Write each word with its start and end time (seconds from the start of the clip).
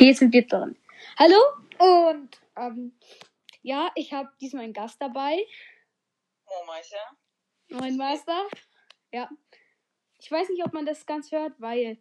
Okay, 0.00 0.08
jetzt 0.08 0.20
sind 0.20 0.32
wir 0.32 0.46
drin. 0.46 0.78
Hallo 1.18 1.36
und 1.78 2.40
ähm, 2.56 2.96
ja, 3.60 3.90
ich 3.94 4.14
habe 4.14 4.30
diesmal 4.40 4.64
einen 4.64 4.72
Gast 4.72 4.98
dabei. 4.98 5.44
Oh, 6.46 6.64
Meister. 6.66 6.96
Mein 7.68 7.98
Meister. 7.98 8.48
Ja. 9.12 9.28
Ich 10.18 10.32
weiß 10.32 10.48
nicht, 10.48 10.64
ob 10.64 10.72
man 10.72 10.86
das 10.86 11.04
ganz 11.04 11.30
hört, 11.32 11.52
weil 11.60 11.98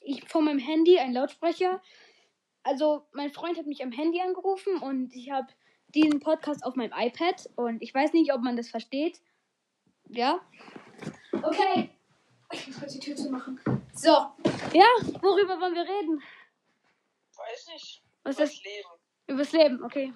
ich 0.00 0.28
von 0.28 0.46
meinem 0.46 0.58
Handy 0.58 0.98
einen 0.98 1.14
Lautsprecher. 1.14 1.80
Also, 2.64 3.06
mein 3.12 3.30
Freund 3.30 3.56
hat 3.56 3.66
mich 3.66 3.84
am 3.84 3.92
Handy 3.92 4.20
angerufen 4.20 4.78
und 4.78 5.14
ich 5.14 5.30
habe 5.30 5.46
diesen 5.94 6.18
Podcast 6.18 6.64
auf 6.64 6.74
meinem 6.74 6.92
iPad 6.92 7.48
und 7.54 7.80
ich 7.82 7.94
weiß 7.94 8.14
nicht, 8.14 8.32
ob 8.32 8.40
man 8.40 8.56
das 8.56 8.68
versteht. 8.68 9.20
Ja. 10.08 10.40
Okay. 11.30 11.90
Ich 12.50 12.66
muss 12.66 12.80
kurz 12.80 12.94
die 12.94 12.98
Tür 12.98 13.14
zu 13.14 13.30
machen. 13.30 13.60
So. 13.92 14.08
Ja, 14.08 14.86
worüber 15.20 15.60
wollen 15.60 15.74
wir 15.76 15.82
reden? 15.82 16.20
Weiß 17.38 17.66
nicht. 17.68 18.02
Was 18.24 18.36
das 18.36 18.52
ist 18.52 18.64
Leben. 18.64 18.88
Übers 19.26 19.52
Leben, 19.52 19.84
okay. 19.84 20.12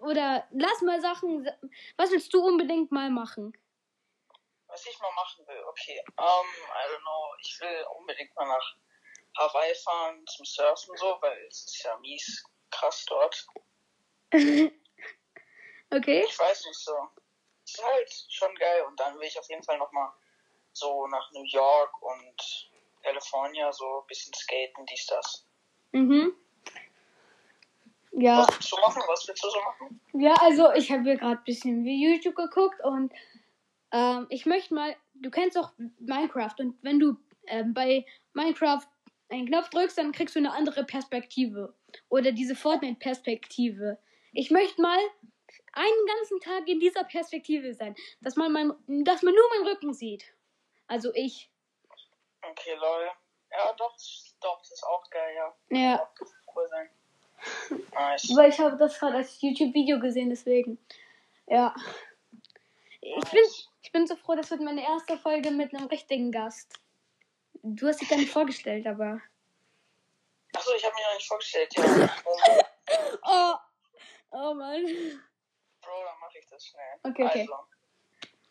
Oder 0.00 0.46
lass 0.52 0.80
mal 0.82 1.00
Sachen. 1.00 1.46
Was 1.96 2.10
willst 2.10 2.32
du 2.32 2.42
unbedingt 2.42 2.90
mal 2.92 3.10
machen? 3.10 3.52
Was 4.66 4.86
ich 4.86 4.98
mal 5.00 5.12
machen 5.14 5.46
will, 5.46 5.62
okay. 5.68 6.00
Um, 6.16 6.16
I 6.16 6.92
don't 6.92 7.02
know. 7.02 7.34
Ich 7.42 7.60
will 7.60 7.84
unbedingt 7.98 8.34
mal 8.36 8.46
nach 8.46 8.76
Hawaii 9.36 9.74
fahren 9.74 10.24
zum 10.26 10.44
Surfen 10.44 10.96
so, 10.96 11.18
weil 11.20 11.36
es 11.48 11.64
ist 11.64 11.82
ja 11.84 11.96
mies 11.98 12.44
krass 12.70 13.04
dort. 13.06 13.46
Okay. 15.92 16.24
Ich 16.24 16.38
weiß 16.38 16.66
nicht 16.66 16.78
so. 16.78 16.92
Es 17.64 17.74
ist 17.74 17.84
halt 17.84 18.26
schon 18.28 18.54
geil 18.54 18.82
und 18.82 18.98
dann 19.00 19.18
will 19.18 19.26
ich 19.26 19.36
auf 19.36 19.48
jeden 19.48 19.64
Fall 19.64 19.76
nochmal 19.78 20.12
so 20.72 21.06
nach 21.08 21.30
New 21.32 21.44
York 21.44 22.02
und 22.02 22.70
California 23.02 23.72
so 23.72 24.00
ein 24.00 24.06
bisschen 24.06 24.32
skaten, 24.32 24.86
dies, 24.86 25.06
das. 25.06 25.46
Mhm. 25.92 26.32
Ja. 28.12 28.38
Was 28.38 28.48
willst 28.56 28.72
du 28.72 28.76
machen? 28.76 29.02
Was 29.06 29.28
willst 29.28 29.44
du 29.44 29.48
so 29.50 29.60
machen? 29.60 30.00
Ja, 30.14 30.34
also 30.40 30.72
ich 30.72 30.90
habe 30.90 31.02
hier 31.04 31.16
gerade 31.16 31.38
ein 31.38 31.44
bisschen 31.44 31.84
wie 31.84 32.04
YouTube 32.04 32.34
geguckt 32.34 32.82
und 32.84 33.12
ähm, 33.92 34.26
ich 34.30 34.46
möchte 34.46 34.74
mal, 34.74 34.96
du 35.14 35.30
kennst 35.30 35.56
doch 35.56 35.72
Minecraft 35.98 36.54
und 36.58 36.76
wenn 36.82 36.98
du 36.98 37.16
ähm, 37.46 37.72
bei 37.74 38.04
Minecraft 38.34 38.82
einen 39.28 39.46
Knopf 39.46 39.70
drückst, 39.70 39.98
dann 39.98 40.12
kriegst 40.12 40.34
du 40.34 40.40
eine 40.40 40.52
andere 40.52 40.84
Perspektive 40.84 41.74
oder 42.08 42.32
diese 42.32 42.56
Fortnite-Perspektive. 42.56 43.98
Ich 44.32 44.50
möchte 44.50 44.82
mal 44.82 44.98
einen 45.72 46.06
ganzen 46.06 46.40
Tag 46.40 46.68
in 46.68 46.80
dieser 46.80 47.04
Perspektive 47.04 47.74
sein, 47.74 47.94
dass 48.20 48.36
man 48.36 48.52
mein, 48.52 48.72
dass 49.04 49.22
man 49.22 49.34
nur 49.34 49.48
meinen 49.50 49.68
Rücken 49.68 49.94
sieht. 49.94 50.24
Also 50.86 51.12
ich. 51.14 51.50
Okay, 52.42 52.74
lol. 52.74 53.08
Ja, 53.52 53.72
doch, 53.76 53.96
doch, 54.40 54.58
das 54.60 54.72
ist 54.72 54.84
auch 54.84 55.08
geil, 55.10 55.34
ja. 55.34 55.54
Ja. 55.68 56.02
Auch 56.02 56.56
cool 56.56 56.68
sein. 56.68 56.90
Nice. 57.92 58.36
Weil 58.36 58.50
ich 58.50 58.58
habe 58.58 58.76
das 58.76 58.98
gerade 58.98 59.16
als 59.16 59.40
YouTube-Video 59.40 59.98
gesehen, 59.98 60.28
deswegen. 60.30 60.78
Ja. 61.46 61.74
Ich 63.00 63.30
bin, 63.30 63.44
ich 63.82 63.92
bin 63.92 64.06
so 64.06 64.16
froh, 64.16 64.34
das 64.34 64.50
wird 64.50 64.60
meine 64.60 64.82
erste 64.84 65.16
Folge 65.16 65.50
mit 65.50 65.74
einem 65.74 65.86
richtigen 65.86 66.32
Gast. 66.32 66.78
Du 67.62 67.88
hast 67.88 68.00
dich 68.00 68.08
gar 68.08 68.16
nicht 68.18 68.30
vorgestellt, 68.30 68.86
aber. 68.86 69.20
Achso, 70.54 70.74
ich 70.76 70.84
habe 70.84 70.94
mich 70.94 71.04
noch 71.06 71.14
nicht 71.14 71.28
vorgestellt, 71.28 71.72
ja. 71.76 72.10
Oh, 73.22 73.54
Oh, 74.32 74.54
Mann. 74.54 74.84
Bro, 75.82 76.04
dann 76.04 76.18
mache 76.20 76.38
ich 76.38 76.46
das 76.48 76.64
schnell. 76.64 76.98
Okay, 77.02 77.24
okay. 77.24 77.40
Also, 77.40 77.54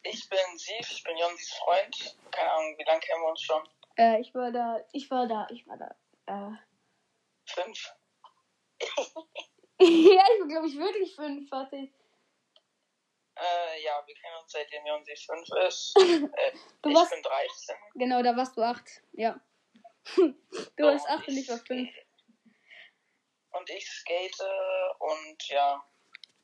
ich 0.03 0.29
bin 0.29 0.57
Siv, 0.57 0.91
ich 0.91 1.03
bin 1.03 1.17
Jonsis 1.17 1.53
Freund. 1.53 2.17
Keine 2.31 2.51
Ahnung, 2.51 2.77
wie 2.77 2.83
lange 2.83 2.99
kennen 2.99 3.21
wir 3.21 3.29
uns 3.29 3.41
schon? 3.41 3.61
Äh, 3.97 4.21
ich 4.21 4.33
war 4.33 4.51
da, 4.51 4.79
ich 4.93 5.09
war 5.11 5.27
da, 5.27 5.47
ich 5.51 5.67
war 5.67 5.77
da. 5.77 5.95
Äh. 6.27 6.55
Fünf? 7.45 7.91
ja, 9.81 10.23
ich 10.33 10.39
bin, 10.39 10.47
glaube 10.49 10.67
ich, 10.67 10.77
wirklich 10.77 11.15
fünf, 11.15 11.51
warte. 11.51 11.75
Äh, 13.35 13.83
ja, 13.83 14.03
wir 14.05 14.15
kennen 14.15 14.35
uns 14.41 14.51
seitdem 14.51 14.85
Jonsis 14.85 15.23
fünf 15.25 15.47
ist. 15.67 15.95
Äh, 16.37 16.51
Du 16.81 16.89
ich 16.89 16.95
warst, 16.95 17.11
bin 17.11 17.21
13. 17.23 17.75
genau, 17.95 18.21
da 18.21 18.35
warst 18.35 18.57
du 18.57 18.61
acht, 18.61 18.87
ja. 19.13 19.39
Du 20.15 20.83
warst 20.83 21.07
acht 21.09 21.27
und 21.27 21.37
ich 21.37 21.47
war 21.49 21.57
fünf. 21.57 21.89
Und 23.51 23.69
ich 23.69 23.89
skate 23.89 24.39
und 24.99 25.47
ja. 25.47 25.83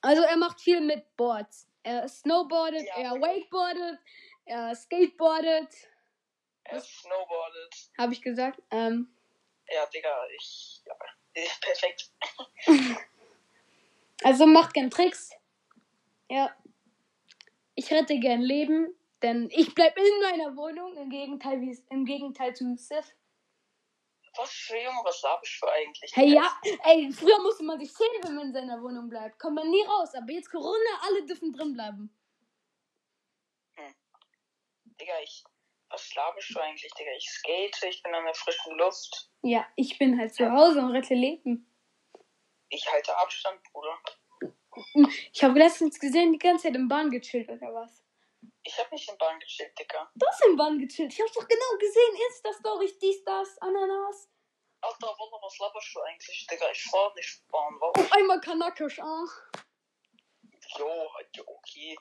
Also 0.02 0.24
er 0.24 0.38
macht 0.38 0.60
viel 0.62 0.82
mit 0.82 1.16
Boards. 1.18 1.68
Er 1.84 2.08
snowboardet, 2.08 2.84
Ja. 2.88 2.96
er 2.98 3.12
wakeboardet, 3.22 4.00
er 4.46 4.76
skateboardet, 4.76 5.70
Er 6.66 6.82
snowboardet. 6.82 7.76
habe 7.98 8.14
ich 8.14 8.22
gesagt. 8.22 8.62
Ähm, 8.72 9.08
Ja, 9.70 9.86
Digga, 9.88 10.28
ich. 10.38 10.82
Ja, 10.86 10.96
perfekt. 11.62 12.12
also 14.24 14.46
macht 14.46 14.74
gern 14.74 14.90
Tricks. 14.90 15.32
Ja. 16.30 16.56
Ich 17.76 17.92
rette 17.92 18.20
gern 18.20 18.42
Leben, 18.42 18.96
denn 19.22 19.50
ich 19.52 19.76
bleib 19.76 19.98
in 19.98 20.22
meiner 20.22 20.56
Wohnung, 20.56 20.96
im 20.96 21.10
Gegenteil, 21.10 21.62
wie 21.62 21.78
im 21.90 22.06
Gegenteil 22.06 22.56
zu 22.56 22.76
Sif. 22.78 23.06
Was 24.38 24.52
für 24.52 24.78
Junge, 24.78 25.00
was 25.04 25.22
laberst 25.22 25.62
du 25.62 25.68
eigentlich? 25.68 26.12
Hey, 26.16 26.34
ja, 26.34 26.60
ey, 26.84 27.10
früher 27.12 27.42
musste 27.42 27.64
man 27.64 27.80
sich 27.80 27.90
schämen, 27.90 28.22
wenn 28.24 28.36
man 28.36 28.48
in 28.48 28.54
seiner 28.54 28.82
Wohnung 28.82 29.08
bleibt. 29.08 29.40
Kommt 29.40 29.56
man 29.56 29.70
nie 29.70 29.84
raus, 29.84 30.14
aber 30.14 30.32
jetzt 30.32 30.52
Corona, 30.52 31.00
alle 31.02 31.26
dürfen 31.26 31.54
drin 31.54 31.74
bleiben. 31.74 32.14
Digga, 35.00 35.14
ich. 35.22 35.44
Was 35.96 36.14
laberst 36.14 36.54
du 36.54 36.60
eigentlich, 36.60 36.92
Digga? 36.92 37.12
Ich 37.16 37.30
skate, 37.30 37.84
ich 37.84 38.04
bin 38.04 38.14
an 38.14 38.26
der 38.26 38.34
frischen 38.34 38.78
Luft. 38.78 39.30
Ja, 39.44 39.66
ich 39.78 39.98
bin 39.98 40.20
halt 40.20 40.36
zu 40.36 40.52
Hause 40.52 40.80
und 40.80 40.92
rette 40.92 41.14
Leben. 41.14 41.74
Ich 42.68 42.86
halte 42.92 43.18
Abstand, 43.18 43.64
Bruder. 43.72 43.98
Ich 45.32 45.42
habe 45.42 45.58
letztens 45.58 45.98
gesehen, 45.98 46.34
die 46.34 46.38
ganze 46.38 46.64
Zeit 46.64 46.76
im 46.76 46.90
Bahn 46.90 47.10
gechillt 47.12 47.48
oder 47.48 47.74
was. 47.74 48.04
Ich 48.64 48.78
hab 48.78 48.92
nicht 48.92 49.10
in 49.10 49.18
Bahn 49.18 49.40
gechillt, 49.40 49.72
Digga. 49.80 50.12
Du 50.16 50.28
hast 50.28 50.46
im 50.46 50.58
Bahn 50.58 50.78
gechillt. 50.78 51.14
Ich 51.14 51.22
hab's 51.22 51.32
doch 51.32 51.48
genau 51.48 51.78
gesehen. 51.80 52.16
Insta-Story, 52.28 52.92
dies, 53.02 53.24
das, 53.24 53.58
Ananas. 53.60 54.30
Alter, 54.82 55.08
Wallah, 55.08 55.42
was 55.42 55.58
laberst 55.60 55.96
du 55.96 56.02
eigentlich, 56.02 56.46
Digga? 56.52 56.72
Ich 56.72 56.84
fahr 56.84 57.14
nicht 57.16 57.48
Bahn, 57.48 57.74
warum? 57.80 58.04
Auf 58.04 58.12
einmal 58.12 58.42
Kanakisch, 58.42 59.00
ah. 59.00 59.24
Jo, 60.78 61.10
ja, 61.34 61.44
okay. 61.48 61.98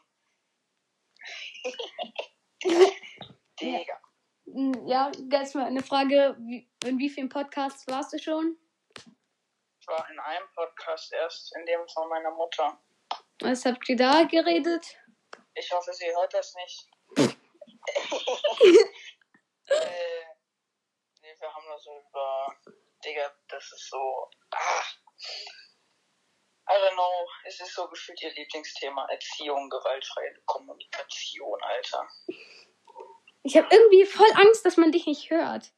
Digga. 3.60 4.00
Hm, 4.46 4.86
Ja, 4.86 5.10
jetzt 5.30 5.54
mal 5.54 5.66
eine 5.66 5.82
Frage. 5.82 6.36
In 6.84 6.98
wie 6.98 7.10
vielen 7.10 7.28
Podcasts 7.28 7.86
warst 7.86 8.12
du 8.12 8.18
schon? 8.18 8.58
Ich 9.80 9.86
war 9.88 10.08
in 10.10 10.18
einem 10.18 10.46
Podcast 10.54 11.12
erst, 11.12 11.54
in 11.56 11.66
dem 11.66 11.86
von 11.88 12.08
meiner 12.08 12.30
Mutter. 12.30 12.78
Was 13.40 13.64
habt 13.64 13.88
ihr 13.88 13.96
da 13.96 14.22
geredet? 14.24 14.96
Ich 15.54 15.70
hoffe, 15.72 15.92
sie 15.92 16.06
hört 16.14 16.32
das 16.32 16.54
nicht. 16.54 16.88
äh, 19.66 20.24
nee, 21.22 21.34
wir 21.38 21.54
haben 21.54 21.66
da 21.68 21.78
so 21.78 21.90
über. 22.08 22.56
Digga, 23.04 23.30
das 23.48 23.64
ist 23.72 23.90
so. 23.90 24.30
Ah. 24.50 24.82
I 26.66 26.72
don't 26.78 26.94
know. 26.94 27.28
Es 27.44 27.60
ist 27.60 27.74
so 27.74 27.86
gefühlt 27.88 28.22
ihr 28.22 28.32
Lieblingsthema. 28.32 29.06
Erziehung, 29.10 29.68
gewaltfreie 29.68 30.34
Kommunikation, 30.46 31.62
Alter. 31.62 32.08
Ich 33.44 33.56
habe 33.58 33.68
irgendwie 33.70 34.06
voll 34.06 34.30
Angst, 34.36 34.64
dass 34.64 34.78
man 34.78 34.90
dich 34.90 35.06
nicht 35.06 35.30
hört. 35.30 35.70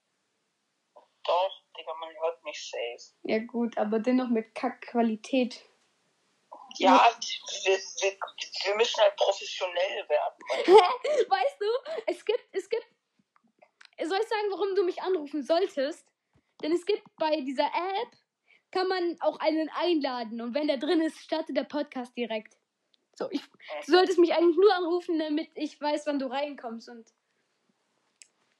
Doch, 1.25 1.63
Digga, 1.77 1.93
man 1.95 2.15
hört 2.21 2.43
mich 2.45 2.71
safe. 2.71 3.13
Ja 3.25 3.41
gut, 3.41 3.77
aber 3.77 3.99
dennoch 3.99 4.29
mit 4.29 4.55
Kackqualität. 4.55 5.61
Ja, 6.79 7.11
wir, 7.65 7.77
wir, 7.77 8.13
wir 8.65 8.77
müssen 8.77 9.01
halt 9.01 9.17
professionell 9.17 10.09
werden. 10.09 10.39
Weißt 11.29 11.57
du, 11.61 11.67
es 12.07 12.25
gibt, 12.25 12.45
es 12.53 12.69
gibt. 12.69 12.87
Soll 13.99 14.21
ich 14.21 14.29
sagen, 14.29 14.51
warum 14.51 14.75
du 14.77 14.85
mich 14.85 15.03
anrufen 15.03 15.43
solltest? 15.43 16.07
Denn 16.63 16.73
es 16.73 16.87
gibt 16.87 17.03
bei 17.17 17.41
dieser 17.41 17.67
App, 17.67 18.17
kann 18.71 18.87
man 18.89 19.17
auch 19.21 19.41
einen 19.41 19.69
einladen. 19.71 20.41
Und 20.41 20.55
wenn 20.55 20.69
der 20.69 20.77
drin 20.77 21.01
ist, 21.01 21.19
startet 21.19 21.57
der 21.57 21.65
Podcast 21.65 22.17
direkt. 22.17 22.57
So, 23.15 23.29
ich, 23.31 23.41
du 23.87 23.93
solltest 23.93 24.19
mich 24.19 24.35
eigentlich 24.35 24.57
nur 24.57 24.73
anrufen, 24.75 25.19
damit 25.19 25.49
ich 25.55 25.81
weiß, 25.81 26.07
wann 26.07 26.19
du 26.19 26.27
reinkommst. 26.27 26.89
Und 26.91 27.11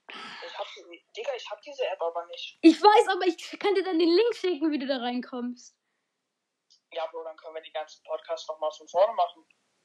ich 0.09 0.59
hab, 0.59 0.67
Digga, 1.17 1.31
ich 1.37 1.51
hab 1.51 1.61
diese 1.63 1.85
App 1.87 2.01
aber 2.01 2.27
nicht. 2.27 2.59
ich 2.63 2.81
weiß, 2.81 3.09
aber 3.09 3.27
ich 3.27 3.37
kann 3.59 3.75
dir 3.75 3.83
dann 3.85 3.99
den 3.99 4.09
Link 4.09 4.35
schicken, 4.35 4.71
wie 4.71 4.79
du 4.79 4.87
da 4.87 4.99
reinkommst. 4.99 5.77
Ja, 6.93 7.07
Bro, 7.07 7.25
dann 7.25 7.37
können 7.37 7.55
wir 7.55 7.63
die 7.63 7.73
ganzen 7.73 8.03
Podcasts 8.05 8.49
nochmal 8.49 8.71
von 8.73 8.89
vorne 8.89 9.13
machen. 9.15 9.45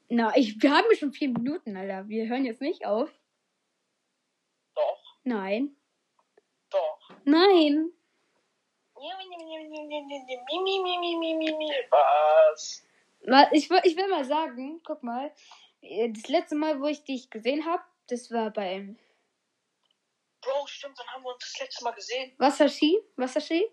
Na, 0.09 0.35
ich, 0.35 0.62
wir 0.62 0.71
haben 0.71 0.85
ja 0.91 0.97
schon 0.97 1.13
vier 1.13 1.29
Minuten, 1.29 1.75
Alter. 1.75 2.07
Wir 2.07 2.27
hören 2.27 2.45
jetzt 2.45 2.62
nicht 2.62 2.85
auf. 2.85 3.09
Doch, 4.75 5.18
Nein. 5.23 5.75
doch. 6.69 7.00
Nein. 7.25 7.91
Was? 11.89 12.85
Wa- 13.25 13.50
Ich, 13.51 13.69
ich 13.71 13.97
will 13.97 14.07
mal 14.07 14.25
sagen, 14.25 14.81
guck 14.83 15.03
mal. 15.03 15.31
äh, 15.81 16.09
Das 16.12 16.27
letzte 16.27 16.56
Mal, 16.56 16.79
wo 16.81 16.88
ich 16.88 17.03
dich 17.03 17.29
gesehen 17.29 17.65
habe, 17.65 17.83
das 18.07 18.31
war 18.31 18.51
beim 18.51 18.97
Bro, 20.41 20.67
stimmt, 20.67 20.97
dann 20.99 21.07
haben 21.07 21.23
wir 21.23 21.33
uns 21.33 21.43
das 21.43 21.59
letzte 21.59 21.83
Mal 21.83 21.91
gesehen. 21.91 22.33
Wasserski. 22.38 22.99
Wasserski? 23.15 23.65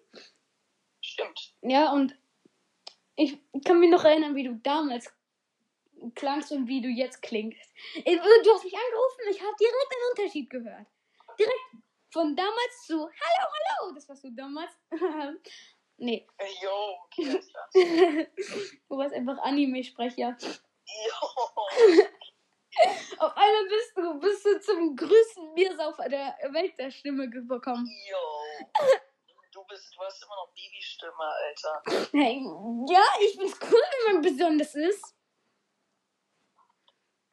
stimmt. 1.01 1.55
Ja, 1.63 1.93
und 1.93 2.17
ich 3.17 3.39
kann 3.65 3.81
mich 3.81 3.91
noch 3.91 4.05
erinnern, 4.05 4.37
wie 4.37 4.45
du 4.45 4.55
damals 4.57 5.13
klangst 6.15 6.53
und 6.53 6.69
wie 6.69 6.81
du 6.81 6.89
jetzt 6.89 7.23
klingst. 7.23 7.71
Du 7.95 8.55
hast 8.55 8.65
mich 8.65 8.75
angerufen, 8.75 9.21
ich 9.31 9.41
habe 9.41 9.57
direkt 9.59 9.93
einen 9.93 10.11
Unterschied 10.11 10.51
gehört. 10.51 10.87
Direkt 11.39 11.61
von 12.13 12.37
damals 12.37 12.87
zu 12.87 12.97
Hallo, 12.97 13.53
hallo. 13.53 13.95
Das 13.95 14.09
warst 14.09 14.25
du 14.25 14.31
damals. 14.31 14.73
nee. 15.97 16.27
Yo, 16.63 16.97
okay, 17.05 17.41
klar. 17.41 17.69
du 18.89 18.97
warst 18.97 19.15
einfach 19.15 19.39
Anime-Sprecher. 19.39 20.37
Yo. 20.41 22.09
Auf 23.19 23.37
einmal 23.37 23.69
bist 23.69 23.97
du, 23.97 24.21
bist 24.21 24.45
du 24.45 24.61
zum 24.61 24.97
größten 24.97 25.55
Biersaufer 25.55 26.09
der 26.09 26.37
Welt 26.53 26.79
der 26.79 26.91
Stimme 26.91 27.29
bekommen. 27.29 27.87
Yo. 28.09 28.19
Du 29.53 29.65
bist, 29.65 29.95
du 29.97 30.01
hast 30.03 30.23
immer 30.23 30.37
noch 30.37 30.53
Babystimme, 30.55 31.15
Alter. 31.19 31.83
Hey, 32.13 32.43
ja, 32.89 33.03
ich 33.21 33.37
find's 33.37 33.59
cool, 33.63 33.83
wenn 34.07 34.15
man 34.15 34.23
besonders 34.23 34.75
ist. 34.75 35.15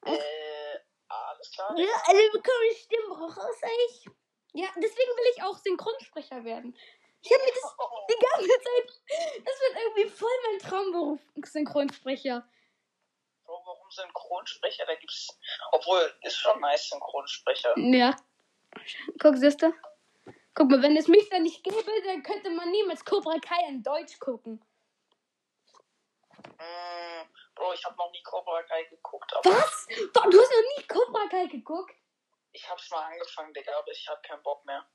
Äh, 0.05 0.79
alles 1.07 1.51
klar. 1.51 1.73
Ja, 1.77 2.01
alle 2.05 2.31
bekommen 2.31 2.75
Stimmbruch 2.75 3.37
außer 3.37 3.67
ich. 3.87 4.05
Ja, 4.53 4.67
deswegen 4.77 5.11
will 5.17 5.33
ich 5.35 5.43
auch 5.43 5.57
Synchronsprecher 5.57 6.43
werden. 6.45 6.75
Ich 7.21 7.31
habe 7.31 7.43
mir 7.43 7.51
das 7.51 7.75
die 8.09 8.25
ganze 8.25 8.47
Zeit. 8.47 9.43
Das 9.45 9.59
wird 9.59 9.77
irgendwie 9.77 10.09
voll 10.09 10.37
mein 10.43 10.59
Traumberuf, 10.59 11.19
Synchronsprecher. 11.43 12.47
Warum 13.85 13.91
Synchronsprecher? 13.91 14.85
Da 14.85 14.95
gibt's. 14.95 15.27
Obwohl, 15.71 16.13
ist 16.23 16.37
schon 16.37 16.59
nice, 16.59 16.89
Synchronsprecher. 16.89 17.73
Ja. 17.77 18.15
Guck, 19.19 19.37
siehste. 19.37 19.73
Guck 20.55 20.71
mal, 20.71 20.81
wenn 20.81 20.97
es 20.97 21.07
mich 21.07 21.29
da 21.29 21.37
nicht 21.39 21.63
gäbe, 21.63 21.83
dann 22.05 22.23
könnte 22.23 22.49
man 22.49 22.71
niemals 22.71 23.03
Cobra 23.05 23.37
Kai 23.39 23.67
in 23.67 23.83
Deutsch 23.83 24.17
gucken. 24.19 24.63
Mm, 26.57 27.27
Bro, 27.53 27.73
ich 27.73 27.85
habe 27.85 27.95
noch 27.97 28.11
nie 28.11 28.23
Cobra 28.23 28.63
Kai 28.63 28.83
geguckt, 28.85 29.31
aber 29.35 29.49
Was? 29.51 29.87
Du 29.87 30.21
hast 30.21 30.51
noch 30.51 30.77
nie 30.77 30.87
Cobra 30.87 31.27
Kai 31.29 31.45
geguckt? 31.47 31.93
ich 32.53 32.69
hab's 32.69 32.89
mal 32.89 33.03
angefangen, 33.03 33.53
Digga, 33.53 33.77
aber 33.77 33.91
ich 33.91 34.07
hab 34.07 34.23
keinen 34.23 34.41
Bock 34.41 34.65
mehr. 34.65 34.85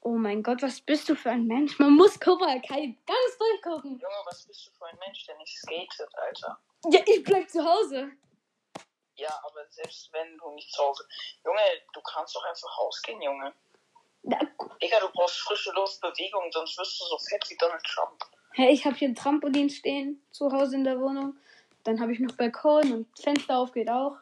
Oh 0.00 0.16
mein 0.16 0.42
Gott, 0.42 0.60
was 0.60 0.80
bist 0.80 1.08
du 1.08 1.14
für 1.14 1.30
ein 1.30 1.46
Mensch? 1.46 1.78
Man 1.78 1.92
muss 1.92 2.18
Cobra 2.18 2.58
Kai 2.58 2.96
ganz 3.06 3.38
durchgucken. 3.38 3.92
Junge, 4.00 4.22
was 4.24 4.44
bist 4.44 4.66
du 4.66 4.70
für 4.72 4.86
ein 4.86 4.98
Mensch, 4.98 5.24
der 5.26 5.36
nicht 5.38 5.56
skatet, 5.56 6.12
Alter? 6.18 6.58
Ja, 6.90 7.00
ich 7.06 7.22
bleib 7.24 7.48
zu 7.50 7.64
Hause. 7.64 8.12
Ja, 9.16 9.40
aber 9.44 9.66
selbst 9.70 10.12
wenn 10.12 10.36
du 10.38 10.50
nicht 10.50 10.72
zu 10.72 10.82
Hause. 10.82 11.06
Junge, 11.44 11.60
du 11.92 12.00
kannst 12.02 12.36
doch 12.36 12.44
einfach 12.44 12.78
rausgehen, 12.78 13.20
Junge. 13.22 13.52
Na, 14.22 14.38
Digga, 14.82 15.00
du 15.00 15.08
brauchst 15.10 15.38
frische 15.38 15.72
Luft, 15.72 16.00
Bewegung, 16.00 16.50
sonst 16.52 16.76
wirst 16.78 17.00
du 17.00 17.04
so 17.04 17.18
fett 17.18 17.44
wie 17.48 17.56
Donald 17.56 17.82
Trump. 17.84 18.24
Hey, 18.52 18.72
ich 18.72 18.84
habe 18.84 18.96
hier 18.96 19.08
ein 19.08 19.14
Trampolin 19.14 19.70
stehen 19.70 20.26
zu 20.32 20.50
Hause 20.52 20.76
in 20.76 20.84
der 20.84 21.00
Wohnung. 21.00 21.36
Dann 21.84 22.00
habe 22.00 22.12
ich 22.12 22.20
noch 22.20 22.36
Balkon 22.36 22.92
und 22.92 23.20
Fenster 23.20 23.58
auf 23.58 23.72
geht 23.72 23.88
auch. 23.88 24.16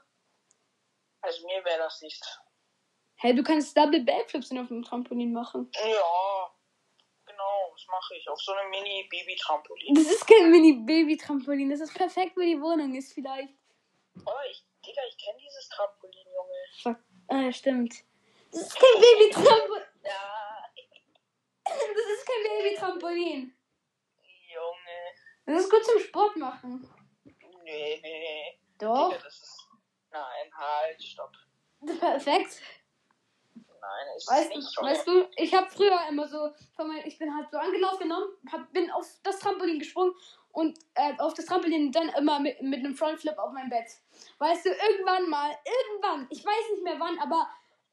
Also 1.23 1.47
mir 1.47 1.65
wäre 1.65 1.79
das 1.79 2.03
nicht. 2.03 2.23
Hey, 3.17 3.35
du 3.35 3.43
kannst 3.43 3.77
Double 3.77 4.01
Backflips 4.05 4.53
auf 4.53 4.69
dem 4.69 4.83
Trampolin 4.83 5.33
machen. 5.33 5.71
Ja, 5.73 6.54
das 7.75 7.87
mache 7.89 8.15
ich. 8.17 8.29
Auf 8.29 8.41
so 8.41 8.53
einem 8.53 8.71
Mini-Baby-Trampolin. 8.71 9.95
Das 9.95 10.07
ist 10.07 10.27
kein 10.27 10.51
Mini-Baby-Trampolin. 10.51 11.71
Das 11.71 11.81
ist 11.81 11.95
perfekt, 11.95 12.37
wo 12.37 12.41
die 12.41 12.61
Wohnung 12.61 12.95
ist 12.95 13.13
vielleicht. 13.13 13.53
Oh, 14.25 14.31
ich, 14.51 14.65
Digga, 14.87 15.03
ich 15.09 15.19
kenne 15.19 15.39
dieses 15.39 15.69
Trampolin, 15.69 16.27
Junge. 16.27 16.65
Fuck. 16.83 17.05
Ah, 17.29 17.53
stimmt. 17.53 17.95
Das 18.53 18.63
ist 18.63 18.75
kein 18.77 19.01
Baby-Trampolin. 19.01 19.85
Ja, 20.05 20.65
Das 21.65 22.07
ist 22.17 22.27
kein 22.27 22.59
Baby-Trampolin. 22.59 23.57
Junge. 24.49 25.15
Das 25.47 25.63
ist 25.65 25.71
gut 25.71 25.85
zum 25.85 26.01
Sport 26.01 26.37
machen. 26.37 26.89
Nee, 27.65 27.99
nee. 28.03 28.61
Doch. 28.79 29.11
Digga, 29.11 29.23
das 29.25 29.43
ist. 29.43 29.69
Nein, 30.11 30.55
halt, 30.57 31.03
stopp. 31.03 31.33
Perfekt. 31.99 32.63
Nein, 33.85 34.17
ist 34.17 34.31
Weißt, 34.31 34.49
nicht, 34.57 34.79
du, 34.79 34.83
weißt 34.83 35.07
du, 35.07 35.29
ich 35.37 35.55
habe 35.55 35.69
früher 35.69 35.99
immer 36.09 36.27
so, 36.27 36.51
ich 37.05 37.19
bin 37.19 37.35
halt 37.35 37.51
so 37.51 37.59
angelaufen 37.59 38.05
genommen, 38.05 38.27
hab, 38.51 38.73
bin 38.73 38.91
auf 38.91 39.07
das 39.23 39.39
Trampolin 39.39 39.79
gesprungen 39.79 40.15
und 40.53 40.79
äh, 40.95 41.13
auf 41.19 41.35
das 41.35 41.47
Trampolin 41.47 41.93
dann 41.93 42.09
immer 42.11 42.41
mit, 42.41 42.63
mit 42.63 42.79
einem 42.81 42.97
Frontflip 42.97 43.37
auf 43.39 43.53
mein 43.53 43.69
Bett. 43.69 43.91
Weißt 44.39 44.65
du, 44.65 44.71
irgendwann 44.71 45.29
mal, 45.29 45.55
irgendwann, 45.65 46.27
ich 46.31 46.45
weiß 46.45 46.71
nicht 46.73 46.85
mehr 46.85 46.99
wann, 46.99 47.19
aber 47.19 47.49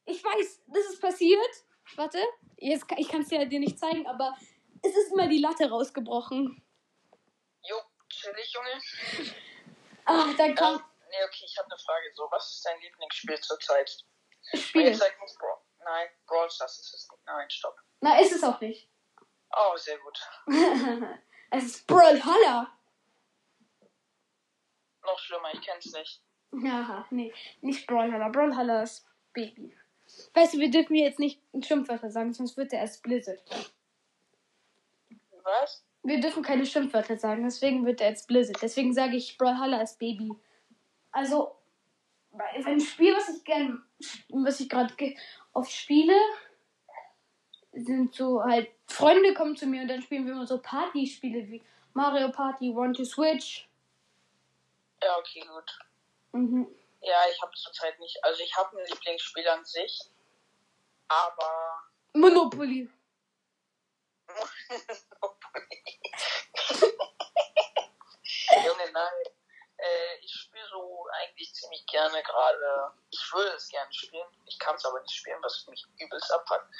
ich 0.05 0.23
weiß, 0.23 0.63
das 0.67 0.85
ist 0.85 1.01
passiert. 1.01 1.49
Warte, 1.95 2.23
jetzt, 2.57 2.85
ich 2.97 3.09
kann 3.09 3.21
es 3.21 3.27
dir, 3.27 3.45
dir 3.45 3.59
nicht 3.59 3.77
zeigen, 3.77 4.07
aber 4.07 4.37
es 4.81 4.95
ist 4.95 5.11
immer 5.11 5.27
die 5.27 5.39
Latte 5.39 5.69
rausgebrochen. 5.69 6.63
Jo, 7.63 7.77
chillig, 8.07 8.53
Junge. 8.53 9.33
Ach, 10.05 10.35
da 10.37 10.45
Ähm, 10.45 10.55
kam 10.55 10.81
nee, 11.09 11.23
okay, 11.25 11.45
ich 11.45 11.57
habe 11.57 11.69
eine 11.69 11.77
Frage. 11.77 12.11
So, 12.13 12.27
was 12.31 12.53
ist 12.53 12.65
dein 12.65 12.79
Lieblingsspiel 12.79 13.39
zurzeit? 13.41 14.05
Spiel. 14.53 14.83
Jetzt 14.83 14.99
sag 14.99 15.21
nicht 15.21 15.37
Brawl. 15.37 15.60
Nein, 15.83 16.07
Brawl 16.27 16.49
Stars 16.49 16.79
ist 16.79 16.93
es 16.93 17.09
nicht. 17.09 17.25
Nein, 17.25 17.49
stopp. 17.49 17.75
Na, 18.01 18.19
ist 18.19 18.31
es 18.31 18.43
auch 18.43 18.59
nicht. 18.61 18.89
Oh, 19.55 19.75
sehr 19.77 19.97
gut. 19.99 20.19
es 21.51 21.63
ist 21.65 21.87
Brawlhalla. 21.87 22.71
Noch 25.03 25.19
schlimmer, 25.19 25.53
ich 25.53 25.61
kenn's 25.61 25.91
nicht. 25.93 26.23
Ja, 26.53 27.05
nee, 27.09 27.33
nicht 27.61 27.87
Brawlhalla. 27.87 28.29
Brawlhalla 28.29 28.83
ist 28.83 29.05
Baby. 29.33 29.75
Weißt 30.33 30.53
du, 30.53 30.59
wir 30.59 30.69
dürfen 30.69 30.95
jetzt 30.95 31.19
nicht 31.19 31.41
Schimpfwörter 31.61 32.11
sagen, 32.11 32.33
sonst 32.33 32.57
wird 32.57 32.73
er 32.73 32.79
erst 32.79 33.01
Blizzard. 33.01 33.41
Was? 35.43 35.83
Wir 36.03 36.19
dürfen 36.19 36.43
keine 36.43 36.65
Schimpfwörter 36.65 37.17
sagen, 37.17 37.43
deswegen 37.43 37.85
wird 37.85 38.01
er 38.01 38.09
jetzt 38.09 38.27
Blizzard. 38.27 38.61
Deswegen 38.61 38.93
sage 38.93 39.15
ich 39.15 39.37
Brawlhalla 39.37 39.81
ist 39.81 39.99
Baby. 39.99 40.31
Also, 41.11 41.55
ein 42.65 42.79
Spiel, 42.79 43.15
was 43.15 43.29
ich 43.29 43.43
gern, 43.43 43.83
was 44.29 44.59
ich 44.59 44.69
gerade 44.69 44.93
ge- 44.95 45.17
oft 45.53 45.71
spiele, 45.71 46.15
sind 47.73 48.13
so 48.15 48.43
halt, 48.43 48.69
Freunde 48.87 49.33
kommen 49.33 49.55
zu 49.55 49.65
mir 49.65 49.81
und 49.81 49.87
dann 49.87 50.01
spielen 50.01 50.25
wir 50.25 50.33
immer 50.33 50.47
so 50.47 50.61
Partyspiele 50.61 51.47
wie 51.47 51.63
Mario 51.93 52.29
Party, 52.31 52.69
One 52.69 52.93
to 52.93 53.05
Switch. 53.05 53.67
Ja, 55.03 55.17
okay, 55.17 55.41
gut. 55.41 55.79
Mhm. 56.33 56.67
Ja, 57.01 57.17
ich 57.33 57.41
habe 57.41 57.51
zurzeit 57.55 57.99
nicht. 57.99 58.23
Also, 58.23 58.43
ich 58.43 58.55
habe 58.55 58.77
ein 58.77 58.85
Lieblingsspiel 58.87 59.47
an 59.47 59.65
sich. 59.65 59.99
Aber. 61.07 61.81
Monopoly. 62.13 62.87
Junge, 68.65 68.91
nein. 68.93 69.40
Äh, 69.81 70.17
ich 70.21 70.31
spiele 70.31 70.67
so 70.67 71.07
eigentlich 71.11 71.53
ziemlich 71.55 71.83
gerne 71.87 72.21
gerade. 72.21 72.93
Ich 73.09 73.33
würde 73.33 73.51
es 73.55 73.67
gerne 73.67 73.91
spielen. 73.91 74.27
Ich 74.45 74.59
kann 74.59 74.75
es 74.75 74.85
aber 74.85 75.01
nicht 75.01 75.15
spielen, 75.15 75.41
was 75.41 75.65
mich 75.67 75.83
übelst 75.97 76.31
abpackt. 76.31 76.71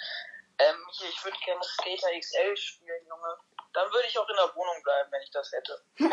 Ähm, 0.60 0.76
hier, 0.92 1.10
ich 1.10 1.24
würde 1.24 1.38
gerne 1.44 1.64
Skater 1.64 2.20
XL 2.20 2.56
spielen, 2.56 3.08
Junge. 3.08 3.38
Dann 3.74 3.92
würde 3.92 4.08
ich 4.08 4.20
auch 4.20 4.30
in 4.30 4.36
der 4.36 4.56
Wohnung 4.56 4.84
bleiben, 4.84 5.12
wenn 5.12 5.24
ich 5.24 5.32
das 5.32 5.52
hätte. 5.52 5.84
du 5.98 6.06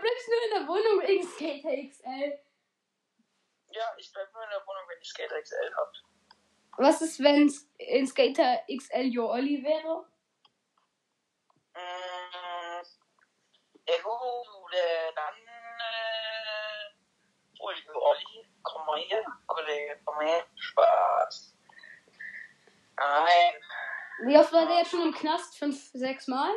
bleibst 0.00 0.28
nur 0.28 0.44
in 0.44 0.50
der 0.50 0.68
Wohnung 0.68 1.02
wegen 1.02 1.26
Skater 1.26 1.74
XL. 1.88 2.38
Ja, 3.70 3.92
ich 3.98 4.12
bleibe 4.12 4.30
nur 4.32 4.44
in 4.44 4.50
der 4.50 4.64
Wohnung, 4.66 4.82
wenn 4.88 5.00
ich 5.00 5.08
Skater 5.08 5.42
XL 5.42 5.74
habe. 5.76 5.92
Was 6.76 7.02
ist, 7.02 7.20
wenn 7.20 7.52
in 7.78 8.06
Skater 8.06 8.62
XL 8.68 9.10
Your 9.16 9.30
Olli 9.30 9.64
wäre? 9.64 10.06
Dann, 13.86 15.34
äh, 15.78 17.62
Uli, 17.62 17.82
Olli, 17.94 18.48
komm 18.62 18.86
mal 18.86 18.98
hier, 19.00 19.24
Kollege, 19.46 20.00
komm 20.04 20.16
mal 20.16 20.26
her, 20.26 20.46
Spaß. 20.56 21.56
Nein, 22.96 23.54
Wie 24.26 24.38
oft 24.38 24.52
war 24.52 24.66
der 24.66 24.78
jetzt 24.78 24.90
schon 24.90 25.02
im 25.02 25.14
Knast? 25.14 25.58
Fünf, 25.58 25.90
sechs 25.92 26.28
Mal? 26.28 26.52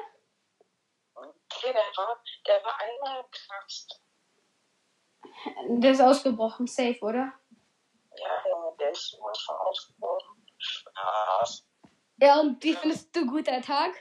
okay, 1.16 1.74
der 1.74 1.82
war, 1.98 2.24
der 2.46 2.64
war 2.64 2.80
einmal 2.80 3.20
im 3.22 3.32
Knast. 3.32 4.02
Der 5.82 5.92
ist 5.92 6.02
ausgebrochen, 6.02 6.68
safe, 6.68 7.00
oder? 7.02 7.34
Ja, 8.16 8.44
der 8.80 8.92
ist 8.92 9.10
sowas 9.10 9.40
von 9.42 9.56
ausgebrochen. 9.56 10.46
Spaß. 10.58 11.68
Ja, 12.20 12.40
und 12.40 12.64
wie 12.64 12.74
findest 12.74 13.16
du 13.16 13.26
guter 13.28 13.62
Tag? 13.62 13.92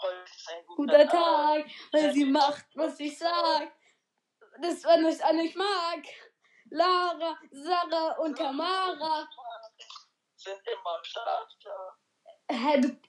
Heute 0.00 0.22
ist 0.24 0.48
ein 0.50 0.64
guter, 0.66 0.98
Guter 0.98 1.08
Tag, 1.08 1.66
weil 1.92 2.12
sie 2.12 2.24
macht, 2.24 2.66
was 2.74 3.00
ich 3.00 3.18
sag. 3.18 3.72
Das 4.62 4.84
war 4.84 4.96
nicht 4.98 5.22
an 5.22 5.38
ich 5.40 5.56
mag. 5.56 6.04
Lara, 6.70 7.36
Sarah 7.50 8.12
und 8.18 8.36
Tamara. 8.36 9.28
Sind 10.36 10.60
immer 10.66 10.96
am 10.96 11.04
Start, 11.04 11.56
ja. 11.60 11.96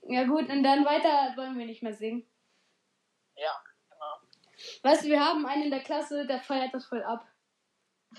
Ja 0.03 0.23
gut, 0.25 0.49
und 0.49 0.63
dann 0.63 0.83
weiter 0.85 1.35
wollen 1.37 1.57
wir 1.59 1.65
nicht 1.65 1.83
mehr 1.83 1.93
singen. 1.93 2.29
Ja, 3.35 3.63
genau. 3.89 4.19
Weißt 4.83 5.03
du, 5.03 5.09
wir 5.09 5.23
haben 5.23 5.45
einen 5.45 5.63
in 5.63 5.71
der 5.71 5.83
Klasse, 5.83 6.25
der 6.25 6.41
feiert 6.41 6.73
das 6.73 6.85
voll 6.85 7.03
ab. 7.03 7.27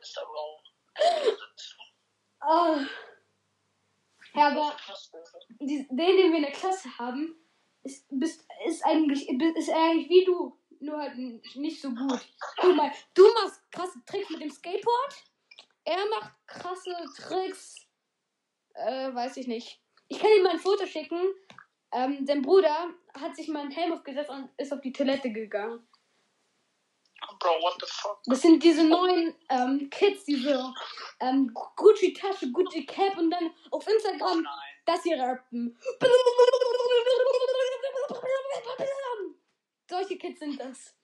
ist 0.00 0.18
aber 0.18 0.36
auch 0.36 0.62
Oh. 2.44 2.84
Ja, 4.34 4.48
aber 4.48 4.76
den, 5.60 5.86
den 5.88 5.98
wir 5.98 6.36
in 6.36 6.42
der 6.42 6.52
Klasse 6.52 6.88
haben, 6.98 7.36
ist, 7.82 8.06
bist, 8.10 8.46
ist, 8.66 8.84
eigentlich, 8.84 9.28
ist 9.28 9.70
eigentlich 9.70 10.08
wie 10.08 10.24
du. 10.24 10.58
Nur 10.80 10.98
halt 10.98 11.16
nicht 11.16 11.80
so 11.80 11.90
gut. 11.90 12.20
Guck 12.56 12.74
mal, 12.74 12.90
du 13.14 13.22
machst 13.34 13.60
krasse 13.70 14.02
Tricks 14.04 14.30
mit 14.30 14.42
dem 14.42 14.50
Skateboard. 14.50 15.14
Er 15.84 16.08
macht 16.08 16.32
krasse 16.46 16.90
Tricks. 17.16 17.86
Äh, 18.74 19.14
weiß 19.14 19.36
ich 19.36 19.46
nicht. 19.46 19.80
Ich 20.08 20.18
kann 20.18 20.30
ihm 20.36 20.42
mal 20.42 20.52
ein 20.52 20.58
Foto 20.58 20.86
schicken. 20.86 21.20
Ähm, 21.92 22.26
sein 22.26 22.42
Bruder 22.42 22.88
hat 23.14 23.36
sich 23.36 23.48
mal 23.48 23.60
einen 23.60 23.70
Helm 23.70 23.92
aufgesetzt 23.92 24.30
und 24.30 24.48
ist 24.56 24.72
auf 24.72 24.80
die 24.80 24.92
Toilette 24.92 25.30
gegangen. 25.30 25.86
Bro, 27.42 27.60
what 27.60 27.74
the 27.80 27.86
fuck? 27.88 28.20
Das 28.26 28.40
sind 28.40 28.62
diese 28.62 28.84
neuen 28.84 29.34
ähm, 29.48 29.90
Kids, 29.90 30.24
diese 30.24 30.72
ähm, 31.20 31.52
Gucci-Tasche, 31.76 32.52
Gucci-Cap 32.52 33.18
und 33.18 33.30
dann 33.32 33.52
auf 33.72 33.84
Oh 33.86 33.90
Instagram 33.90 34.42
nein. 34.42 34.54
das 34.84 35.02
hier 35.02 35.18
rappen. 35.20 35.76
Solche 39.90 40.16
Kids 40.18 40.38
sind 40.40 40.60
das. 40.60 40.94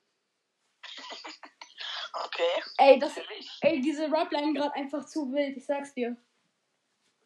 Okay. 2.13 2.63
Ey, 2.79 2.99
das, 2.99 3.13
ey 3.61 3.81
diese 3.81 4.11
Rapline 4.11 4.55
gerade 4.55 4.75
einfach 4.75 5.05
zu 5.07 5.31
wild, 5.33 5.57
ich 5.57 5.67
sag's 5.67 5.93
dir. 5.95 6.17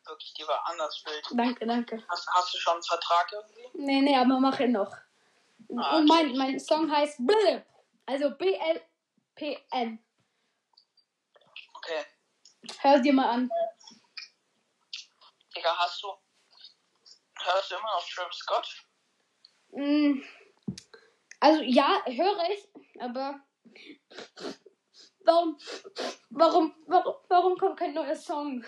Wirklich, 0.07 0.35
die 0.35 0.43
war 0.49 0.61
anders 0.69 1.03
wild. 1.07 1.25
Danke, 1.39 1.67
danke. 1.67 2.03
Hast, 2.09 2.27
hast 2.33 2.55
du 2.55 2.59
schon 2.59 2.75
einen 2.75 2.83
Vertrag 2.83 3.31
irgendwie? 3.33 3.69
Nee, 3.75 4.01
nee, 4.01 4.17
aber 4.17 4.41
mach 4.41 4.59
ihn 4.59 4.73
noch. 4.73 4.93
Ah, 5.77 5.99
Und 5.99 6.09
mein, 6.09 6.37
mein 6.37 6.59
Song 6.59 6.91
heißt 6.91 7.19
Blip. 7.27 7.65
Also 8.07 8.31
B-L-P-N. 9.37 9.99
Okay. 11.75 12.05
Hör 12.81 12.99
dir 13.01 13.13
mal 13.13 13.29
an. 13.31 13.51
Digga, 15.55 15.77
hast 15.79 16.03
du. 16.03 16.09
Hörst 17.45 17.71
du 17.71 17.75
immer 17.75 17.93
noch 17.97 18.09
Travis 18.09 18.37
Scott? 18.37 18.87
Mm, 19.73 20.23
Also 21.41 21.63
ja, 21.63 22.05
höre 22.07 22.51
ich, 22.51 22.69
aber 23.01 23.41
warum, 25.25 25.59
warum, 26.31 26.85
warum, 26.87 27.15
warum 27.29 27.59
kommt 27.59 27.79
kein 27.79 27.95
neuer 27.95 28.15
Song? 28.15 28.65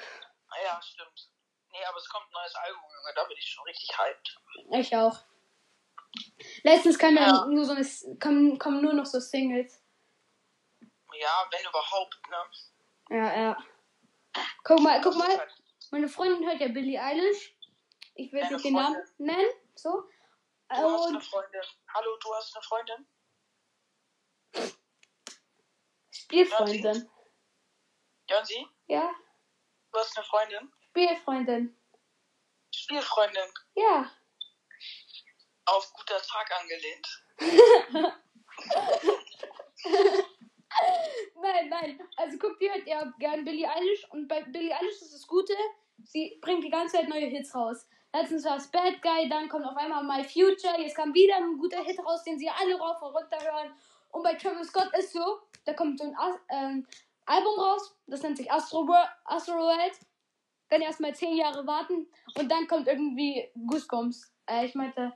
Ah 0.49 0.56
Ja, 0.64 0.83
stimmt. 0.83 1.30
Nee, 1.71 1.85
aber 1.85 1.99
es 1.99 2.09
kommt 2.09 2.26
ein 2.26 2.33
neues 2.33 2.54
Album, 2.56 2.83
Junge. 2.83 3.14
Da 3.14 3.25
bin 3.25 3.37
ich 3.37 3.47
schon 3.49 3.64
richtig 3.64 3.97
hyped. 3.97 4.40
Ich 4.73 4.97
auch. 4.97 5.25
Letztens 6.62 6.99
kam 6.99 7.16
ja. 7.16 7.47
Nur 7.47 7.64
so 7.64 7.73
eine, 7.75 8.18
kommen, 8.18 8.59
kommen 8.59 8.83
nur 8.83 8.92
noch 8.94 9.06
so 9.06 9.21
Singles. 9.21 9.84
Ja, 11.21 11.49
wenn 11.50 11.66
überhaupt, 11.66 12.18
ne? 12.30 12.50
Ja, 13.11 13.40
ja. 13.40 13.56
Guck 14.64 14.80
mal, 14.80 15.00
guck 15.00 15.14
mal, 15.16 15.38
halt- 15.38 15.54
meine 15.90 16.09
Freundin 16.09 16.47
hört 16.49 16.61
ja 16.61 16.68
Billie 16.68 17.00
Eilish. 17.00 17.54
Ich 18.16 18.33
will 18.33 18.49
nicht 18.49 18.64
den 18.64 18.75
Namen 18.75 19.02
nennen, 19.18 19.50
so. 19.75 20.09
Du 20.68 20.76
hast 20.76 21.06
eine 21.06 21.16
Und 21.18 21.25
Freundin. 21.25 21.61
Hallo, 21.92 22.16
du 22.16 22.35
hast 22.35 22.54
eine 22.56 22.62
Freundin? 22.62 23.06
Spielfreundin. 26.11 27.11
Ja, 28.30 28.44
sie? 28.44 28.66
Ja, 28.87 29.12
Du 29.92 29.99
hast 30.00 30.16
eine 30.16 30.25
Freundin? 30.26 30.73
Spielfreundin. 30.88 31.78
Spielfreundin. 32.75 33.52
Ja. 33.75 34.11
Auf 35.66 35.92
guter 35.92 36.21
Tag 36.21 36.50
angelehnt. 36.61 37.25
Nein, 41.40 41.69
nein. 41.69 42.00
Also 42.16 42.38
guck 42.38 42.59
dir 42.59 42.73
halt 42.73 42.87
ja 42.87 43.12
gern 43.19 43.45
Billie 43.45 43.69
Eilish 43.69 44.07
und 44.11 44.28
bei 44.28 44.43
Billie 44.43 44.75
Eilish 44.75 45.02
ist 45.02 45.14
das 45.14 45.26
Gute, 45.26 45.54
sie 46.02 46.38
bringt 46.40 46.64
die 46.64 46.71
ganze 46.71 46.97
Zeit 46.97 47.09
neue 47.09 47.26
Hits 47.26 47.54
raus. 47.54 47.87
Letztens 48.12 48.45
war 48.45 48.57
es 48.57 48.71
Bad 48.71 49.02
Guy, 49.02 49.28
dann 49.28 49.49
kommt 49.49 49.66
auf 49.66 49.76
einmal 49.76 50.04
My 50.04 50.23
Future, 50.25 50.81
jetzt 50.81 50.97
kam 50.97 51.12
wieder 51.14 51.37
ein 51.37 51.59
guter 51.59 51.83
Hit 51.83 51.99
raus, 51.99 52.23
den 52.25 52.38
sie 52.38 52.49
alle 52.49 52.78
rauf 52.78 53.02
und 53.02 53.14
runter 53.14 53.38
hören. 53.40 53.73
Und 54.12 54.23
bei 54.23 54.35
Travis 54.35 54.69
Scott 54.69 54.90
ist 54.97 55.12
so, 55.12 55.40
da 55.64 55.73
kommt 55.75 55.99
so 55.99 56.04
ein 56.04 56.16
As 56.16 56.37
ähm, 56.50 56.87
Album 57.26 57.59
raus, 57.59 57.97
das 58.07 58.23
nennt 58.23 58.37
sich 58.37 58.50
Astro, 58.50 58.87
Wo- 58.87 59.09
Astro 59.25 59.54
World. 59.54 59.99
Dann 60.71 60.81
erstmal 60.81 61.14
zehn 61.14 61.37
Jahre 61.37 61.66
warten 61.66 62.07
und 62.38 62.50
dann 62.50 62.66
kommt 62.66 62.88
irgendwie 62.88 63.50
Goosebumps. 63.66 64.33
Äh, 64.47 64.66
ich 64.66 64.75
meinte, 64.75 65.12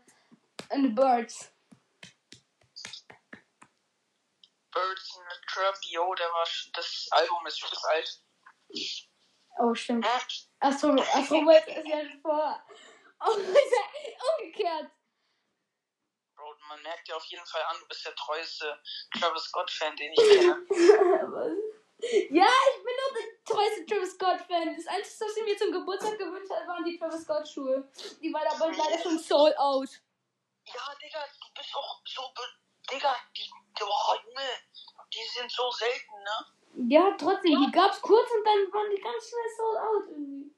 and 0.70 0.84
the 0.84 0.88
Birds. 0.88 1.52
In 4.86 5.24
the 5.28 5.46
Trap, 5.48 5.76
yo, 5.82 6.14
der 6.14 6.28
war. 6.28 6.46
Das 6.74 7.08
Album 7.10 7.46
ist 7.46 7.58
schon 7.58 7.70
alt. 7.90 8.22
Oh, 9.58 9.74
stimmt. 9.74 10.06
Hm? 10.06 10.12
Astro, 10.60 10.90
Astro 10.90 11.44
World 11.44 11.66
ist 11.66 11.86
ja 11.86 12.02
vor. 12.22 12.62
Oh, 13.20 13.36
ja 13.38 14.38
umgekehrt. 14.38 14.90
Bro, 16.36 16.54
man 16.68 16.82
merkt 16.82 17.08
dir 17.08 17.16
auf 17.16 17.24
jeden 17.24 17.44
Fall 17.46 17.62
an, 17.62 17.76
du 17.80 17.88
bist 17.88 18.04
der 18.06 18.14
treueste 18.14 18.80
Travis 19.18 19.42
Scott-Fan, 19.44 19.96
den 19.96 20.12
ich 20.12 20.18
kenne. 20.18 20.66
ja, 22.30 22.46
ich 22.46 22.84
bin 22.84 22.94
doch 22.96 23.14
der 23.14 23.44
treueste 23.44 23.86
Travis 23.86 24.12
Scott-Fan. 24.14 24.76
Das 24.76 24.86
Einzige, 24.86 25.24
was 25.24 25.34
sie 25.34 25.42
mir 25.42 25.56
zum 25.56 25.72
Geburtstag 25.72 26.18
gewünscht 26.18 26.52
hat, 26.52 26.68
waren 26.68 26.84
die 26.84 26.96
Travis 26.96 27.22
Scott-Schuhe. 27.22 27.90
Die 28.22 28.32
waren 28.32 28.46
aber 28.46 28.70
leider 28.70 29.02
schon 29.02 29.18
sold 29.18 29.58
out. 29.58 29.88
Ja, 30.64 30.94
Digga, 31.02 31.24
du 31.26 31.60
bist 31.60 31.74
auch 31.74 32.00
so. 32.04 32.22
Digga, 32.90 33.14
die. 33.36 33.50
Oh, 33.80 34.14
Junge, 34.24 34.48
die 35.14 35.24
sind 35.36 35.50
so 35.52 35.70
selten, 35.70 36.14
ne? 36.24 36.90
Ja, 36.90 37.10
trotzdem, 37.16 37.64
die 37.64 37.70
gab's 37.72 38.00
kurz 38.00 38.28
und 38.30 38.44
dann 38.44 38.72
waren 38.72 38.90
die 38.94 39.00
ganz 39.00 39.28
schnell 39.28 39.50
sold 39.56 39.78
out 39.78 40.04
irgendwie. 40.08 40.54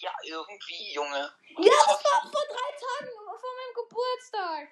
Ja, 0.00 0.12
irgendwie, 0.22 0.92
Junge. 0.94 1.34
Ja, 1.58 1.72
das 1.86 2.04
war 2.04 2.22
vor 2.22 2.44
drei 2.48 2.70
Tagen 2.72 3.10
vor 3.16 3.50
meinem 3.56 3.74
Geburtstag. 3.88 4.68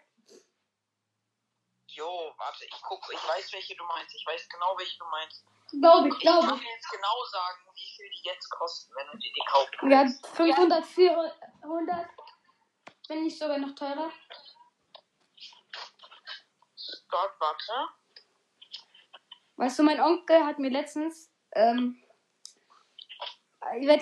Jo, 1.88 2.32
warte, 2.38 2.64
ich 2.64 2.82
guck, 2.82 3.02
ich 3.12 3.28
weiß, 3.28 3.52
welche 3.52 3.76
du 3.76 3.84
meinst. 3.84 4.14
Ich 4.14 4.26
weiß 4.26 4.48
genau, 4.48 4.74
welche 4.78 4.98
du 4.98 5.04
meinst. 5.06 5.44
Glaube 5.70 6.08
ich, 6.08 6.14
Ich 6.14 6.20
glaube 6.20 6.46
kann 6.48 6.56
ich. 6.56 6.62
dir 6.64 6.70
jetzt 6.74 6.90
genau 6.90 7.24
sagen, 7.30 7.58
wie 7.74 7.96
viel 7.96 8.10
die 8.10 8.28
jetzt 8.28 8.48
kosten, 8.50 8.94
wenn 8.94 9.06
du 9.08 9.18
dir 9.18 9.32
die 9.32 9.44
kaufen 9.46 9.90
Ja, 9.90 10.02
willst. 10.02 10.26
500, 10.28 10.86
400. 10.86 12.08
Wenn 13.08 13.24
nicht 13.24 13.38
sogar 13.38 13.58
noch 13.58 13.74
teurer. 13.74 14.10
Dort, 17.12 17.40
warte. 17.40 17.72
Weißt 19.56 19.78
du, 19.78 19.82
mein 19.84 20.00
Onkel 20.00 20.44
hat 20.44 20.58
mir 20.58 20.70
letztens, 20.70 21.30
ähm, 21.52 22.02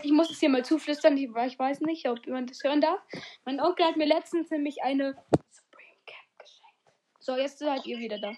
ich 0.03 0.13
muss 0.13 0.31
es 0.31 0.39
hier 0.41 0.49
mal 0.49 0.65
zuflüstern, 0.65 1.17
ich, 1.19 1.25
ich 1.29 1.59
weiß 1.59 1.81
nicht, 1.81 2.09
ob 2.09 2.25
jemand 2.25 2.51
das 2.51 2.63
hören 2.65 2.81
darf. 2.81 3.01
Mein 3.45 3.61
Onkel 3.61 3.85
hat 3.85 3.97
mir 3.97 4.07
letztens 4.07 4.49
nämlich 4.51 4.83
eine 4.83 5.13
Supreme 5.51 5.97
Cap 6.07 6.39
geschenkt. 6.39 6.93
So, 7.19 7.37
jetzt 7.37 7.59
seid 7.59 7.85
ihr 7.85 7.99
wieder 7.99 8.19
da. 8.19 8.33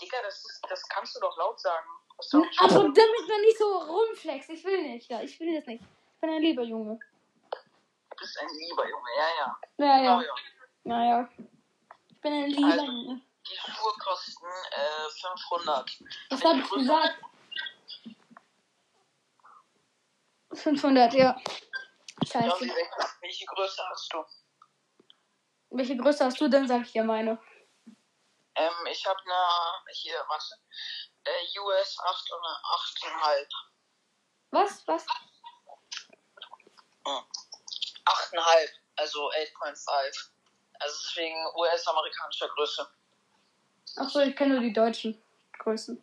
Digga, 0.00 0.16
das, 0.22 0.36
ist, 0.38 0.60
das 0.68 0.88
kannst 0.88 1.14
du 1.14 1.20
doch 1.20 1.36
laut 1.38 1.60
sagen. 1.60 1.86
Aber 2.58 2.74
damit 2.74 3.28
man 3.28 3.40
nicht 3.42 3.58
so 3.58 3.76
rumflext, 3.78 4.50
ich 4.50 4.64
will 4.64 4.82
nicht, 4.82 5.08
ja, 5.10 5.20
ich 5.22 5.38
will 5.38 5.54
das 5.54 5.66
nicht. 5.66 5.82
Ich 5.82 6.20
bin 6.20 6.30
ein 6.30 6.42
lieber 6.42 6.62
Junge. 6.62 6.98
Du 8.10 8.16
bist 8.18 8.38
ein 8.40 8.48
lieber 8.48 8.88
Junge, 8.88 9.08
ja, 9.16 9.28
ja. 9.38 9.58
Ja, 9.76 9.98
Genau, 9.98 10.20
ja, 10.20 10.26
ja. 10.26 10.34
naja. 10.84 11.28
Ich 12.08 12.20
bin 12.20 12.32
ein 12.32 12.50
lieber 12.50 12.66
Also- 12.72 12.84
Junge. 12.86 13.20
Die 13.46 13.56
Schuhe 13.56 13.92
kosten 13.98 14.46
äh, 14.70 15.10
500. 15.10 15.98
Was 16.30 16.44
hab 16.44 16.56
ich 16.56 16.70
gesagt? 16.70 17.18
500, 20.54 21.14
ja. 21.14 21.40
Scheiße. 22.26 22.60
welche, 23.20 23.46
Größe 23.46 23.82
hast 23.90 24.12
du? 24.12 24.24
Welche 25.70 25.96
Größe 25.96 26.24
hast 26.24 26.40
du, 26.40 26.48
dann 26.48 26.66
sag 26.66 26.82
ich 26.82 26.92
dir 26.92 27.04
meine. 27.04 27.38
Ähm, 28.56 28.86
ich 28.90 29.04
habe 29.04 29.20
eine, 29.20 29.92
hier, 29.92 30.24
warte, 30.28 30.54
äh, 31.24 31.58
US 31.60 31.98
8 31.98 32.30
und 32.32 32.44
eine 32.46 32.56
8,5. 33.16 33.48
Was? 34.52 34.86
Was? 34.86 35.06
8,5, 37.04 38.70
also 38.96 39.30
8,5. 39.32 40.30
Also 40.80 40.96
deswegen 41.02 41.46
US-amerikanischer 41.56 42.48
Größe. 42.48 42.88
Achso, 43.96 44.20
ich 44.20 44.34
kenne 44.36 44.54
nur 44.54 44.62
die 44.62 44.72
deutschen 44.72 45.22
Größen. 45.58 46.02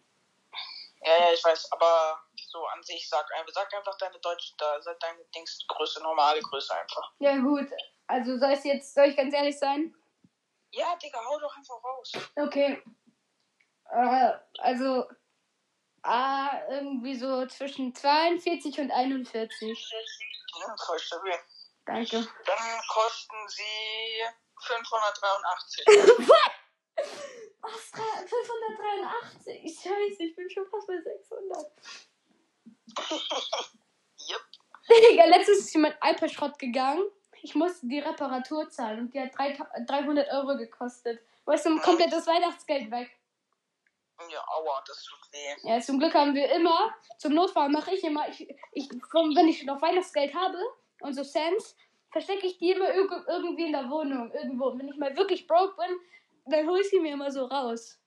Ja, 1.03 1.17
ja, 1.17 1.33
ich 1.33 1.43
weiß, 1.43 1.71
aber 1.71 2.21
so 2.49 2.65
an 2.67 2.83
sich, 2.83 3.07
sag, 3.09 3.25
einfach- 3.33 3.53
sag 3.53 3.73
einfach 3.73 3.97
deine 3.97 4.19
deutsche, 4.19 4.53
sag 4.81 4.99
deine 4.99 5.23
Dingsgröße, 5.35 6.01
normale 6.03 6.39
Größe 6.41 6.73
einfach. 6.79 7.11
Ja, 7.19 7.37
gut. 7.37 7.67
Also 8.07 8.37
soll 8.37 8.51
ich 8.51 8.63
jetzt, 8.63 8.93
soll 8.93 9.05
ich 9.05 9.17
ganz 9.17 9.33
ehrlich 9.33 9.57
sein? 9.57 9.95
Ja, 10.71 10.95
Digga, 10.97 11.19
hau 11.25 11.39
doch 11.39 11.55
einfach 11.55 11.83
raus. 11.83 12.11
Okay. 12.35 12.81
Äh, 13.89 14.33
also, 14.59 15.09
ah, 16.03 16.61
irgendwie 16.69 17.15
so 17.15 17.45
zwischen 17.47 17.93
42 17.95 18.79
und 18.79 18.91
41. 18.91 19.91
Ja, 20.59 20.75
voll 20.85 20.99
stabil. 20.99 21.33
Danke. 21.85 22.27
Dann 22.45 22.81
kosten 22.89 23.35
sie 23.47 24.23
583. 24.61 25.85
Was? 27.61 27.91
583? 27.91 29.79
Scheiße, 29.79 30.23
ich 30.23 30.35
bin 30.35 30.49
schon 30.49 30.65
fast 30.67 30.87
bei 30.87 30.99
600. 30.99 31.71
Ja, 35.15 35.25
letztens 35.25 35.59
ist 35.59 35.77
mein 35.77 35.93
iPad 36.03 36.31
Schrott 36.31 36.59
gegangen. 36.59 37.03
Ich 37.43 37.55
musste 37.55 37.87
die 37.87 37.99
Reparatur 37.99 38.69
zahlen 38.69 38.99
und 38.99 39.13
die 39.13 39.21
hat 39.21 39.35
drei, 39.35 39.57
300 39.87 40.29
Euro 40.31 40.57
gekostet. 40.57 41.21
Weißt 41.45 41.65
du, 41.65 41.79
komplett 41.79 42.11
das 42.11 42.27
Weihnachtsgeld 42.27 42.91
weg. 42.91 43.09
Ja, 44.29 44.43
aua, 44.47 44.83
das 44.85 45.03
tut 45.03 45.19
weh. 45.31 45.69
Ja, 45.69 45.79
zum 45.79 45.97
Glück 45.97 46.13
haben 46.13 46.35
wir 46.35 46.51
immer, 46.51 46.93
zum 47.17 47.33
Notfall 47.33 47.69
mache 47.69 47.95
ich 47.95 48.03
immer, 48.03 48.27
ich, 48.29 48.47
ich, 48.73 48.89
wenn 48.89 49.47
ich 49.47 49.63
noch 49.63 49.81
Weihnachtsgeld 49.81 50.35
habe 50.35 50.57
und 50.99 51.13
so 51.13 51.23
Cents, 51.23 51.75
verstecke 52.11 52.45
ich 52.45 52.59
die 52.59 52.71
immer 52.71 52.93
irg 52.93 53.11
irgendwie 53.27 53.65
in 53.65 53.71
der 53.71 53.89
Wohnung, 53.89 54.31
irgendwo. 54.31 54.65
Und 54.67 54.79
wenn 54.79 54.89
ich 54.89 54.97
mal 54.97 55.15
wirklich 55.17 55.47
broke 55.47 55.75
bin, 55.77 55.97
dann 56.45 56.67
hole 56.67 56.81
ich 56.81 56.89
sie 56.89 56.99
mir 56.99 57.13
immer 57.13 57.31
so 57.31 57.45
raus. 57.45 57.99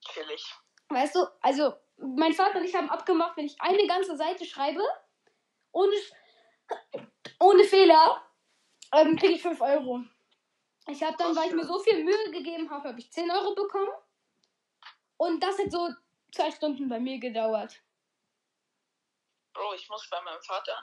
Chillig. 0.00 0.44
Weißt 0.88 1.14
du, 1.14 1.26
also 1.40 1.74
mein 1.96 2.32
Vater 2.32 2.58
und 2.58 2.64
ich 2.64 2.74
haben 2.74 2.90
abgemacht, 2.90 3.36
wenn 3.36 3.46
ich 3.46 3.60
eine 3.60 3.86
ganze 3.86 4.16
Seite 4.16 4.44
schreibe, 4.44 4.82
ohne, 5.72 5.96
ohne 7.40 7.64
Fehler, 7.64 8.22
ähm, 8.92 9.16
kriege 9.16 9.34
ich 9.34 9.42
5 9.42 9.60
Euro. 9.60 10.00
Ich 10.88 11.02
habe 11.02 11.16
dann, 11.16 11.34
weil 11.34 11.48
ich 11.48 11.54
mir 11.54 11.66
so 11.66 11.78
viel 11.80 12.04
Mühe 12.04 12.30
gegeben 12.30 12.70
habe, 12.70 12.88
habe 12.88 13.00
ich 13.00 13.10
10 13.10 13.30
Euro 13.30 13.54
bekommen. 13.54 13.90
Und 15.16 15.40
das 15.42 15.58
hat 15.58 15.70
so 15.70 15.88
zwei 16.32 16.50
Stunden 16.50 16.88
bei 16.88 17.00
mir 17.00 17.18
gedauert. 17.18 17.74
Bro, 19.52 19.74
ich 19.74 19.88
muss 19.88 20.08
bei 20.10 20.20
meinem 20.20 20.42
Vater, 20.42 20.78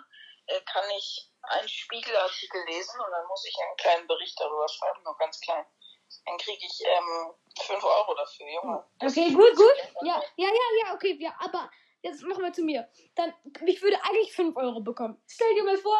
äh, 0.48 0.62
kann 0.62 0.90
ich 0.98 1.30
einen 1.44 1.70
Spiegelartikel 1.70 2.66
lesen 2.66 3.00
und 3.00 3.12
dann 3.12 3.28
muss 3.28 3.46
ich 3.46 3.56
einen 3.58 3.78
kleinen 3.78 4.08
Bericht 4.08 4.40
darüber 4.40 4.68
schreiben, 4.68 5.04
nur 5.04 5.16
ganz 5.18 5.40
klein. 5.40 5.66
Dann 6.26 6.38
kriege 6.38 6.66
ich 6.66 6.84
ähm, 6.86 7.34
5 7.60 7.84
Euro 7.84 8.16
dafür, 8.16 8.46
Junge. 8.48 8.86
Das 9.00 9.12
Okay, 9.12 9.32
gut, 9.32 9.56
gut. 9.56 9.78
Ja, 10.02 10.22
ja, 10.38 10.48
ja, 10.48 10.86
ja, 10.86 10.94
okay, 10.94 11.18
ja, 11.20 11.36
aber 11.40 11.70
jetzt 12.02 12.24
machen 12.24 12.44
wir 12.44 12.54
zu 12.54 12.64
mir. 12.64 12.88
Dann, 13.16 13.34
ich 13.66 13.82
würde 13.82 13.98
eigentlich 14.04 14.34
5 14.34 14.56
Euro 14.58 14.82
bekommen. 14.82 15.22
Stell 15.28 15.54
dir 15.56 15.64
mal 15.64 15.78
vor, 15.78 16.00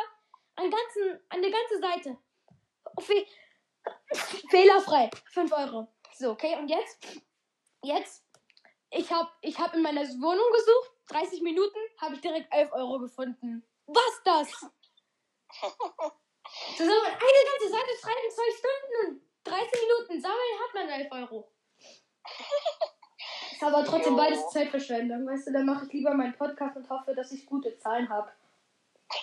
einen 0.56 0.72
ganzen, 0.72 1.22
eine 1.30 1.50
ganze 1.52 1.80
Seite. 1.80 2.18
Fe 3.00 3.26
fehlerfrei. 4.50 5.10
5 5.32 5.52
Euro. 5.52 5.88
So, 6.14 6.32
okay, 6.32 6.56
und 6.58 6.70
jetzt? 6.70 7.00
Jetzt, 7.84 8.24
ich 8.92 9.12
habe 9.12 9.30
ich 9.42 9.58
hab 9.60 9.74
in 9.74 9.82
meiner 9.82 10.02
Wohnung 10.02 10.52
gesucht, 10.54 10.92
30 11.08 11.42
Minuten, 11.42 11.80
habe 12.00 12.16
ich 12.16 12.22
direkt 12.22 12.54
11 12.54 12.72
Euro 12.74 13.00
gefunden. 13.00 13.68
Was 13.88 14.22
das? 14.24 14.62
Man 16.80 16.90
eine 16.90 17.44
ganze 17.52 17.70
Seite 17.70 17.98
schreiben, 18.00 18.32
2 18.32 18.44
Stunden 18.52 19.33
und 19.46 19.52
30 19.52 19.72
Minuten 19.82 20.22
sammeln, 20.22 20.60
hat 20.60 20.74
man 20.74 20.90
11 20.90 21.12
Euro. 21.12 21.52
Ist 23.52 23.64
aber 23.64 23.84
trotzdem 23.86 24.14
Jo. 24.14 24.18
beides 24.18 24.50
Zeitverschwendung, 24.50 25.26
weißt 25.28 25.48
du? 25.48 25.54
Dann 25.54 25.66
mache 25.66 25.86
ich 25.86 25.94
lieber 25.94 26.14
meinen 26.14 26.36
Podcast 26.36 26.76
und 26.76 26.90
hoffe, 26.90 27.14
dass 27.16 27.32
ich 27.32 27.46
gute 27.46 27.78
Zahlen 27.78 28.10
habe. 28.10 28.32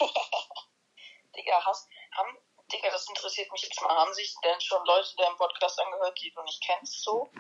Digga, 1.36 1.64
hast, 1.64 1.88
haben, 2.12 2.36
Digga, 2.72 2.90
das 2.90 3.08
interessiert 3.08 3.50
mich 3.52 3.62
jetzt 3.62 3.80
mal. 3.82 3.94
Haben 3.94 4.12
sich 4.14 4.34
denn 4.42 4.60
schon 4.60 4.84
Leute 4.86 5.16
deinen 5.16 5.36
Podcast 5.36 5.80
angehört, 5.80 6.18
die 6.22 6.30
du 6.30 6.42
nicht 6.42 6.62
kennst, 6.62 7.02
so? 7.02 7.30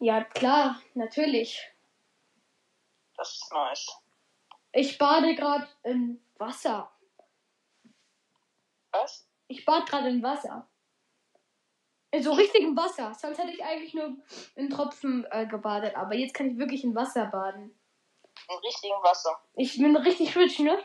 Ja, 0.00 0.24
klar, 0.24 0.80
natürlich. 0.94 1.72
Das 3.16 3.34
ist 3.34 3.52
nice. 3.52 3.98
Ich 4.72 4.98
bade 4.98 5.34
gerade 5.34 5.68
in 5.82 6.22
Wasser. 6.36 6.90
Was? 8.90 9.26
Ich 9.48 9.64
bade 9.64 9.86
gerade 9.86 10.08
in 10.08 10.22
Wasser. 10.22 10.68
In 12.10 12.22
so 12.22 12.32
richtigem 12.32 12.76
Wasser. 12.76 13.12
Sonst 13.14 13.38
hätte 13.38 13.50
ich 13.50 13.62
eigentlich 13.62 13.92
nur 13.94 14.16
in 14.56 14.70
Tropfen 14.70 15.26
äh, 15.30 15.46
gebadet. 15.46 15.94
Aber 15.94 16.14
jetzt 16.14 16.34
kann 16.34 16.50
ich 16.50 16.58
wirklich 16.58 16.84
in 16.84 16.94
Wasser 16.94 17.26
baden. 17.26 17.78
Im 18.48 18.56
richtigen 18.58 19.02
Wasser. 19.02 19.38
Ich 19.54 19.76
bin 19.76 19.94
richtig 19.96 20.34
rich, 20.36 20.58
ne? 20.60 20.82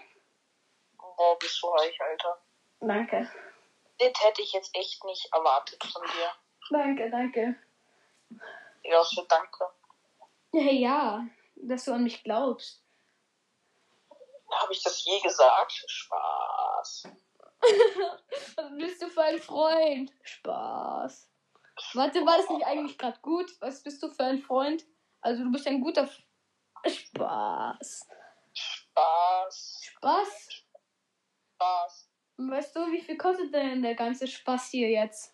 Boah, 0.97 1.37
bist 1.39 1.61
du 1.61 1.67
reich, 1.67 1.97
Alter. 2.01 2.41
Danke. 2.81 3.29
Das 3.99 4.11
hätte 4.21 4.41
ich 4.41 4.51
jetzt 4.51 4.75
echt 4.75 5.03
nicht 5.05 5.33
erwartet 5.33 5.81
von 5.83 6.01
dir. 6.03 6.31
Danke, 6.71 7.09
danke. 7.09 7.55
Digga, 8.83 8.99
was 8.99 9.13
für 9.13 9.25
Danke. 9.27 9.65
Hey, 10.51 10.81
ja, 10.81 11.25
dass 11.55 11.85
du 11.85 11.93
an 11.93 12.03
mich 12.03 12.23
glaubst. 12.23 12.83
Habe 14.51 14.73
ich 14.73 14.83
das 14.83 15.03
je 15.05 15.19
gesagt? 15.21 15.71
Spaß. 15.87 17.07
Was 18.55 18.77
bist 18.77 19.01
du 19.01 19.09
für 19.09 19.23
ein 19.23 19.39
Freund? 19.39 20.11
Spaß. 20.23 21.29
Warte, 21.93 22.25
war 22.25 22.37
das 22.37 22.49
nicht 22.49 22.65
eigentlich 22.65 22.97
gerade 22.97 23.19
gut? 23.21 23.49
Was 23.59 23.83
bist 23.83 24.01
du 24.03 24.09
für 24.09 24.23
ein 24.23 24.39
Freund? 24.39 24.85
Also, 25.21 25.43
du 25.43 25.51
bist 25.51 25.67
ein 25.67 25.81
guter. 25.81 26.03
F 26.83 26.99
Spaß. 26.99 28.07
Spaß. 28.53 29.81
Spaß? 29.83 30.63
Spaß. 31.55 32.09
Weißt 32.37 32.75
du, 32.75 32.91
wie 32.91 33.01
viel 33.01 33.17
kostet 33.17 33.53
denn 33.53 33.81
der 33.81 33.95
ganze 33.95 34.27
Spaß 34.27 34.69
hier 34.69 34.89
jetzt? 34.89 35.33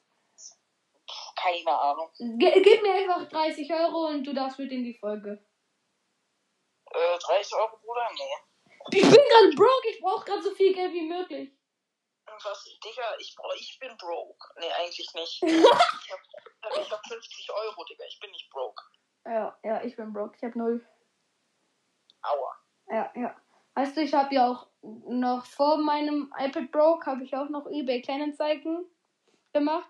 Keine 1.35 1.71
Ahnung. 1.71 2.09
Ge 2.37 2.61
gib 2.61 2.81
mir 2.81 2.93
einfach 2.93 3.27
30 3.27 3.73
Euro 3.73 4.07
und 4.07 4.23
du 4.23 4.33
darfst 4.33 4.59
mit 4.59 4.71
in 4.71 4.83
die 4.83 4.93
Folge. 4.93 5.43
Äh, 6.91 7.19
30 7.19 7.55
Euro, 7.55 7.77
Bruder? 7.77 8.09
Nee. 8.13 8.97
Ich 8.97 9.01
bin 9.01 9.11
gerade 9.11 9.55
broke, 9.55 9.89
ich 9.89 9.99
brauche 10.01 10.25
gerade 10.25 10.41
so 10.41 10.51
viel 10.51 10.73
Geld 10.73 10.93
wie 10.93 11.07
möglich. 11.07 11.51
Was, 12.43 12.63
Digga, 12.63 13.15
ich, 13.19 13.35
ich 13.59 13.79
bin 13.79 13.97
broke. 13.97 14.47
Nee, 14.59 14.71
eigentlich 14.71 15.13
nicht. 15.13 15.43
ich 15.43 15.63
hab, 15.63 16.77
ich 16.77 16.91
hab 16.91 17.05
50 17.05 17.51
Euro, 17.51 17.83
Digga. 17.85 18.05
Ich 18.07 18.19
bin 18.19 18.31
nicht 18.31 18.49
broke. 18.49 18.83
Ja, 19.25 19.57
ja, 19.63 19.83
ich 19.83 19.95
bin 19.95 20.13
broke. 20.13 20.35
Ich 20.37 20.43
habe 20.43 20.57
null. 20.57 20.87
Aua. 22.21 22.55
Ja, 22.87 23.11
ja. 23.15 23.35
Weißt 23.75 23.95
du, 23.95 24.01
ich 24.01 24.13
habe 24.13 24.33
ja 24.33 24.49
auch 24.49 24.67
noch 24.81 25.45
vor 25.45 25.77
meinem 25.77 26.33
iPad 26.37 26.71
Broke 26.71 27.05
habe 27.05 27.23
ich 27.23 27.35
auch 27.35 27.49
noch 27.49 27.67
eBay 27.69 28.01
Kleinanzeigen 28.01 28.85
gemacht. 29.53 29.89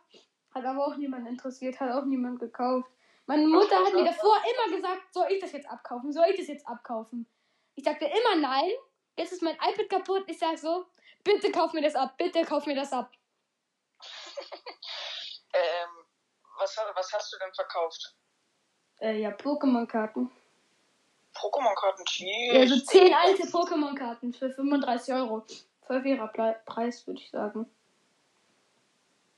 Hat 0.54 0.66
aber 0.66 0.88
auch 0.88 0.96
niemand 0.96 1.28
interessiert, 1.28 1.80
hat 1.80 1.92
auch 1.92 2.06
niemand 2.06 2.40
gekauft. 2.40 2.90
Meine 3.26 3.48
Mutter 3.48 3.78
hat 3.78 3.94
mir 3.94 4.06
davor 4.06 4.38
immer 4.38 4.76
gesagt, 4.76 5.14
soll 5.14 5.28
ich 5.32 5.40
das 5.40 5.52
jetzt 5.52 5.70
abkaufen? 5.70 6.12
Soll 6.12 6.26
ich 6.32 6.38
das 6.38 6.48
jetzt 6.48 6.68
abkaufen? 6.68 7.28
Ich 7.76 7.84
sagte 7.84 8.06
immer 8.06 8.42
nein. 8.42 8.72
Jetzt 9.18 9.34
ist 9.34 9.44
mein 9.44 9.56
iPad 9.56 9.90
kaputt. 9.90 10.24
Ich 10.28 10.40
sag 10.40 10.58
so, 10.58 10.86
bitte 11.24 11.52
kauf 11.52 11.74
mir 11.74 11.82
das 11.82 11.96
ab, 11.96 12.18
bitte 12.18 12.44
kauf 12.44 12.66
mir 12.66 12.76
das 12.76 12.92
ab. 12.94 13.12
Ähm, 15.52 16.06
was, 16.60 16.78
was 16.94 17.14
hast 17.14 17.34
du 17.34 17.38
denn 17.40 17.54
verkauft? 17.54 18.16
Äh, 19.00 19.20
ja, 19.20 19.32
Pokémon-Karten. 19.32 20.30
Pokémon-Karten? 21.34 22.04
Ja, 22.54 22.68
so 22.68 22.80
10 22.80 23.14
alte 23.14 23.44
Pokémon-Karten 23.48 24.34
für 24.34 24.52
35 24.52 25.14
Euro. 25.16 25.46
Voll 25.88 26.04
fairer 26.04 26.28
Preis, 26.66 27.08
würde 27.08 27.22
ich 27.22 27.30
sagen. 27.32 27.66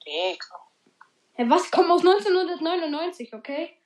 Digga. 0.06 0.72
Hä, 1.34 1.46
was 1.48 1.72
kommt 1.72 1.90
aus 1.90 2.02
1999, 2.02 3.34
okay? 3.34 3.78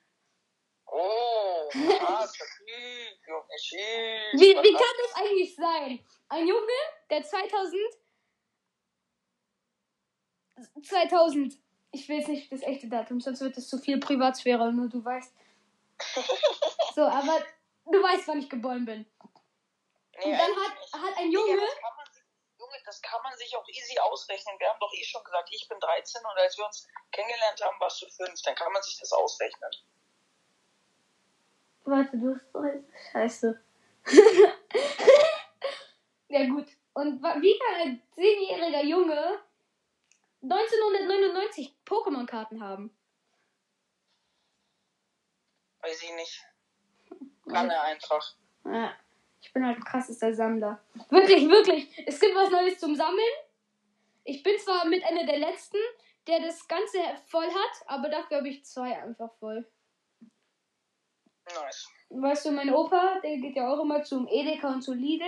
Oh, 0.86 1.68
krass. 1.70 2.32
Tschüss, 2.32 3.18
Junge, 3.26 3.56
tschüss. 3.56 4.40
Wie, 4.40 4.54
wie 4.54 4.72
kann 4.72 4.96
das 5.02 5.14
eigentlich 5.16 5.54
sein? 5.54 6.06
Ein 6.28 6.46
Junge, 6.46 6.72
der 7.10 7.22
2000. 7.22 7.80
2000. 10.82 11.54
Ich 11.92 12.08
will 12.08 12.18
jetzt 12.18 12.28
nicht 12.28 12.50
das 12.52 12.62
echte 12.62 12.88
Datum, 12.88 13.20
sonst 13.20 13.40
wird 13.40 13.56
es 13.56 13.68
zu 13.68 13.78
viel 13.78 13.98
Privatsphäre, 13.98 14.72
nur 14.72 14.88
du 14.88 15.04
weißt. 15.04 15.34
So, 16.94 17.02
aber 17.02 17.44
du 17.84 18.02
weißt, 18.02 18.26
wann 18.26 18.38
ich 18.38 18.48
geboren 18.48 18.86
bin. 18.86 19.04
Nee, 19.04 20.24
Und 20.24 20.32
dann 20.32 20.56
hat, 20.56 20.72
hat 20.94 21.18
ein 21.18 21.30
Junge. 21.30 21.52
Junge, 22.58 22.78
das 22.86 23.02
kann 23.02 23.22
man 23.22 23.36
sich 23.36 23.54
auch 23.54 23.68
easy 23.68 23.98
ausrechnen. 23.98 24.58
Wir 24.58 24.70
haben 24.70 24.80
doch 24.80 24.92
eh 24.94 25.04
schon 25.04 25.22
gesagt, 25.22 25.50
ich 25.52 25.68
bin 25.68 25.78
13 25.78 26.22
und 26.22 26.38
als 26.38 26.56
wir 26.56 26.64
uns 26.64 26.88
kennengelernt 27.12 27.60
haben, 27.62 27.78
warst 27.80 28.00
du 28.00 28.08
5. 28.08 28.40
Dann 28.42 28.54
kann 28.54 28.72
man 28.72 28.82
sich 28.82 28.98
das 28.98 29.12
ausrechnen. 29.12 29.70
Warte, 31.86 32.18
du 32.18 32.34
hast. 32.34 32.54
oh, 32.54 32.64
Scheiße. 33.12 33.62
ja, 36.28 36.46
gut. 36.46 36.66
Und 36.94 37.22
wie 37.22 37.58
kann 37.58 37.74
ein 37.82 38.02
10-jähriger 38.16 38.84
Junge 38.84 39.38
1999 40.42 41.76
Pokémon-Karten 41.84 42.60
haben? 42.60 42.90
Weiß 45.80 46.02
ich 46.02 46.14
nicht. 46.14 46.44
Kann 47.48 47.70
er 47.70 47.82
einfach. 47.84 48.34
Ja, 48.64 48.92
ich 49.40 49.52
bin 49.52 49.64
halt 49.64 49.84
krassester 49.84 50.34
Sammler. 50.34 50.82
Wirklich, 51.10 51.48
wirklich. 51.48 51.88
Es 52.06 52.18
gibt 52.18 52.34
was 52.34 52.50
Neues 52.50 52.78
zum 52.80 52.96
Sammeln. 52.96 53.20
Ich 54.24 54.42
bin 54.42 54.58
zwar 54.58 54.86
mit 54.86 55.04
einer 55.04 55.24
der 55.24 55.38
letzten, 55.38 55.78
der 56.26 56.40
das 56.40 56.66
Ganze 56.66 56.98
voll 57.28 57.46
hat, 57.46 57.86
aber 57.86 58.08
dafür 58.08 58.38
habe 58.38 58.48
ich 58.48 58.64
zwei 58.64 59.00
einfach 59.00 59.32
voll. 59.38 59.64
Nice. 61.54 61.88
Weißt 62.10 62.46
du, 62.46 62.52
mein 62.52 62.72
Opa, 62.72 63.20
der 63.22 63.36
geht 63.38 63.56
ja 63.56 63.72
auch 63.72 63.80
immer 63.80 64.02
zum 64.02 64.26
Edeka 64.28 64.68
und 64.68 64.82
zu 64.82 64.94
Lidl. 64.94 65.24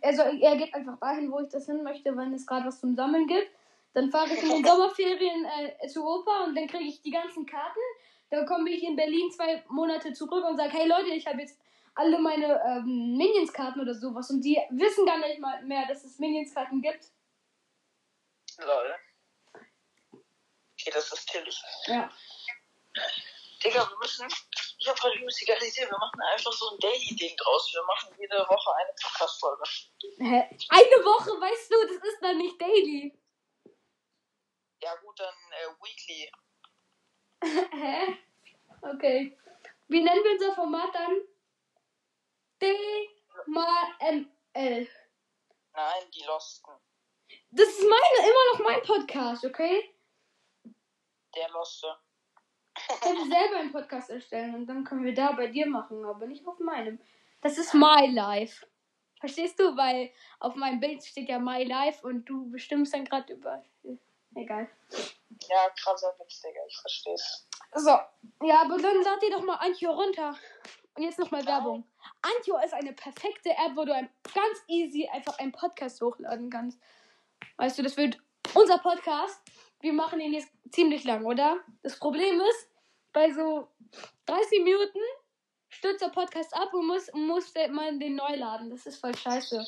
Also 0.00 0.22
er 0.22 0.56
geht 0.56 0.74
einfach 0.74 0.98
dahin, 1.00 1.30
wo 1.32 1.40
ich 1.40 1.48
das 1.48 1.66
hin 1.66 1.82
möchte, 1.82 2.16
wenn 2.16 2.32
es 2.32 2.46
gerade 2.46 2.66
was 2.66 2.80
zum 2.80 2.94
Sammeln 2.94 3.26
gibt. 3.26 3.50
Dann 3.94 4.10
fahre 4.10 4.32
ich 4.32 4.42
in 4.42 4.50
den 4.50 4.64
Sommerferien 4.64 5.44
äh, 5.44 5.88
zu 5.88 6.06
Opa 6.06 6.44
und 6.44 6.54
dann 6.54 6.68
kriege 6.68 6.84
ich 6.84 7.02
die 7.02 7.10
ganzen 7.10 7.44
Karten. 7.46 7.80
Dann 8.30 8.46
komme 8.46 8.70
ich 8.70 8.82
in 8.82 8.96
Berlin 8.96 9.30
zwei 9.30 9.62
Monate 9.68 10.12
zurück 10.12 10.44
und 10.44 10.56
sage, 10.56 10.72
hey 10.72 10.88
Leute, 10.88 11.10
ich 11.10 11.26
habe 11.26 11.40
jetzt 11.40 11.58
alle 11.94 12.18
meine 12.18 12.62
ähm, 12.66 13.16
Minions-Karten 13.16 13.80
oder 13.80 13.94
sowas 13.94 14.30
und 14.30 14.40
die 14.40 14.58
wissen 14.70 15.04
gar 15.04 15.18
nicht 15.18 15.40
mal 15.40 15.62
mehr, 15.64 15.86
dass 15.86 16.04
es 16.04 16.18
Minions-Karten 16.18 16.80
gibt. 16.80 17.08
Lol. 18.58 18.94
Okay, 20.80 20.90
das 20.92 21.12
ist 21.12 21.28
chillig. 21.28 21.62
Ja. 21.86 22.10
Digga, 23.62 23.88
wir 23.88 23.98
müssen. 23.98 24.26
Ich 24.82 24.88
hab 24.88 24.98
voll 24.98 25.14
übelst 25.14 25.40
egalisiert. 25.42 25.88
Wir 25.88 25.98
machen 25.98 26.20
einfach 26.22 26.52
so 26.52 26.70
ein 26.70 26.78
Daily-Ding 26.80 27.36
draus. 27.36 27.72
Wir 27.72 27.84
machen 27.84 28.12
jede 28.18 28.36
Woche 28.48 28.74
eine 28.74 28.92
Podcast-Folge. 29.00 29.62
Hä? 30.18 30.58
Eine 30.70 31.04
Woche, 31.04 31.40
weißt 31.40 31.70
du, 31.70 31.86
das 31.86 32.02
ist 32.02 32.18
dann 32.20 32.38
nicht 32.38 32.60
daily. 32.60 33.16
Ja, 34.82 34.96
gut, 34.96 35.20
dann 35.20 35.34
äh, 35.52 35.68
Weekly. 35.84 36.32
Hä? 37.70 38.18
Okay. 38.82 39.38
Wie 39.86 40.00
nennen 40.00 40.24
wir 40.24 40.32
unser 40.32 40.52
Format 40.56 40.92
dann? 40.92 41.28
D 42.60 43.08
mal 43.46 43.86
M 44.00 44.36
L. 44.54 44.88
Nein, 45.74 46.10
die 46.10 46.24
Losten. 46.24 46.72
Das 47.52 47.68
ist 47.68 47.88
meine, 47.88 48.28
immer 48.28 48.52
noch 48.52 48.58
mein 48.64 48.82
Podcast, 48.82 49.44
okay? 49.44 49.96
Der 51.36 51.48
Loste. 51.50 52.01
Ich 52.76 53.00
könnte 53.00 53.28
selber 53.28 53.56
einen 53.56 53.72
Podcast 53.72 54.10
erstellen 54.10 54.54
und 54.54 54.66
dann 54.66 54.84
können 54.84 55.04
wir 55.04 55.14
da 55.14 55.32
bei 55.32 55.48
dir 55.48 55.66
machen, 55.66 56.04
aber 56.04 56.26
nicht 56.26 56.46
auf 56.46 56.58
meinem. 56.58 56.98
Das 57.40 57.58
ist 57.58 57.74
my 57.74 58.06
life. 58.06 58.66
Verstehst 59.20 59.58
du? 59.60 59.76
Weil 59.76 60.10
auf 60.40 60.54
meinem 60.56 60.80
Bild 60.80 61.04
steht 61.04 61.28
ja 61.28 61.38
my 61.38 61.62
life 61.64 62.06
und 62.06 62.24
du 62.24 62.50
bestimmst 62.50 62.94
dann 62.94 63.04
gerade 63.04 63.32
über. 63.32 63.62
Egal. 64.34 64.68
Ja, 65.48 65.68
krasser 65.76 66.14
Witz, 66.18 66.40
Digga. 66.40 66.60
Ich 66.66 66.76
versteh's. 66.78 67.46
So. 67.74 67.90
Ja, 67.90 68.62
aber 68.62 68.78
dann 68.78 69.02
lad 69.02 69.22
dir 69.22 69.30
doch 69.30 69.42
mal 69.42 69.56
Anchor 69.56 69.94
runter. 69.94 70.34
Und 70.94 71.04
jetzt 71.04 71.18
nochmal 71.18 71.46
Werbung. 71.46 71.86
Anchor 72.20 72.62
ist 72.64 72.74
eine 72.74 72.92
perfekte 72.92 73.50
App, 73.50 73.76
wo 73.76 73.84
du 73.84 73.92
ganz 73.92 74.62
easy 74.68 75.08
einfach 75.12 75.38
einen 75.38 75.52
Podcast 75.52 76.00
hochladen 76.00 76.50
kannst. 76.50 76.78
Weißt 77.56 77.78
du, 77.78 77.82
das 77.82 77.96
wird 77.96 78.18
unser 78.54 78.78
Podcast. 78.78 79.40
Wir 79.82 79.92
machen 79.92 80.20
ihn 80.20 80.32
jetzt 80.32 80.48
ziemlich 80.70 81.02
lang, 81.02 81.26
oder? 81.26 81.60
Das 81.82 81.98
Problem 81.98 82.40
ist, 82.40 82.70
bei 83.12 83.32
so 83.32 83.68
30 84.26 84.62
Minuten 84.62 85.00
stürzt 85.68 86.02
der 86.02 86.08
Podcast 86.08 86.54
ab 86.54 86.72
und 86.72 86.86
muss, 86.86 87.12
muss 87.14 87.52
man 87.70 87.98
den 87.98 88.14
neu 88.14 88.36
laden. 88.36 88.70
Das 88.70 88.86
ist 88.86 89.00
voll 89.00 89.14
scheiße. 89.14 89.66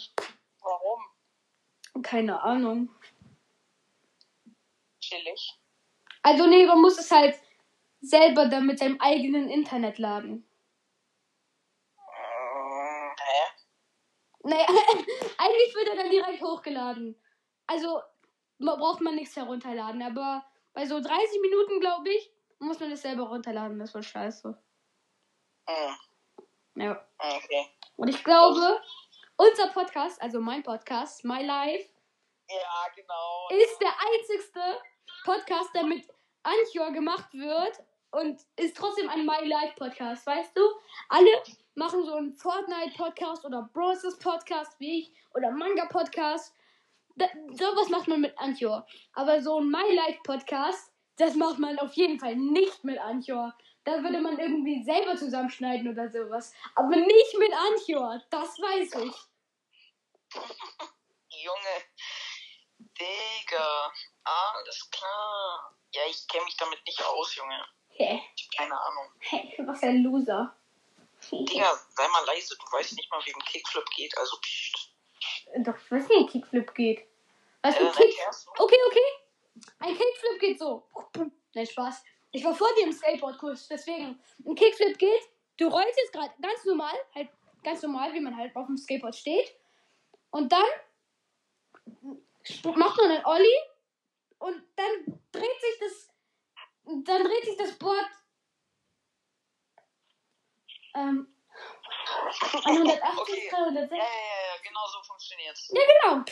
Warum? 0.61 2.03
Keine 2.03 2.40
Ahnung. 2.40 2.94
Chillig. 5.00 5.59
Also 6.22 6.46
nee, 6.46 6.64
man 6.64 6.81
muss 6.81 6.96
es 6.98 7.11
halt 7.11 7.38
selber 8.00 8.46
dann 8.46 8.66
mit 8.66 8.79
seinem 8.79 9.00
eigenen 9.00 9.50
Internet 9.50 9.98
laden. 9.98 10.48
Mm, 11.96 13.16
hä? 13.18 13.42
Naja, 14.44 14.66
eigentlich 15.38 15.74
wird 15.74 15.88
er 15.88 15.96
dann 15.96 16.11
direkt 16.11 16.40
hochgeladen. 16.40 17.20
Also 17.66 18.00
braucht 18.59 19.01
man 19.01 19.14
nichts 19.14 19.37
herunterladen, 19.37 20.03
aber 20.03 20.45
bei 20.73 20.87
so 20.87 21.01
30 21.01 21.40
Minuten, 21.40 21.81
glaube 21.81 22.11
ich, 22.11 22.31
muss 22.59 22.81
man 22.81 22.90
das 22.90 23.03
selber 23.03 23.25
runterladen. 23.25 23.79
Das 23.79 23.95
war 23.95 24.03
scheiße. 24.03 24.57
Hm, 25.67 25.97
Ja. 26.77 27.07
okay. 27.19 27.69
Und 27.97 28.09
ich 28.09 28.23
glaube, 28.25 28.81
unser 29.37 29.69
Podcast, 29.69 30.21
also 30.21 30.40
mein 30.40 30.62
Podcast, 30.62 31.25
My 31.25 31.43
Life, 31.45 31.88
Ja, 32.49 32.87
genau. 32.95 33.49
ist 33.51 33.79
der 33.81 33.93
einzigste 34.12 34.61
Podcast, 35.25 35.75
der 35.75 35.85
mit 35.85 36.07
Anchor 36.43 36.93
gemacht 36.93 37.33
wird 37.33 37.79
und 38.11 38.40
ist 38.57 38.77
trotzdem 38.77 39.09
ein 39.09 39.25
My 39.25 39.47
Life 39.47 39.75
Podcast, 39.77 40.27
weißt 40.27 40.57
du? 40.57 40.61
Alle 41.09 41.31
machen 41.75 42.05
so 42.05 42.14
einen 42.14 42.37
Fortnite 42.37 42.97
Podcast 42.97 43.45
oder 43.45 43.62
Bros. 43.73 44.03
Podcast 44.19 44.79
wie 44.79 45.01
ich 45.01 45.12
oder 45.35 45.51
Manga 45.51 45.87
Podcast. 45.87 46.55
Da, 47.16 47.29
sowas 47.53 47.88
macht 47.88 48.09
man 48.09 48.20
mit 48.20 48.37
Anchor. 48.38 48.87
Aber 49.12 49.40
so 49.40 49.61
ein 49.61 49.68
My 49.68 49.94
Life 49.94 50.20
Podcast, 50.24 50.92
das 51.16 51.35
macht 51.35 51.59
man 51.59 51.79
auf 51.79 51.92
jeden 51.94 52.18
Fall 52.18 52.35
nicht 52.35 52.83
mit 52.85 52.98
Anchor. 52.98 53.55
Da 53.85 54.03
würde 54.03 54.20
man 54.20 54.38
irgendwie 54.38 54.83
selber 54.83 55.16
zusammenschneiden 55.16 55.88
oder 55.88 56.09
sowas. 56.09 56.53
Aber 56.74 56.96
nicht 56.96 57.38
mit 57.38 57.53
Anchor. 57.53 58.20
Das 58.31 58.59
weiß 58.59 58.94
ich. 59.05 59.14
Junge. 61.29 61.85
Digga. 62.79 63.92
Alles 64.24 64.90
klar. 64.90 65.77
Ja, 65.92 66.03
ich 66.09 66.27
kenne 66.27 66.44
mich 66.44 66.57
damit 66.57 66.81
nicht 66.87 67.05
aus, 67.05 67.37
Junge. 67.37 67.64
Hä? 67.90 68.22
Keine 68.57 68.81
Ahnung. 68.81 69.12
Hä? 69.20 69.55
Was 69.66 69.83
ein 69.83 70.03
Loser. 70.03 70.57
Digga, 71.31 71.79
sei 71.90 72.09
mal 72.09 72.24
leise, 72.27 72.57
du 72.57 72.77
weißt 72.77 72.94
nicht 72.94 73.11
mal, 73.11 73.24
wie 73.24 73.35
ein 73.35 73.44
Kickflip 73.44 73.88
geht, 73.96 74.16
also 74.18 74.37
pst. 74.40 74.93
Doch, 75.59 75.77
ich 75.77 75.90
weiß 75.90 76.09
nicht, 76.09 76.11
wie 76.11 76.25
ein 76.25 76.27
Kickflip 76.27 76.75
geht. 76.75 77.07
Weißt 77.62 77.81
du, 77.81 77.85
dann 77.85 77.95
Kick... 77.95 78.14
Okay, 78.59 78.79
okay. 78.88 79.62
Ein 79.79 79.97
Kickflip 79.97 80.40
geht 80.40 80.59
so. 80.59 80.87
Nein, 81.55 81.67
Spaß. 81.67 82.03
Ich 82.33 82.45
war 82.45 82.55
vor 82.55 82.69
dir 82.77 82.85
im 82.85 82.93
Skateboardkurs, 82.93 83.69
deswegen. 83.69 84.21
Ein 84.45 84.55
Kickflip 84.57 84.99
geht, 84.99 85.23
du 85.57 85.69
rollst 85.69 85.97
jetzt 85.97 86.12
gerade 86.12 86.35
ganz 86.43 86.64
normal, 86.64 86.95
halt 87.14 87.29
ganz 87.62 87.83
normal, 87.83 88.12
wie 88.12 88.21
man 88.21 88.37
halt 88.37 88.55
auf 88.57 88.67
dem 88.67 88.77
Skateboard 88.77 89.14
steht. 89.14 89.55
Und 90.31 90.51
dann 90.51 90.67
macht 92.77 92.97
man 92.99 93.11
einen 93.11 93.25
Olli 93.25 93.57
und 94.38 94.62
dann 94.77 95.21
dreht 95.31 95.61
sich 95.61 95.79
das, 95.81 96.09
dann 96.85 97.23
dreht 97.23 97.45
sich 97.45 97.57
das 97.57 97.79
Board 97.79 98.11
ähm, 100.95 101.34
180, 102.64 103.20
Okay. 103.20 103.48
360. 103.50 103.98
Ja, 103.98 104.04
ja, 104.04 104.04
ja, 104.04 104.57
genau 104.62 104.87
so 104.87 105.02
funktioniert's. 105.07 105.70
Ja, 105.72 105.83
genau. 105.83 106.24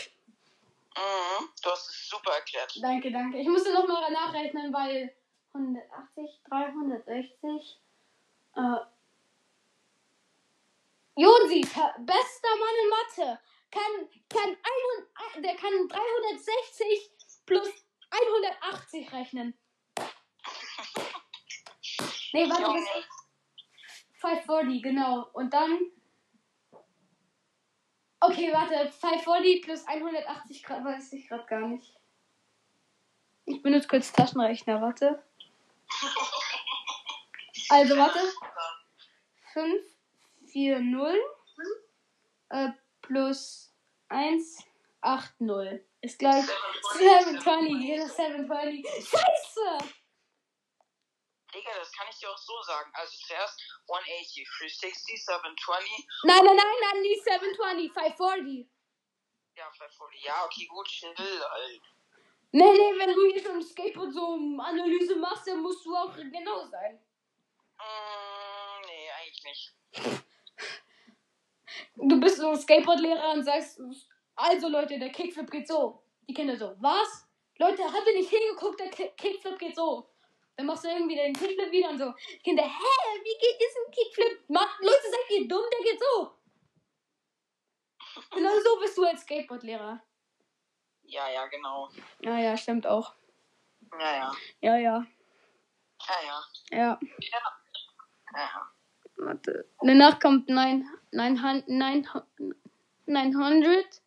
Mhm, 0.94 1.48
du 1.62 1.70
hast 1.70 1.88
es 1.88 2.08
super 2.08 2.32
erklärt. 2.32 2.72
Danke, 2.82 3.10
danke. 3.10 3.38
Ich 3.38 3.48
musste 3.48 3.72
nochmal 3.72 4.10
nachrechnen, 4.10 4.72
weil 4.72 5.14
180, 5.54 6.42
360. 6.48 7.80
Äh, 8.56 8.60
Jonsi, 11.16 11.60
bester 11.60 12.56
Mann 12.56 12.76
in 12.82 12.88
Mathe, 12.88 13.40
kann, 13.70 14.08
kann 14.28 14.56
100, 15.34 15.44
der 15.44 15.56
kann 15.56 15.88
360 15.88 17.10
plus 17.46 17.68
180 18.10 19.12
rechnen. 19.12 19.58
Nee, 22.34 22.48
warte, 22.48 22.62
das 22.62 23.21
540, 24.22 24.82
genau. 24.82 25.28
Und 25.32 25.52
dann. 25.52 25.78
Okay, 28.20 28.52
warte, 28.52 28.88
540 28.88 29.62
plus 29.62 29.86
180 29.86 30.62
Grad 30.62 30.84
weiß 30.84 31.12
ich 31.14 31.28
gerade 31.28 31.44
gar 31.46 31.66
nicht. 31.66 31.92
Ich 33.46 33.60
benutze 33.62 33.88
kurz 33.88 34.12
Taschenrechner, 34.12 34.80
warte. 34.80 35.20
Also, 37.68 37.96
warte. 37.96 38.20
5, 39.52 39.82
4, 40.46 40.78
0 40.78 41.18
äh, 42.50 42.68
plus 43.02 43.74
1, 44.08 44.64
8, 45.00 45.40
0 45.40 45.84
ist 46.00 46.18
gleich 46.18 46.44
720. 46.96 47.80
Jeder 47.80 48.08
720. 48.08 48.86
Scheiße! 48.86 50.01
Digga, 51.54 51.70
das 51.78 51.92
kann 51.92 52.06
ich 52.10 52.18
dir 52.18 52.30
auch 52.30 52.38
so 52.38 52.60
sagen. 52.62 52.90
Also 52.94 53.12
zuerst 53.26 53.60
180, 53.88 54.48
360, 54.58 55.24
720. 55.24 56.06
Nein, 56.24 56.44
nein, 56.44 56.56
nein, 56.56 56.66
nein, 56.80 57.02
nicht 57.02 57.22
720, 57.24 57.92
540. 57.92 58.66
Ja, 59.56 59.70
540. 59.70 60.24
Ja, 60.24 60.44
okay, 60.44 60.66
gut, 60.66 60.86
chill, 60.88 61.14
Alter. 61.16 61.80
Nee, 62.54 62.72
nee, 62.72 62.98
wenn 62.98 63.14
du 63.14 63.26
hier 63.32 63.42
schon 63.42 63.62
Skateboard 63.62 64.12
so 64.12 64.34
Analyse 64.60 65.16
machst, 65.16 65.46
dann 65.46 65.60
musst 65.60 65.84
du 65.86 65.96
auch 65.96 66.14
genau 66.16 66.64
sein. 66.66 67.02
Mm, 67.78 68.86
nee, 68.86 69.10
eigentlich 69.10 69.44
nicht. 69.44 69.72
Du 71.96 72.20
bist 72.20 72.36
so 72.36 72.50
ein 72.50 72.58
Skateboardlehrer 72.58 73.32
und 73.32 73.44
sagst, 73.44 73.80
also 74.34 74.68
Leute, 74.68 74.98
der 74.98 75.10
Kickflip 75.10 75.50
geht 75.50 75.66
so. 75.68 76.02
Die 76.28 76.34
Kinder 76.34 76.56
so, 76.56 76.74
was? 76.80 77.26
Leute, 77.58 77.82
habt 77.84 78.06
ihr 78.06 78.14
nicht 78.14 78.28
hingeguckt, 78.30 78.78
der 78.80 78.90
Ki- 78.90 79.12
Kickflip 79.16 79.58
geht 79.58 79.76
so. 79.76 80.11
Dann 80.56 80.66
machst 80.66 80.84
du 80.84 80.88
irgendwie 80.88 81.16
den 81.16 81.32
Kickflip 81.32 81.70
wieder 81.70 81.90
und 81.90 81.98
so. 81.98 82.12
Kinder, 82.44 82.64
hä, 82.64 83.20
wie 83.22 83.38
geht 83.38 83.60
jetzt 83.60 83.76
ein 83.76 83.90
Kickflip? 83.90 84.48
Macht, 84.48 84.80
Leute, 84.80 85.10
seid 85.10 85.38
ihr 85.38 85.48
dumm, 85.48 85.64
der 85.72 85.92
geht 85.92 86.00
so. 86.00 86.32
Genau 88.34 88.50
so 88.60 88.78
bist 88.80 88.98
du 88.98 89.04
als 89.04 89.22
Skateboardlehrer. 89.22 90.02
Ja, 91.04 91.28
ja, 91.28 91.46
genau. 91.46 91.88
Ja, 92.20 92.38
ja, 92.38 92.56
stimmt 92.56 92.86
auch. 92.86 93.14
Ja, 93.98 94.16
ja. 94.16 94.32
Ja, 94.60 94.76
ja. 94.76 95.06
Ja, 96.08 96.14
ja. 96.24 96.44
Ja. 96.70 97.00
Ja, 97.18 97.40
ja. 98.34 98.72
Warte. 99.16 99.68
Danach 99.80 100.18
kommt 100.20 100.48
9, 100.48 100.88
900, 101.12 101.68
900. 103.06 104.01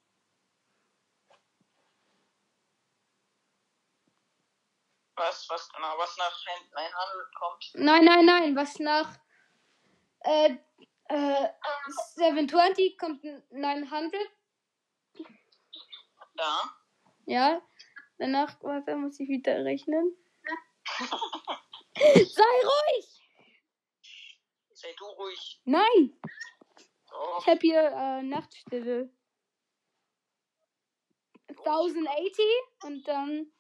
Was, 5.18 5.50
was 5.50 5.70
genau, 5.74 5.98
was 5.98 6.18
nach 6.18 6.46
900 6.74 7.36
kommt? 7.36 7.72
Nein, 7.76 8.06
nein, 8.06 8.26
nein, 8.26 8.56
was 8.56 8.80
nach 8.80 9.18
äh, 10.22 10.56
Äh, 11.08 11.50
720 12.16 12.98
kommt 12.98 13.24
900. 13.52 14.14
Ja. 16.38 16.78
Ja. 17.26 17.62
Danach, 18.18 18.62
warte, 18.64 18.96
muss 18.96 19.20
ich 19.20 19.30
wieder 19.30 19.64
rechnen. 19.64 20.18
Sei 21.96 22.44
ruhig! 22.64 23.22
Sei 24.74 24.94
du 24.98 25.06
ruhig. 25.06 25.62
Nein! 25.66 26.20
Oh, 27.14 27.38
Ich 27.40 27.48
habe 27.48 27.60
hier 27.62 27.82
äh, 27.84 28.24
Nachtstille. 28.24 29.10
1080 31.50 32.46
und 32.84 33.08
dann 33.08 33.52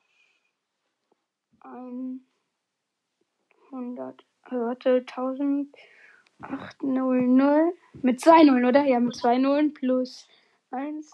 100. 3.71 4.21
äh, 4.21 4.25
Warte, 4.51 5.05
1800 5.07 7.73
mit 8.03 8.21
zwei 8.21 8.43
Nullen, 8.43 8.65
oder? 8.65 8.83
Ja, 8.83 8.99
mit 8.99 9.15
zwei 9.15 9.37
Nullen 9.37 9.73
plus 9.73 10.27
1. 10.71 11.13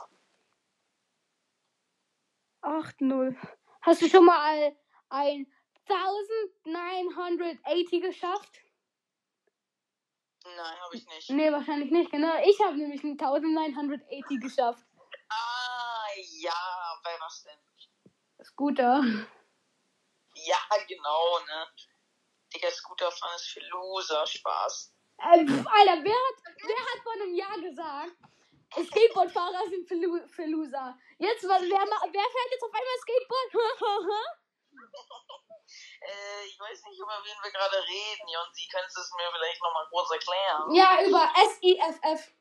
80. 2.61 3.37
Hast 3.81 4.01
du 4.01 4.07
schon 4.07 4.25
mal 4.25 4.75
ein 5.09 5.45
1980 5.87 8.01
geschafft? 8.01 8.61
nein, 10.43 10.75
habe 10.83 10.95
ich 10.95 11.05
nicht. 11.07 11.29
Nee, 11.29 11.51
wahrscheinlich 11.51 11.91
nicht, 11.91 12.09
genau. 12.11 12.33
Ich 12.45 12.59
habe 12.61 12.77
nämlich 12.77 13.03
ein 13.03 13.19
1980 13.19 14.39
geschafft. 14.39 14.83
Ah, 15.29 16.07
ja, 16.39 16.53
bei 17.03 17.11
was 17.19 17.43
denn? 17.43 17.59
Scooter. 18.43 19.03
Ja, 20.45 20.59
genau, 20.87 21.39
ne? 21.39 21.67
Digga, 22.53 22.69
Scooterfahren 22.71 23.35
ist 23.35 23.49
für 23.49 23.61
Loser, 23.61 24.25
Spaß. 24.25 24.93
Äh, 25.19 25.45
pf, 25.45 25.67
Alter, 25.67 26.03
wer 26.03 26.15
hat, 26.15 26.55
wer 26.63 26.79
hat 26.79 27.03
vor 27.03 27.13
einem 27.13 27.33
Jahr 27.35 27.59
gesagt, 27.59 28.17
Skateboardfahrer 28.73 29.69
sind 29.69 29.87
für, 29.87 30.27
für 30.27 30.45
Loser? 30.45 30.97
Jetzt, 31.19 31.47
was, 31.47 31.61
wer, 31.61 31.69
wer 31.69 32.29
fährt 32.29 32.51
jetzt 32.51 32.63
auf 32.63 32.73
einmal 32.73 32.97
Skateboard? 33.01 33.51
Äh, 36.01 36.45
ich 36.45 36.59
weiß 36.59 36.83
nicht, 36.83 36.99
über 36.99 37.21
wen 37.23 37.43
wir 37.43 37.51
gerade 37.51 37.77
reden. 37.77 38.27
Jonsi, 38.27 38.67
kannst 38.71 38.97
du 38.97 39.01
es 39.01 39.11
mir 39.13 39.31
vielleicht 39.31 39.61
nochmal 39.61 39.87
kurz 39.89 40.11
erklären? 40.11 40.73
ja, 40.73 41.01
über 41.05 41.31
SIFF. 41.35 42.33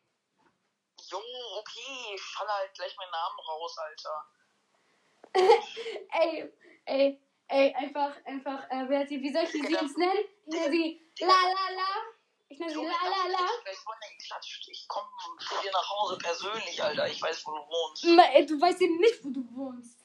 Jo, 1.11 1.19
okay, 1.59 2.15
ich 2.15 2.23
falle 2.23 2.53
halt 2.53 2.75
gleich 2.75 2.97
meinen 2.97 3.11
Namen 3.11 3.39
raus, 3.41 3.79
Alter. 3.79 4.27
Ey, 6.13 6.53
ey, 6.87 7.23
ey, 7.51 7.75
einfach, 7.75 8.17
einfach, 8.25 8.65
äh, 8.71 8.85
wer 8.89 9.07
sie, 9.07 9.21
wie 9.21 9.33
soll 9.33 9.45
ich 9.45 9.51
sie 9.53 9.59
jetzt 9.61 9.99
nennen? 9.99 10.25
Ich 10.47 10.55
nenne 10.55 10.71
sie 10.71 11.03
La 11.21 11.27
La 11.29 11.71
La. 11.75 11.89
Ich 12.49 12.59
nenne 12.59 12.73
sie 12.73 12.85
La 12.85 13.05
La 13.05 13.27
La. 13.29 13.49
Ich 14.71 14.89
komme 14.89 15.09
zu 15.39 15.55
dir 15.63 15.71
nach 15.73 15.91
Hause 15.91 16.19
persönlich, 16.19 16.83
Alter. 16.83 17.07
Ich 17.09 17.21
weiß, 17.23 17.47
wo 17.47 17.53
du 17.53 17.69
wohnst. 17.69 18.05
Ma- 18.05 18.31
ey, 18.33 18.47
Du 18.47 18.61
weißt 18.61 18.81
eben 18.83 18.97
nicht, 18.99 19.25
wo 19.25 19.31
du 19.31 19.45
wohnst. 19.57 19.99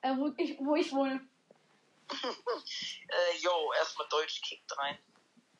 Äh, 0.00 0.16
wo 0.16 0.32
ich, 0.36 0.56
wo 0.60 0.74
ich 0.76 0.92
wohne. 0.92 1.20
Äh, 3.08 3.36
yo, 3.38 3.72
erstmal 3.78 4.08
Deutsch 4.08 4.40
kickt 4.42 4.76
rein. 4.78 4.98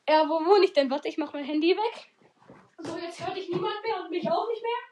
Ja, 0.09 0.29
wo 0.29 0.45
wohne 0.45 0.65
ich 0.67 0.73
denn? 0.73 0.91
Warte, 0.91 1.09
ich 1.09 1.17
mach 1.17 1.33
mein 1.33 1.45
Handy 1.45 1.77
weg. 1.77 2.11
So, 2.79 2.97
jetzt 2.99 3.21
hört 3.25 3.37
dich 3.37 3.49
niemand 3.49 3.83
mehr 3.83 4.01
und 4.01 4.11
mich 4.11 4.29
auch 4.31 4.47
nicht 4.49 4.63
mehr. 4.63 4.83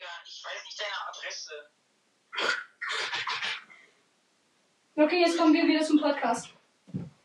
Ja, 0.00 0.08
ich 0.24 0.42
weiß 0.44 0.64
nicht 0.64 0.80
deine 0.80 1.08
Adresse. 1.08 1.70
Okay, 4.96 5.22
jetzt 5.22 5.36
kommen 5.36 5.52
wir 5.52 5.66
wieder 5.66 5.84
zum 5.84 6.00
Podcast. 6.00 6.50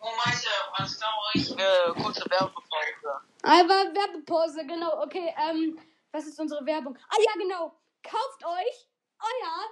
Oh, 0.01 0.09
meinte, 0.25 0.49
alles 0.73 0.97
klar, 0.97 1.13
ich, 1.35 1.51
äh, 1.51 1.93
kurze 2.01 2.25
Werbepause. 2.27 3.21
Aber 3.43 3.93
Werbepause, 3.93 4.65
genau. 4.65 5.03
Okay, 5.03 5.31
ähm, 5.37 5.77
was 6.11 6.25
ist 6.25 6.39
unsere 6.39 6.65
Werbung? 6.65 6.97
Ah 7.09 7.17
ja, 7.19 7.31
genau. 7.33 7.75
Kauft 8.01 8.43
euch 8.43 8.87
euer 9.21 9.69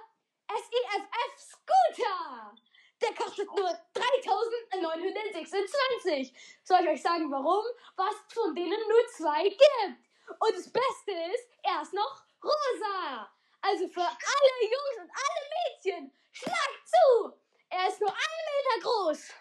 SEFF 0.48 1.38
Scooter. 1.38 2.54
Der 3.02 3.14
kostet 3.14 3.48
nur 3.48 3.68
3.926. 3.68 6.32
Soll 6.62 6.82
ich 6.82 6.88
euch 6.90 7.02
sagen, 7.02 7.32
warum? 7.32 7.64
Was 7.96 8.14
es 8.28 8.34
von 8.34 8.54
denen 8.54 8.78
nur 8.88 9.08
zwei 9.16 9.42
gibt. 9.42 9.98
Und 10.38 10.56
das 10.56 10.70
Beste 10.70 11.10
ist, 11.34 11.48
er 11.64 11.82
ist 11.82 11.94
noch 11.94 12.22
rosa. 12.44 13.28
Also 13.60 13.88
für 13.88 14.02
alle 14.02 14.62
Jungs 14.62 14.98
und 15.02 15.10
alle 15.10 15.48
Mädchen, 15.50 16.12
schlagt 16.30 16.86
zu. 16.86 17.32
Er 17.70 17.88
ist 17.88 18.00
nur 18.00 18.10
einen 18.10 18.80
Meter 18.80 18.88
groß. 18.88 19.34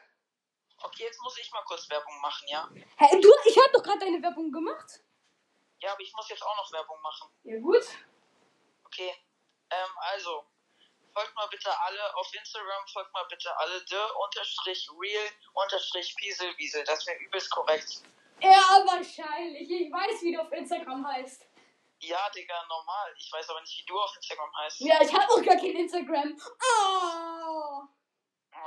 Okay, 0.83 1.03
jetzt 1.03 1.21
muss 1.21 1.37
ich 1.37 1.51
mal 1.51 1.63
kurz 1.63 1.89
Werbung 1.89 2.19
machen, 2.21 2.47
ja? 2.47 2.69
Hey, 2.97 3.19
du, 3.19 3.33
ich 3.45 3.57
habe 3.57 3.71
doch 3.73 3.83
gerade 3.83 3.99
deine 3.99 4.21
Werbung 4.21 4.51
gemacht. 4.51 5.01
Ja, 5.79 5.91
aber 5.91 6.01
ich 6.01 6.13
muss 6.13 6.29
jetzt 6.29 6.43
auch 6.43 6.55
noch 6.57 6.71
Werbung 6.71 7.01
machen. 7.01 7.29
Ja, 7.43 7.59
gut. 7.59 7.85
Okay. 8.85 9.13
Ähm, 9.69 9.89
also, 10.11 10.45
folgt 11.13 11.35
mal 11.35 11.47
bitte 11.47 11.69
alle 11.79 12.15
auf 12.15 12.33
Instagram, 12.33 12.87
folgt 12.87 13.13
mal 13.13 13.25
bitte 13.29 13.55
alle 13.57 13.79
the 13.87 13.95
unterstrich 14.23 14.89
real 14.99 15.29
unterstrich 15.53 16.15
pieselwiesel. 16.15 16.83
Das 16.83 17.05
wäre 17.05 17.17
übelst 17.19 17.49
korrekt. 17.51 18.01
Ja, 18.39 18.83
wahrscheinlich. 18.85 19.69
Ich 19.69 19.91
weiß, 19.91 20.21
wie 20.21 20.35
du 20.35 20.41
auf 20.41 20.51
Instagram 20.51 21.07
heißt. 21.07 21.43
Ja, 21.99 22.29
Digga, 22.29 22.65
normal. 22.69 23.13
Ich 23.17 23.31
weiß 23.31 23.49
aber 23.49 23.61
nicht, 23.61 23.79
wie 23.79 23.85
du 23.85 23.99
auf 23.99 24.15
Instagram 24.15 24.55
heißt. 24.57 24.79
Ja, 24.81 25.01
ich 25.01 25.11
habe 25.11 25.31
auch 25.33 25.43
gar 25.43 25.55
kein 25.55 25.75
Instagram. 25.75 26.39
Oh. 26.61 27.87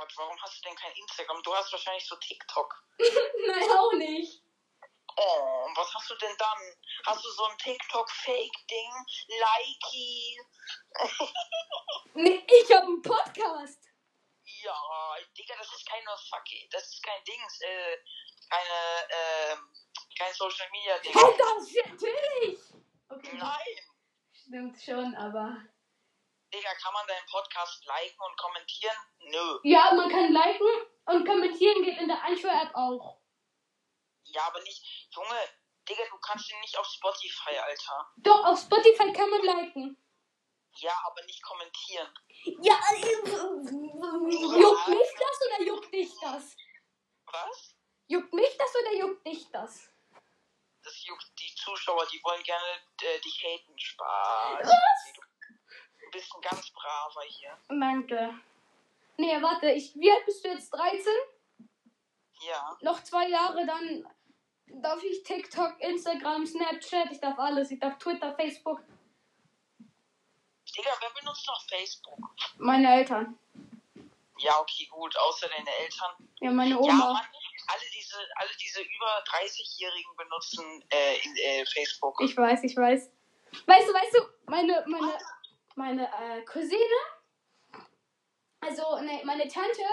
Und 0.01 0.17
warum 0.17 0.41
hast 0.41 0.57
du 0.57 0.67
denn 0.67 0.75
kein 0.75 0.91
Instagram? 0.93 1.43
Du 1.43 1.53
hast 1.55 1.71
wahrscheinlich 1.71 2.07
so 2.07 2.15
TikTok. 2.15 2.73
Nein, 3.47 3.71
auch 3.71 3.93
nicht. 3.93 4.43
Oh, 5.15 5.65
und 5.67 5.77
was 5.77 5.93
hast 5.93 6.09
du 6.09 6.15
denn 6.15 6.35
dann? 6.39 6.57
Hast 7.05 7.23
du 7.23 7.29
so 7.29 7.45
ein 7.45 7.57
TikTok-Fake-Ding? 7.57 8.91
Likey? 9.27 10.39
Nee, 12.13 12.45
ich 12.45 12.69
habe 12.73 12.87
einen 12.87 13.01
Podcast. 13.01 13.79
Ja, 14.43 14.75
Digga, 15.37 15.55
das 15.57 15.71
ist 15.71 15.87
keine 15.87 16.09
Fuck, 16.29 16.43
das 16.71 16.83
ist 16.83 17.01
kein 17.01 17.23
Dings, 17.23 17.61
äh, 17.61 17.97
keine, 18.49 19.07
ähm, 19.09 19.73
kein 20.17 20.33
Social 20.33 20.69
Media 20.71 20.99
Ding. 20.99 21.13
Hey, 21.13 21.37
das 21.37 21.73
natürlich. 21.85 22.59
Okay, 23.07 23.37
Nein! 23.37 23.77
stimmt 24.33 24.81
schon, 24.83 25.15
aber... 25.15 25.70
Digga, 26.53 26.73
kann 26.75 26.93
man 26.93 27.07
deinen 27.07 27.25
Podcast 27.27 27.85
liken 27.85 28.21
und 28.21 28.37
kommentieren? 28.37 28.97
Nö. 29.19 29.59
Ja, 29.63 29.93
man 29.93 30.09
kann 30.09 30.33
liken 30.33 30.67
und 31.05 31.25
kommentieren 31.25 31.83
geht 31.83 31.97
in 31.97 32.07
der 32.07 32.21
Anchor-App 32.23 32.75
auch. 32.75 33.21
Ja, 34.25 34.43
aber 34.47 34.61
nicht, 34.61 34.83
Junge, 35.11 35.39
Digga, 35.87 36.03
du 36.09 36.17
kannst 36.19 36.51
ihn 36.51 36.59
nicht 36.59 36.77
auf 36.77 36.85
Spotify, 36.87 37.57
Alter. 37.57 38.11
Doch, 38.17 38.45
auf 38.45 38.59
Spotify 38.59 39.11
kann 39.13 39.29
man 39.29 39.41
liken. 39.41 39.97
Ja, 40.77 40.93
aber 41.05 41.23
nicht 41.23 41.41
kommentieren. 41.43 42.13
Ja, 42.61 42.79
äh, 42.93 42.99
juckt 44.59 44.87
mich 44.87 45.13
das 45.19 45.41
oder 45.47 45.61
juckt 45.65 45.93
dich 45.93 46.11
das? 46.21 46.55
Was? 47.25 47.75
Juckt 48.07 48.33
mich 48.33 48.57
das 48.57 48.75
oder 48.75 48.93
juckt 48.93 49.25
dich 49.25 49.49
das? 49.51 49.89
Das 50.83 51.05
juckt 51.05 51.31
die 51.39 51.53
Zuschauer, 51.55 52.05
die 52.07 52.23
wollen 52.23 52.43
gerne 52.43 52.81
äh, 53.03 53.19
dich 53.19 53.43
haten. 53.43 53.77
Spaß. 53.77 54.69
Du 56.11 56.17
bist 56.17 56.35
ein 56.35 56.41
ganz 56.41 56.69
braver 56.71 57.21
hier. 57.27 57.57
Danke. 57.69 58.33
Nee, 59.17 59.41
warte, 59.41 59.71
ich, 59.71 59.95
wie 59.95 60.11
alt 60.11 60.25
bist 60.25 60.43
du 60.43 60.49
jetzt? 60.49 60.69
13? 60.71 61.01
Ja. 62.41 62.77
Noch 62.81 63.01
zwei 63.03 63.29
Jahre, 63.29 63.65
dann 63.65 64.05
darf 64.81 65.01
ich 65.03 65.23
TikTok, 65.23 65.79
Instagram, 65.79 66.45
Snapchat, 66.45 67.11
ich 67.11 67.19
darf 67.19 67.39
alles. 67.39 67.71
Ich 67.71 67.79
darf 67.79 67.97
Twitter, 67.97 68.33
Facebook. 68.35 68.81
Digga, 70.77 70.91
wer 70.99 71.09
benutzt 71.21 71.47
noch 71.47 71.61
Facebook? 71.67 72.19
Meine 72.57 72.93
Eltern. 72.93 73.37
Ja, 74.39 74.59
okay, 74.59 74.87
gut, 74.87 75.15
außer 75.17 75.47
deine 75.47 75.69
Eltern. 75.77 76.29
Ja, 76.39 76.51
meine 76.51 76.71
Ja, 76.71 76.77
Oma. 76.77 77.13
Mann, 77.13 77.25
alle 77.67 77.89
diese, 77.93 78.17
alle 78.35 78.49
diese 78.59 78.81
über 78.81 79.23
30-Jährigen 79.23 80.15
benutzen 80.17 80.83
äh, 80.89 81.17
in, 81.23 81.35
äh, 81.37 81.65
Facebook. 81.65 82.19
Ich 82.21 82.35
weiß, 82.35 82.63
ich 82.63 82.75
weiß. 82.75 83.11
Weißt 83.65 83.87
du, 83.87 83.93
weißt 83.93 84.15
du, 84.15 84.49
meine, 84.49 84.83
meine, 84.87 85.17
meine 85.75 86.07
äh, 86.07 86.43
Cousine, 86.43 86.99
also 88.61 88.99
ne, 89.01 89.21
meine 89.25 89.47
Tante 89.47 89.83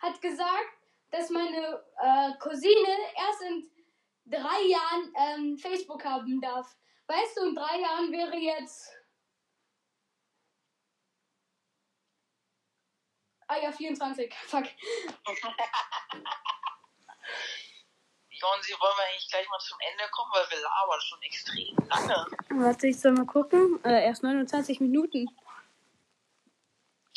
hat 0.00 0.20
gesagt, 0.20 0.78
dass 1.10 1.30
meine 1.30 1.82
äh, 2.00 2.32
Cousine 2.38 2.96
erst 3.16 3.42
in 3.42 3.70
drei 4.26 4.62
Jahren 4.62 5.12
ähm, 5.16 5.58
Facebook 5.58 6.04
haben 6.04 6.40
darf. 6.40 6.76
Weißt 7.06 7.36
du, 7.36 7.48
in 7.48 7.54
drei 7.54 7.80
Jahren 7.80 8.12
wäre 8.12 8.36
jetzt. 8.36 8.88
Ah 13.48 13.58
ja, 13.60 13.72
24. 13.72 14.32
Fuck. 14.46 14.66
Und 18.42 18.64
sie 18.64 18.72
wollen 18.72 18.96
wir 18.96 19.04
eigentlich 19.04 19.28
gleich 19.28 19.48
mal 19.48 19.58
zum 19.58 19.76
Ende 19.90 20.04
kommen, 20.10 20.30
weil 20.32 20.50
wir 20.50 20.58
labern 20.62 21.00
schon 21.00 21.22
extrem 21.22 21.76
lange. 21.88 22.26
Warte, 22.64 22.86
ich 22.86 22.98
soll 22.98 23.12
mal 23.12 23.26
gucken. 23.26 23.82
Äh, 23.84 24.06
erst 24.06 24.22
29 24.22 24.80
Minuten. 24.80 25.28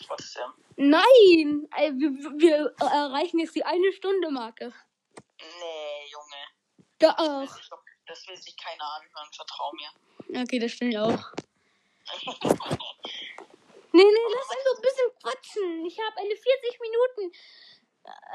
Trotzdem. 0.06 0.52
Nein! 0.76 1.68
Äh, 1.78 1.92
wir, 1.94 2.12
wir 2.38 2.74
erreichen 2.80 3.40
jetzt 3.40 3.56
die 3.56 3.64
eine 3.64 3.94
Stunde 3.94 4.30
Marke. 4.32 4.74
Nee, 5.40 6.12
Junge. 6.12 6.88
Da 7.00 7.18
will 7.18 7.26
auch. 7.48 7.56
nicht 7.56 7.72
auf, 7.72 7.80
Das 8.06 8.28
will 8.28 8.36
sich 8.36 8.58
keiner 8.58 8.84
anhören, 8.96 9.34
vertrau 9.34 9.72
mir. 9.74 10.42
Okay, 10.42 10.60
das 10.60 10.72
stimmt 10.72 10.98
auch. 10.98 11.32
Nee, 13.96 14.04
nee, 14.04 14.34
lass 14.34 14.50
uns 14.50 14.64
so 14.66 14.76
ein 14.76 14.82
bisschen 14.82 15.12
quatschen. 15.22 15.86
Ich 15.86 16.00
habe 16.00 16.18
eine 16.18 16.36
40 16.36 16.80
Minuten 16.80 17.32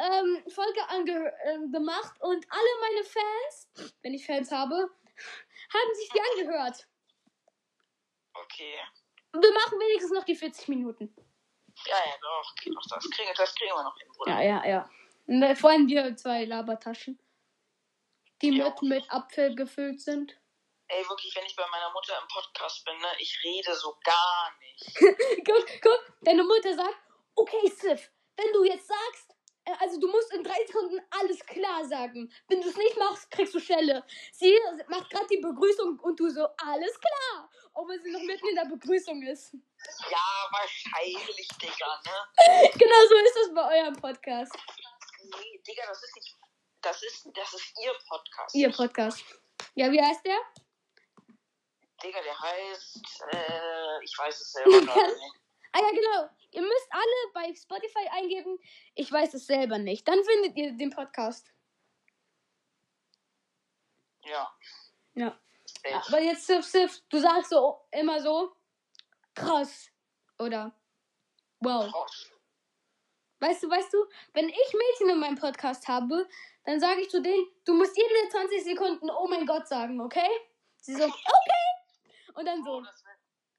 ähm, 0.00 0.42
Folge 0.48 0.88
ange 0.88 1.32
äh, 1.44 1.58
gemacht 1.70 2.14
und 2.20 2.46
alle 2.50 2.80
meine 2.80 3.04
Fans, 3.04 3.92
wenn 4.02 4.14
ich 4.14 4.24
Fans 4.26 4.50
habe, 4.50 4.74
haben 4.74 5.94
sich 5.94 6.08
die 6.10 6.20
angehört. 6.20 6.86
Okay. 8.34 8.78
Wir 9.32 9.52
machen 9.52 9.78
wenigstens 9.78 10.12
noch 10.12 10.24
die 10.24 10.36
40 10.36 10.68
Minuten. 10.68 11.14
Ja, 11.86 11.96
ja, 11.96 12.14
doch, 12.20 12.54
geht 12.56 12.72
noch 12.72 12.82
das. 12.88 13.08
Kriegen, 13.10 13.30
das 13.36 13.54
kriegen 13.54 13.72
wir 13.72 13.82
noch 13.82 13.96
hin, 13.98 14.08
Bruder. 14.16 14.32
Ja, 14.32 14.40
ja, 14.42 14.66
ja. 14.66 14.90
Und, 15.26 15.56
Vor 15.58 15.70
allem 15.70 15.86
wir 15.88 16.16
zwei 16.16 16.44
Labertaschen, 16.44 17.18
die 18.42 18.56
Ja. 18.56 18.70
mit, 18.70 18.82
mit 18.82 19.10
Apfel 19.12 19.54
gefüllt 19.54 20.00
sind. 20.00 20.36
Ey, 20.88 21.06
wirklich, 21.08 21.36
wenn 21.36 21.44
ich 21.44 21.54
bei 21.54 21.66
meiner 21.68 21.90
Mutter 21.92 22.18
im 22.20 22.26
Podcast 22.28 22.84
bin, 22.86 22.96
ne, 22.98 23.08
ich 23.18 23.38
rede 23.44 23.74
so 23.74 23.94
gar 24.02 24.52
nicht. 24.60 24.96
guck, 25.46 25.66
guck, 25.82 26.12
deine 26.22 26.42
Mutter 26.42 26.74
sagt, 26.74 26.96
okay, 27.34 27.68
Sif, 27.68 28.10
wenn 28.36 28.52
du 28.54 28.64
jetzt 28.64 28.88
sagst, 28.88 29.36
also 29.80 30.00
du 30.00 30.08
musst 30.08 30.32
in 30.32 30.42
drei 30.42 30.64
Sekunden 30.66 31.00
alles 31.10 31.44
klar 31.44 31.84
sagen. 31.86 32.32
Wenn 32.48 32.60
du 32.60 32.68
es 32.68 32.76
nicht 32.76 32.96
machst, 32.96 33.30
kriegst 33.30 33.54
du 33.54 33.60
Schelle. 33.60 34.04
Sie 34.32 34.58
macht 34.88 35.10
gerade 35.10 35.26
die 35.26 35.38
Begrüßung 35.38 35.98
und 36.00 36.18
du 36.18 36.28
so, 36.30 36.46
alles 36.58 36.98
klar. 37.00 37.50
Obwohl 37.74 38.00
sie 38.02 38.10
noch 38.10 38.22
mitten 38.22 38.48
in 38.48 38.54
der 38.54 38.64
Begrüßung 38.64 39.22
ist. 39.22 39.54
Ja, 40.10 40.48
wahrscheinlich, 40.50 41.48
Digga, 41.60 42.00
ne? 42.04 42.70
Genau 42.78 43.06
so 43.08 43.14
ist 43.16 43.36
es 43.46 43.54
bei 43.54 43.78
eurem 43.78 43.94
Podcast. 43.94 44.52
Nee, 45.22 45.62
Digga, 45.66 45.86
das 45.86 46.02
ist 46.02 46.14
nicht. 46.16 46.36
Das 46.80 47.02
ist, 47.02 47.28
das 47.34 47.54
ist 47.54 47.74
ihr 47.82 47.92
Podcast. 48.08 48.54
Ihr 48.54 48.72
Podcast. 48.72 49.24
Ja, 49.74 49.90
wie 49.90 50.00
heißt 50.00 50.24
der? 50.24 50.38
Digga, 52.02 52.22
der 52.22 52.40
heißt. 52.40 53.22
Äh, 53.32 54.04
ich 54.04 54.18
weiß 54.18 54.40
es 54.40 54.52
selber 54.52 54.86
gar 54.94 55.06
nicht. 55.08 55.47
Ah 55.72 55.80
ja, 55.80 55.90
genau. 55.90 56.30
Ihr 56.50 56.62
müsst 56.62 56.88
alle 56.90 57.32
bei 57.34 57.54
Spotify 57.54 58.08
eingeben. 58.10 58.58
Ich 58.94 59.10
weiß 59.10 59.34
es 59.34 59.46
selber 59.46 59.78
nicht. 59.78 60.06
Dann 60.08 60.22
findet 60.24 60.56
ihr 60.56 60.72
den 60.72 60.90
Podcast. 60.90 61.52
Ja. 64.24 64.50
Ja. 65.14 65.38
Safe. 65.66 65.94
Aber 66.08 66.20
jetzt, 66.20 66.46
Sif, 66.46 66.64
Sif, 66.64 67.02
du 67.08 67.18
sagst 67.18 67.50
so 67.50 67.86
immer 67.90 68.20
so 68.20 68.56
krass. 69.34 69.90
Oder 70.38 70.72
wow. 71.60 71.90
Krass. 71.90 72.30
Weißt 73.40 73.62
du, 73.62 73.70
weißt 73.70 73.92
du, 73.92 74.04
wenn 74.32 74.48
ich 74.48 74.74
Mädchen 74.74 75.10
in 75.10 75.20
meinem 75.20 75.38
Podcast 75.38 75.86
habe, 75.86 76.28
dann 76.64 76.80
sage 76.80 77.02
ich 77.02 77.10
zu 77.10 77.22
denen, 77.22 77.46
du 77.64 77.74
musst 77.74 77.96
jede 77.96 78.28
20 78.30 78.64
Sekunden 78.64 79.10
oh 79.10 79.28
mein 79.28 79.46
Gott 79.46 79.68
sagen, 79.68 80.00
okay? 80.00 80.28
Sie 80.80 80.94
so, 80.94 81.04
okay. 81.04 82.34
Und 82.34 82.46
dann 82.46 82.64
so, 82.64 82.82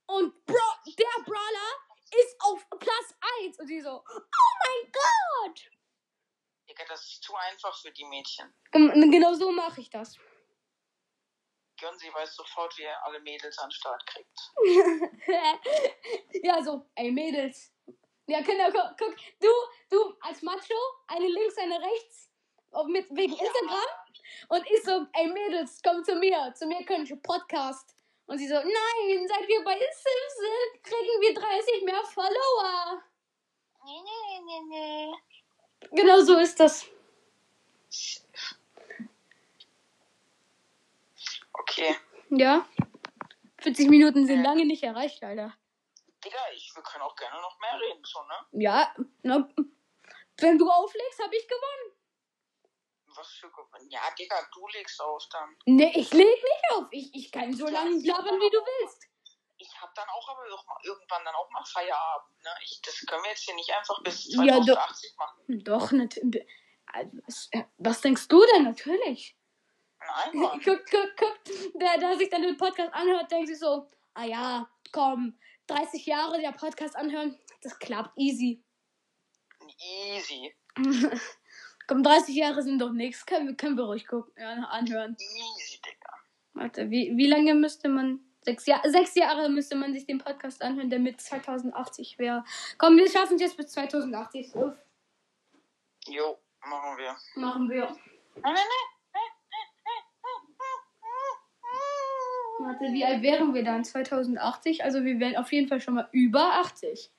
Oh, 0.09 0.17
und 0.17 0.45
Bro, 0.45 0.55
der 0.87 1.23
Brawler 1.23 1.88
ist 2.13 2.35
auf 2.41 2.65
Platz 2.79 3.13
1. 3.41 3.59
Und 3.59 3.67
sie 3.67 3.81
so, 3.81 3.91
oh 4.05 4.21
mein 4.63 4.91
Gott. 4.91 5.69
Digga, 6.69 6.85
das 6.87 7.01
ist 7.03 7.23
zu 7.23 7.35
einfach 7.35 7.75
für 7.81 7.91
die 7.91 8.05
Mädchen. 8.05 8.53
Gen- 8.71 9.11
Genau 9.11 9.33
so 9.33 9.51
mache 9.51 9.81
ich 9.81 9.89
das. 9.89 10.15
Gönsi 11.79 12.13
weiß 12.13 12.35
sofort, 12.35 12.77
wie 12.77 12.83
er 12.83 13.03
alle 13.05 13.19
Mädels 13.21 13.57
an 13.57 13.69
den 13.69 13.71
Start 13.71 14.05
kriegt. 14.05 14.39
ja, 16.43 16.61
so, 16.61 16.85
ey 16.95 17.11
Mädels. 17.11 17.73
Ja, 18.27 18.41
Kinder, 18.43 18.69
guck, 18.71 18.95
guck, 18.97 19.15
du, 19.39 19.47
du 19.89 20.13
als 20.21 20.41
Macho, 20.41 20.75
eine 21.07 21.27
links, 21.27 21.57
eine 21.57 21.79
rechts, 21.81 22.29
mit, 22.87 23.07
wegen 23.11 23.31
Instagram. 23.33 23.87
Und 24.49 24.69
ich 24.69 24.83
so, 24.83 25.07
ey 25.13 25.27
Mädels, 25.27 25.81
komm 25.83 26.03
zu 26.03 26.15
mir, 26.15 26.53
zu 26.53 26.67
mir 26.67 26.85
könnt 26.85 27.09
ihr 27.09 27.15
Podcast. 27.21 27.95
Und 28.29 28.37
sie 28.37 28.47
so, 28.47 28.53
nein, 28.53 29.27
seit 29.27 29.47
wir 29.47 29.63
bei 29.63 29.73
Sims 29.73 30.35
sind, 30.37 30.83
kriegen 30.83 31.19
wir 31.21 31.33
30 31.33 31.83
mehr 31.83 32.03
Follower. 32.03 33.01
Nee, 33.83 34.01
nee, 34.03 34.39
nee, 34.45 34.61
nee. 34.69 35.13
Genau 35.99 36.21
so 36.21 36.37
ist 36.37 36.59
das. 36.59 36.85
Okay. 41.53 41.95
Ja. 42.29 42.67
40 43.61 43.89
Minuten 43.89 44.27
sind 44.27 44.43
Ja. 44.43 44.49
lange 44.51 44.65
nicht 44.65 44.83
erreicht, 44.83 45.21
leider. 45.21 45.55
Digga, 46.23 46.37
ich, 46.53 46.71
wir 46.75 46.83
können 46.83 47.01
auch 47.03 47.15
gerne 47.15 47.41
noch 47.41 47.57
mehr 47.59 47.79
reden, 47.81 48.03
so, 48.03 48.19
ne? 48.23 48.61
Ja, 48.61 48.93
na, 49.23 49.49
wenn 50.37 50.57
du 50.59 50.69
auflegst, 50.69 51.23
habe 51.23 51.35
ich 51.35 51.47
gewonnen. 51.47 51.88
Was 53.19 53.31
für 53.31 53.51
Gewinn. 53.51 53.89
Ja, 53.89 53.99
Digga, 54.17 54.35
du 54.53 54.65
legst 54.69 55.01
auf 55.01 55.27
dann. 55.29 55.57
Nee, 55.65 55.91
ich 55.93 56.13
leg 56.13 56.25
nicht 56.25 56.71
auf. 56.71 56.85
Ich, 56.91 57.13
ich 57.13 57.31
kann 57.31 57.53
so 57.53 57.67
lange 57.67 57.91
labern, 58.05 58.39
wie 58.39 58.49
du 58.49 58.59
willst. 58.59 59.07
Ich 59.57 59.81
hab 59.81 59.93
dann 59.93 60.07
auch 60.07 60.29
aber 60.29 60.43
auch 60.53 60.65
mal, 60.65 60.77
irgendwann 60.83 61.25
dann 61.25 61.35
auch 61.35 61.49
mal 61.49 61.65
Feierabend, 61.65 62.41
ne? 62.43 62.49
Ich, 62.63 62.81
das 62.81 63.05
können 63.05 63.21
wir 63.23 63.31
jetzt 63.31 63.43
hier 63.43 63.55
nicht 63.55 63.69
einfach 63.73 64.01
bis 64.03 64.33
Ja, 64.33 64.59
doch. 64.59 64.65
2080 64.67 65.17
machen. 65.17 65.63
Doch, 65.65 65.91
natürlich. 65.91 66.47
Was, 67.25 67.49
äh, 67.51 67.65
was 67.77 67.99
denkst 67.99 68.29
du 68.29 68.41
denn? 68.53 68.63
Natürlich. 68.63 69.35
Nein. 69.99 70.31
Guck, 70.63 70.85
guck, 70.89 71.17
guck. 71.17 71.39
Der, 71.75 71.97
der 71.97 72.17
sich 72.17 72.29
dann 72.29 72.41
den 72.41 72.55
Podcast 72.55 72.93
anhört, 72.93 73.29
denkt 73.29 73.49
sich 73.49 73.59
so, 73.59 73.91
ah 74.13 74.23
ja, 74.23 74.71
komm, 74.93 75.37
30 75.67 76.05
Jahre 76.05 76.39
der 76.39 76.53
Podcast 76.53 76.95
anhören, 76.95 77.37
das 77.61 77.77
klappt 77.79 78.17
easy. 78.17 78.63
Easy. 79.77 80.55
komm, 81.89 82.03
30 82.03 82.35
Jahre 82.35 82.61
sind 82.61 82.79
doch 82.79 82.91
nichts. 82.91 83.25
Können, 83.25 83.47
wir- 83.47 83.55
können 83.55 83.75
wir 83.75 83.83
ruhig 83.85 84.07
gucken, 84.07 84.31
ja, 84.37 84.53
anhören. 84.69 85.17
Easy, 85.19 85.81
Digga. 85.81 86.13
Warte, 86.53 86.89
wie, 86.89 87.11
wie 87.17 87.27
lange 87.27 87.53
müsste 87.55 87.89
man. 87.89 88.19
Sechs, 88.41 88.65
Jahr, 88.67 88.81
sechs 88.89 89.15
Jahre 89.15 89.49
müsste 89.49 89.75
man 89.75 89.91
sich 89.93 90.05
den 90.05 90.19
Podcast 90.19 90.61
anhören, 90.61 90.89
der 90.89 90.99
mit 90.99 91.19
2080 91.19 92.17
wäre. 92.19 92.45
Komm, 92.77 92.95
wir 92.95 93.09
schaffen 93.09 93.35
es 93.35 93.41
jetzt 93.41 93.57
bis 93.57 93.67
2080. 93.73 94.51
So, 94.51 94.71
Jo, 96.07 96.39
machen 96.61 96.97
wir. 96.97 97.17
machen 97.35 97.69
wir. 97.69 97.83
Nein, 97.85 98.43
nein, 98.43 98.55
nein. 99.13 99.21
Warte, 102.61 102.85
wie 102.93 103.05
alt 103.05 103.21
wären 103.21 103.53
wir 103.53 103.63
dann? 103.63 103.83
2080? 103.83 104.83
Also 104.83 105.03
wir 105.03 105.19
wären 105.19 105.35
auf 105.37 105.51
jeden 105.51 105.67
Fall 105.67 105.81
schon 105.81 105.95
mal 105.95 106.07
über 106.11 106.53
80. 106.55 107.11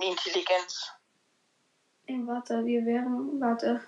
Die 0.00 0.06
Intelligenz. 0.06 0.92
Ey, 2.06 2.26
warte, 2.26 2.64
wir 2.64 2.84
wären. 2.84 3.40
Warte. 3.40 3.82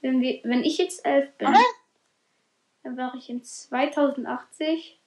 Wenn, 0.00 0.20
wir, 0.20 0.40
wenn 0.44 0.62
ich 0.62 0.78
jetzt 0.78 1.04
11 1.04 1.36
bin, 1.38 1.50
Nein. 1.50 1.64
dann 2.82 2.96
wäre 2.96 3.16
ich 3.16 3.28
in 3.30 3.42
2080. 3.42 5.00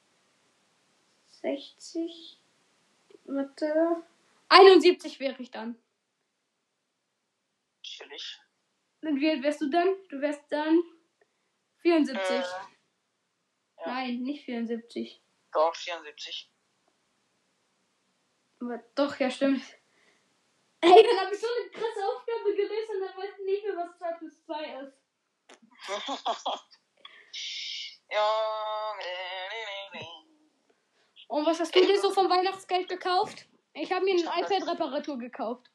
60. 1.28 2.38
Warte. 3.24 4.02
71 4.48 5.18
wäre 5.18 5.40
ich 5.40 5.50
dann. 5.50 5.76
Chillig. 7.82 8.38
Und 9.00 9.20
wie 9.20 9.30
alt 9.30 9.42
wärst 9.42 9.60
du 9.60 9.70
dann? 9.70 9.88
Du 10.08 10.20
wärst 10.20 10.44
dann 10.50 10.82
74. 11.78 12.30
Äh, 12.30 12.40
ja. 12.40 12.66
Nein, 13.86 14.22
nicht 14.22 14.44
74. 14.44 15.20
doch, 15.52 15.74
74. 15.74 16.50
Aber 18.60 18.78
doch, 18.94 19.18
ja, 19.18 19.30
stimmt. 19.30 19.62
Ey, 20.82 21.02
dann 21.02 21.20
habe 21.20 21.32
ich 21.32 21.40
so 21.40 21.46
eine 21.46 21.70
krasse 21.70 22.04
Aufgabe 22.04 22.54
gelöst 22.56 22.90
und 22.90 23.00
dann 23.00 23.16
weiß 23.16 23.38
ich 23.38 23.44
nicht 23.44 23.64
mehr, 23.64 23.76
was 23.76 23.96
2 23.98 24.12
plus 24.14 24.44
2 24.44 24.64
ist. 24.82 24.98
ja, 28.10 28.94
nee, 28.98 29.04
nee, 29.50 29.64
nee, 29.92 30.00
nee. 30.00 30.08
Und 31.28 31.46
was 31.46 31.60
hast 31.60 31.74
du 31.74 31.80
dir 31.80 32.00
so 32.00 32.10
vom 32.10 32.28
Weihnachtsgeld 32.28 32.88
gekauft? 32.88 33.46
Ich 33.74 33.92
habe 33.92 34.04
mir 34.04 34.14
eine 34.14 34.42
iPad-Reparatur 34.42 35.18
gekauft. 35.18 35.70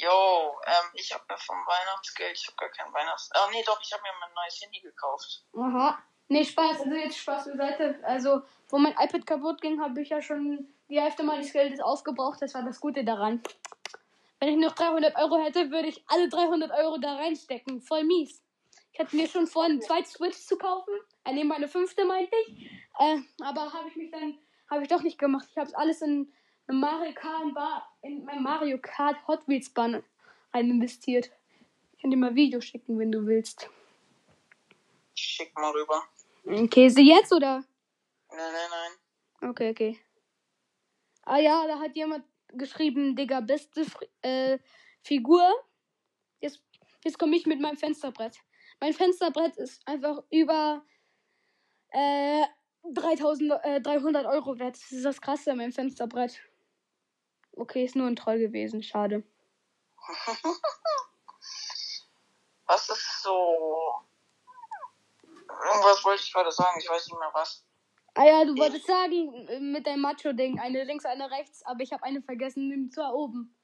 Jo, 0.00 0.56
ähm, 0.64 0.90
ich 0.94 1.12
habe 1.12 1.24
mir 1.28 1.38
vom 1.38 1.56
Weihnachtsgeld, 1.66 2.38
ich 2.38 2.46
habe 2.46 2.56
gar 2.56 2.68
kein 2.68 2.94
Weihnachts... 2.94 3.30
Ah, 3.32 3.48
nee, 3.50 3.64
doch, 3.66 3.82
ich 3.82 3.92
habe 3.92 4.02
mir 4.04 4.12
mein 4.20 4.32
neues 4.32 4.60
Handy 4.62 4.78
gekauft. 4.78 5.44
Aha. 5.56 6.00
Nee, 6.28 6.44
Spaß, 6.44 6.82
also 6.82 6.94
jetzt 6.94 7.18
Spaß 7.18 7.46
beiseite. 7.46 7.98
Also, 8.04 8.42
wo 8.68 8.78
mein 8.78 8.92
iPad 8.92 9.26
kaputt 9.26 9.60
ging, 9.60 9.80
habe 9.80 10.00
ich 10.00 10.10
ja 10.10 10.22
schon 10.22 10.72
die 10.88 11.00
Hälfte 11.00 11.22
meines 11.22 11.52
Geldes 11.52 11.80
aufgebraucht. 11.80 12.40
Das 12.40 12.54
war 12.54 12.62
das 12.62 12.80
Gute 12.80 13.04
daran. 13.04 13.42
Wenn 14.40 14.50
ich 14.50 14.56
noch 14.56 14.74
300 14.74 15.16
Euro 15.16 15.42
hätte, 15.42 15.70
würde 15.70 15.88
ich 15.88 16.02
alle 16.06 16.28
300 16.28 16.70
Euro 16.70 16.98
da 16.98 17.16
reinstecken. 17.16 17.80
Voll 17.80 18.04
mies. 18.04 18.42
Ich 18.92 19.00
hatte 19.00 19.16
mir 19.16 19.28
schon 19.28 19.46
vor, 19.46 19.64
eine 19.64 19.80
zweite 19.80 20.08
Switch 20.08 20.38
zu 20.38 20.56
kaufen. 20.56 20.92
Äh, 21.24 21.32
nee, 21.32 21.44
meine 21.44 21.68
fünfte 21.68 22.04
meinte 22.04 22.34
ich. 22.46 22.70
Äh, 22.98 23.18
aber 23.40 23.72
habe 23.72 23.88
ich 23.88 23.96
mich 23.96 24.10
dann, 24.10 24.38
habe 24.70 24.82
ich 24.82 24.88
doch 24.88 25.02
nicht 25.02 25.18
gemacht. 25.18 25.48
Ich 25.50 25.58
habe 25.58 25.76
alles 25.76 26.02
in, 26.02 26.32
in 26.68 26.80
Mario 26.80 27.12
Kart, 27.14 27.54
Bar, 27.54 27.96
in 28.02 28.24
mein 28.24 28.42
Mario 28.42 28.78
Kart 28.80 29.16
Hot 29.26 29.46
Wheels 29.46 29.70
Bahn 29.70 30.02
rein 30.52 30.70
investiert. 30.70 31.30
Ich 31.92 32.02
kann 32.02 32.10
dir 32.10 32.16
mal 32.16 32.34
Video 32.34 32.60
schicken, 32.60 32.98
wenn 32.98 33.12
du 33.12 33.26
willst. 33.26 33.68
Schick 35.14 35.52
mal 35.56 35.72
rüber. 35.72 36.02
Käse 36.68 37.00
jetzt 37.00 37.32
oder? 37.32 37.64
Nein, 38.30 38.38
nein, 38.38 38.70
nein. 38.70 39.50
Okay, 39.50 39.70
okay. 39.70 39.98
Ah 41.28 41.38
ja, 41.38 41.66
da 41.66 41.78
hat 41.78 41.94
jemand 41.94 42.24
geschrieben, 42.48 43.14
Digga, 43.16 43.40
beste 43.40 43.82
Fri- 43.84 44.08
äh, 44.22 44.58
Figur. 45.02 45.42
Jetzt 46.40 46.60
Jetzt 47.04 47.18
komme 47.18 47.36
ich 47.36 47.46
mit 47.46 47.60
meinem 47.60 47.76
Fensterbrett. 47.76 48.38
Mein 48.80 48.92
Fensterbrett 48.92 49.56
ist 49.56 49.86
einfach 49.86 50.22
über 50.30 50.84
äh, 51.90 52.44
3000, 52.92 53.52
äh, 53.62 53.80
300 53.80 54.26
Euro 54.26 54.58
wert. 54.58 54.76
Das 54.76 54.90
ist 54.90 55.04
das 55.04 55.20
Krasse, 55.20 55.54
mein 55.54 55.72
Fensterbrett. 55.72 56.40
Okay, 57.52 57.84
ist 57.84 57.94
nur 57.96 58.06
ein 58.06 58.16
Troll 58.16 58.38
gewesen. 58.38 58.82
Schade. 58.82 59.22
Was 62.66 62.88
ist 62.88 63.22
so. 63.22 64.02
Irgendwas 65.48 66.04
wollte 66.04 66.22
ich 66.22 66.32
gerade 66.32 66.52
sagen, 66.52 66.78
ich 66.80 66.88
weiß 66.88 67.06
nicht 67.06 67.18
mehr 67.18 67.30
was. 67.32 67.64
Ah 68.18 68.26
ja, 68.26 68.44
du 68.44 68.56
wolltest 68.56 68.84
sagen, 68.84 69.46
äh, 69.46 69.60
mit 69.60 69.86
deinem 69.86 70.00
Macho-Ding. 70.00 70.58
Eine 70.58 70.82
links, 70.82 71.04
eine 71.04 71.30
rechts, 71.30 71.64
aber 71.64 71.84
ich 71.84 71.92
habe 71.92 72.02
eine 72.02 72.20
vergessen, 72.20 72.66
nimm 72.66 72.90
zwar 72.90 73.14
oben. 73.14 73.56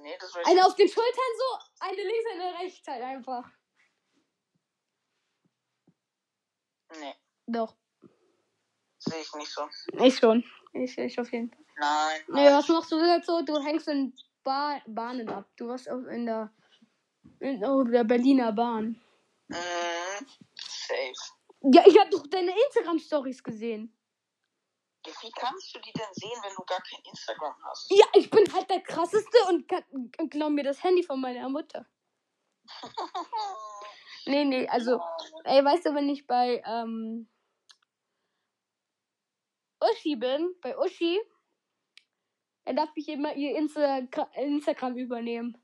Nee, 0.00 0.16
das 0.20 0.30
ich 0.30 0.46
Eine 0.46 0.64
auf 0.64 0.76
den 0.76 0.88
Schultern 0.88 1.32
so, 1.38 1.58
eine 1.80 1.96
links, 1.96 2.24
eine 2.32 2.58
rechts 2.60 2.86
halt 2.86 3.02
einfach. 3.02 3.50
Nee, 7.00 7.14
Doch. 7.48 7.74
sehe 8.98 9.22
ich 9.22 9.34
nicht 9.34 9.52
so. 9.52 9.68
Ich 10.00 10.16
schon. 10.16 10.44
Ich, 10.72 10.96
ich 10.96 11.18
auf 11.18 11.32
jeden 11.32 11.50
Fall. 11.50 11.64
Nein. 11.76 12.20
Nee, 12.28 12.46
was 12.52 12.68
machst 12.68 12.92
du 12.92 13.04
jetzt 13.04 13.26
so? 13.26 13.42
Du 13.42 13.60
hängst 13.60 13.88
in 13.88 14.14
ba 14.44 14.80
Bahnen 14.86 15.28
ab. 15.30 15.48
Du 15.56 15.66
warst 15.66 15.90
auch 15.90 16.04
in 16.04 16.26
der, 16.26 16.52
in 17.40 17.64
oh, 17.64 17.82
der 17.82 18.04
Berliner 18.04 18.52
Bahn. 18.52 19.02
Mhm. 19.48 20.26
Safe. 20.54 21.34
Ja, 21.72 21.82
ich 21.86 21.98
habe 21.98 22.10
doch 22.10 22.26
deine 22.26 22.52
Instagram-Stories 22.66 23.42
gesehen. 23.42 23.96
Ja, 25.06 25.12
Wie 25.22 25.30
kannst 25.30 25.74
du 25.74 25.80
die 25.80 25.92
denn 25.92 26.12
sehen, 26.12 26.38
wenn 26.42 26.54
du 26.54 26.62
gar 26.64 26.80
kein 26.80 27.00
Instagram 27.04 27.54
hast? 27.64 27.90
Ja, 27.90 28.06
ich 28.14 28.30
bin 28.30 28.50
halt 28.52 28.68
der 28.70 28.80
krasseste 28.80 29.36
und, 29.48 29.68
kann- 29.68 29.84
und 30.18 30.30
glaub 30.30 30.50
mir 30.50 30.64
das 30.64 30.82
Handy 30.82 31.02
von 31.02 31.20
meiner 31.20 31.48
Mutter. 31.48 31.86
Nee, 34.26 34.44
nee, 34.44 34.66
also, 34.68 35.00
ey, 35.44 35.62
weißt 35.62 35.84
du, 35.84 35.94
wenn 35.94 36.08
ich 36.08 36.26
bei 36.26 36.62
ähm, 36.64 37.28
Uschi 39.82 40.16
bin, 40.16 40.54
bei 40.62 40.78
Uschi, 40.78 41.20
dann 42.64 42.76
darf 42.76 42.88
ich 42.94 43.08
immer 43.08 43.34
ihr 43.34 43.54
Insta 43.56 43.98
Instagram 44.34 44.96
übernehmen. 44.96 45.62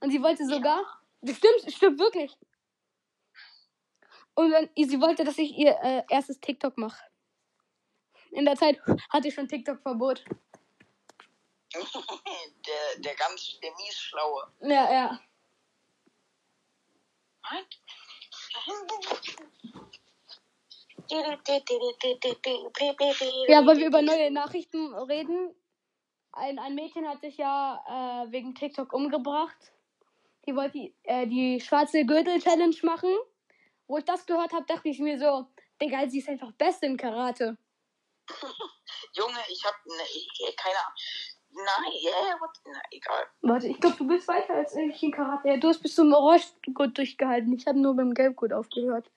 Und 0.00 0.10
sie 0.10 0.22
wollte 0.22 0.46
sogar, 0.46 0.82
das 1.20 1.36
stimmt, 1.36 1.70
stimmt 1.70 1.98
wirklich. 1.98 2.34
Und 4.36 4.50
dann, 4.50 4.68
sie 4.76 5.00
wollte, 5.00 5.24
dass 5.24 5.38
ich 5.38 5.56
ihr 5.56 5.76
äh, 5.82 6.02
erstes 6.10 6.38
TikTok 6.40 6.76
mache. 6.76 7.02
In 8.32 8.44
der 8.44 8.54
Zeit 8.54 8.78
hatte 9.08 9.28
ich 9.28 9.34
schon 9.34 9.48
TikTok-Verbot. 9.48 10.22
der, 11.74 12.98
der 12.98 13.14
ganz, 13.14 13.58
der 13.60 13.70
mies 13.72 13.98
schlaue. 13.98 14.46
Ja, 14.60 14.92
ja. 14.92 15.20
Ja, 23.48 23.64
weil 23.64 23.78
wir 23.78 23.86
über 23.86 24.02
neue 24.02 24.30
Nachrichten 24.30 24.92
reden. 24.94 25.54
Ein, 26.32 26.58
ein 26.58 26.74
Mädchen 26.74 27.08
hat 27.08 27.20
sich 27.20 27.36
ja 27.36 28.24
äh, 28.26 28.32
wegen 28.32 28.54
TikTok 28.54 28.92
umgebracht. 28.92 29.72
Die 30.46 30.56
wollte 30.56 30.72
die, 30.72 30.94
äh, 31.04 31.26
die 31.26 31.60
schwarze 31.60 32.04
Gürtel-Challenge 32.04 32.76
machen. 32.82 33.10
Wo 33.86 33.98
ich 33.98 34.04
das 34.04 34.26
gehört 34.26 34.52
habe, 34.52 34.66
dachte 34.66 34.88
ich 34.88 34.98
mir 34.98 35.18
so, 35.18 35.46
Digga, 35.80 36.08
sie 36.08 36.18
ist 36.18 36.28
einfach 36.28 36.52
Beste 36.52 36.86
im 36.86 36.96
Karate. 36.96 37.56
Junge, 39.14 39.38
ich 39.48 39.64
hab 39.64 39.74
ne, 39.86 40.02
ich- 40.14 40.56
keine 40.56 40.76
Ahnung. 40.78 40.92
Nein, 41.58 41.92
yeah, 42.04 42.38
what? 42.40 42.50
Na, 42.66 42.80
egal. 42.90 43.24
Warte, 43.40 43.68
ich 43.68 43.80
glaube, 43.80 43.96
du 43.96 44.06
bist 44.06 44.28
weiter 44.28 44.54
als 44.54 44.74
ich 44.76 45.02
in 45.02 45.12
Karate. 45.12 45.48
Ja, 45.48 45.56
du 45.56 45.68
hast 45.68 45.80
bis 45.82 45.94
zum 45.94 46.12
Orange-Gurt 46.12 46.98
durchgehalten. 46.98 47.52
Ich 47.54 47.66
habe 47.66 47.78
nur 47.80 47.94
beim 47.96 48.12
Gelbgurt 48.12 48.52
aufgehört. 48.52 49.10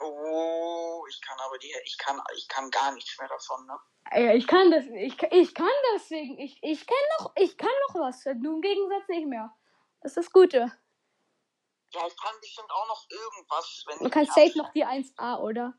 Oh, 0.00 1.04
ich 1.08 1.20
kann 1.22 1.38
aber 1.40 1.56
die, 1.58 1.72
ich 1.84 1.96
kann, 1.98 2.20
ich 2.36 2.46
kann 2.48 2.70
gar 2.70 2.92
nichts 2.92 3.18
mehr 3.18 3.28
davon, 3.28 3.66
ne? 3.66 3.78
Ja, 4.12 4.34
ich 4.34 4.46
kann 4.46 4.70
das. 4.70 4.84
Ich, 4.86 5.16
kann- 5.16 5.30
ich 5.32 5.54
kann 5.54 5.66
deswegen. 5.94 6.38
Ich, 6.38 6.58
ich 6.62 6.86
kann 6.86 6.96
noch, 7.20 7.32
ich 7.36 7.56
kann 7.56 7.70
noch 7.88 7.94
was. 8.00 8.24
Du 8.24 8.56
im 8.56 8.60
Gegensatz 8.60 9.08
nicht 9.08 9.26
mehr. 9.26 9.54
Das 10.02 10.12
ist 10.12 10.16
das 10.18 10.32
Gute. 10.32 10.72
Ja, 11.94 12.06
ich 12.06 12.16
kann 12.16 12.34
bestimmt 12.40 12.70
auch 12.70 12.86
noch 12.88 13.06
irgendwas, 13.10 13.84
wenn 13.86 14.10
kannst 14.10 14.30
hab- 14.36 14.46
safe 14.46 14.58
noch 14.58 14.72
die 14.72 14.84
1A, 14.84 15.38
oder? 15.40 15.74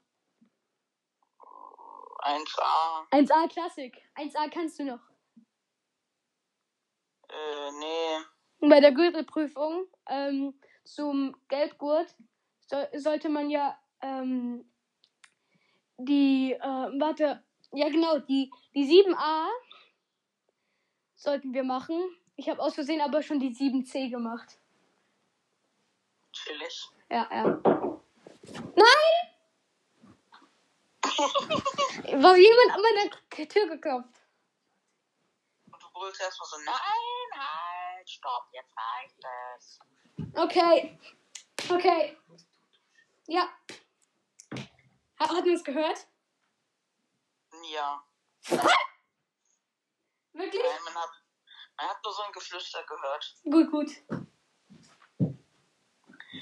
1A, 2.19 3.07
1A 3.11 3.47
Klassik. 3.47 3.95
1A 4.15 4.49
kannst 4.49 4.79
du 4.79 4.83
noch. 4.85 4.99
äh, 7.29 7.71
nee. 7.79 8.17
Und 8.59 8.69
bei 8.69 8.81
der 8.81 8.91
Gürtelprüfung 8.91 9.87
ähm, 10.07 10.59
zum 10.83 11.35
Gelbgurt 11.47 12.13
soll, 12.67 12.89
sollte 12.95 13.29
man 13.29 13.49
ja 13.49 13.79
ähm, 14.01 14.69
die, 15.97 16.53
äh, 16.53 16.59
warte, 16.59 17.43
ja 17.71 17.87
genau, 17.89 18.17
die, 18.19 18.51
die 18.73 18.85
7a 18.85 19.47
sollten 21.15 21.53
wir 21.53 21.63
machen. 21.63 22.01
Ich 22.35 22.49
habe 22.49 22.61
aus 22.61 22.73
Versehen 22.75 23.01
aber 23.01 23.21
schon 23.21 23.39
die 23.39 23.53
7c 23.55 24.09
gemacht. 24.09 24.59
Chillig. 26.43 26.89
Ja, 27.09 27.27
ja. 27.31 27.43
Nein! 28.75 29.29
War 32.23 32.35
jemand 32.37 32.71
an 32.71 32.81
meiner 32.81 33.09
Tür 33.47 33.67
geklopft. 33.67 34.21
Und 35.71 35.83
du 35.83 35.87
brüllst 35.93 36.21
erstmal 36.21 36.49
so, 36.49 36.57
nein, 36.57 37.39
halt, 37.39 38.09
stopp, 38.09 38.47
jetzt 38.51 38.73
reicht 38.77 39.17
es. 39.57 39.79
Okay. 40.35 40.97
Okay. 41.69 42.17
Ja. 43.27 43.49
Hat, 45.19 45.29
hat 45.29 45.45
man 45.45 45.49
es 45.49 45.63
gehört? 45.63 46.07
Ja. 47.63 48.03
Wirklich? 50.33 50.63
Nein, 50.63 50.83
man 50.85 50.95
hat, 50.95 51.09
man 51.77 51.89
hat 51.89 52.03
nur 52.03 52.13
so 52.13 52.21
ein 52.23 52.31
Geflüster 52.31 52.83
gehört. 52.85 53.35
Gut, 53.43 53.69
gut. 53.71 53.89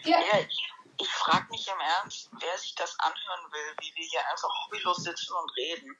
Ja. 0.07 0.19
Ja, 0.19 0.39
ich, 0.39 0.73
ich 0.99 1.09
frage 1.09 1.47
mich 1.51 1.67
im 1.67 1.79
Ernst, 1.79 2.29
wer 2.39 2.57
sich 2.57 2.75
das 2.75 2.97
anhören 2.99 3.51
will, 3.51 3.75
wie 3.81 3.95
wir 3.95 4.05
hier 4.05 4.29
einfach 4.31 4.49
hobbylos 4.65 5.03
sitzen 5.03 5.33
und 5.33 5.55
reden. 5.57 5.97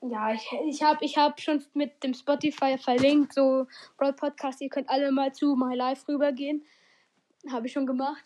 Ja, 0.00 0.32
ich, 0.32 0.52
ich 0.66 0.82
habe 0.82 1.04
ich 1.04 1.18
hab 1.18 1.40
schon 1.40 1.64
mit 1.74 2.02
dem 2.04 2.14
Spotify 2.14 2.78
verlinkt, 2.78 3.34
so 3.34 3.66
Broad 3.96 4.16
Podcast, 4.16 4.60
ihr 4.60 4.68
könnt 4.68 4.88
alle 4.88 5.10
mal 5.10 5.34
zu 5.34 5.56
My 5.56 5.74
Life 5.74 6.06
rübergehen. 6.06 6.64
Habe 7.50 7.66
ich 7.66 7.72
schon 7.72 7.86
gemacht. 7.86 8.24